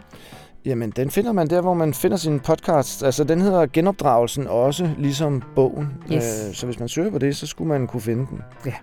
Jamen, 0.65 0.91
den 0.91 1.11
finder 1.11 1.33
man 1.33 1.51
der, 1.51 1.61
hvor 1.61 1.75
man 1.75 1.95
finder 1.95 2.17
sin 2.17 2.41
podcast. 2.41 3.03
Altså, 3.03 3.25
den 3.25 3.41
hedder 3.41 3.67
Genopdragelsen 3.67 4.47
også, 4.47 4.91
ligesom 4.99 5.43
bogen. 5.55 5.89
Yes. 6.13 6.49
Øh, 6.49 6.55
så 6.55 6.67
hvis 6.67 6.79
man 6.79 6.89
søger 6.89 7.11
på 7.11 7.19
det, 7.19 7.37
så 7.37 7.47
skulle 7.47 7.69
man 7.69 7.87
kunne 7.87 8.01
finde 8.01 8.27
den. 8.31 8.41
Ja. 8.67 8.75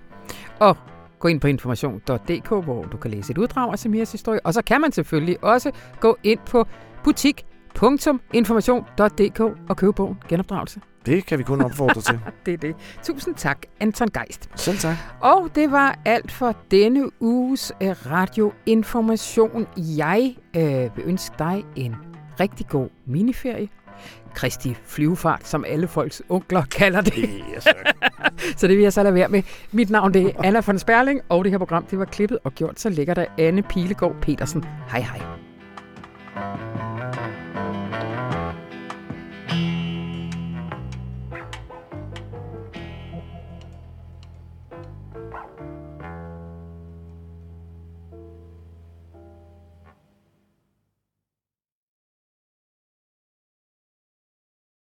Og 0.59 0.77
gå 1.19 1.27
ind 1.27 1.41
på 1.41 1.47
information.dk, 1.47 2.49
hvor 2.49 2.83
du 2.83 2.97
kan 2.97 3.11
læse 3.11 3.31
et 3.31 3.37
uddrag 3.37 3.71
af 3.71 3.79
Samias 3.79 4.11
historie. 4.11 4.39
Og 4.43 4.53
så 4.53 4.61
kan 4.61 4.81
man 4.81 4.91
selvfølgelig 4.91 5.43
også 5.43 5.71
gå 5.99 6.17
ind 6.23 6.39
på 6.45 6.65
butik.information.dk 7.03 9.39
og 9.69 9.77
købe 9.77 9.93
bogen 9.93 10.17
Genopdragelse. 10.27 10.79
Det 11.05 11.25
kan 11.25 11.39
vi 11.39 11.43
kun 11.43 11.61
opfordre 11.61 12.01
til. 12.01 12.19
det 12.45 12.53
er 12.53 12.57
det. 12.57 12.75
Tusind 13.03 13.35
tak, 13.35 13.57
Anton 13.79 14.07
Geist. 14.07 14.49
Selv 14.55 14.77
tak. 14.77 14.95
Og 15.21 15.49
det 15.55 15.71
var 15.71 15.99
alt 16.05 16.31
for 16.31 16.55
denne 16.71 17.21
uges 17.21 17.73
øh, 17.81 17.89
radioinformation. 17.89 19.67
Jeg 19.77 20.35
øh, 20.55 20.63
vil 20.97 21.05
ønske 21.05 21.35
dig 21.39 21.65
en 21.75 21.95
rigtig 22.39 22.67
god 22.67 22.89
miniferie. 23.05 23.69
Kristi 24.35 24.77
flyvefart, 24.85 25.47
som 25.47 25.65
alle 25.67 25.87
folks 25.87 26.21
onkler 26.29 26.63
kalder 26.79 27.01
det. 27.01 27.13
Yes, 27.55 27.67
så 28.59 28.67
det 28.67 28.77
vil 28.77 28.83
jeg 28.83 28.93
så 28.93 29.03
lade 29.03 29.15
være 29.15 29.27
med. 29.27 29.43
Mit 29.71 29.89
navn 29.89 30.13
det 30.13 30.25
er 30.25 30.31
Anna 30.43 30.61
von 30.67 30.79
Sperling, 30.79 31.21
og 31.29 31.43
det 31.43 31.51
her 31.51 31.57
program 31.57 31.85
det 31.85 31.99
var 31.99 32.05
klippet 32.05 32.39
og 32.43 32.53
gjort 32.55 32.79
så 32.79 32.89
lækkert 32.89 33.17
af 33.17 33.27
Anne 33.37 33.63
Pilegaard 33.63 34.15
Petersen. 34.21 34.65
Hej 34.91 35.01
hej. 35.01 36.88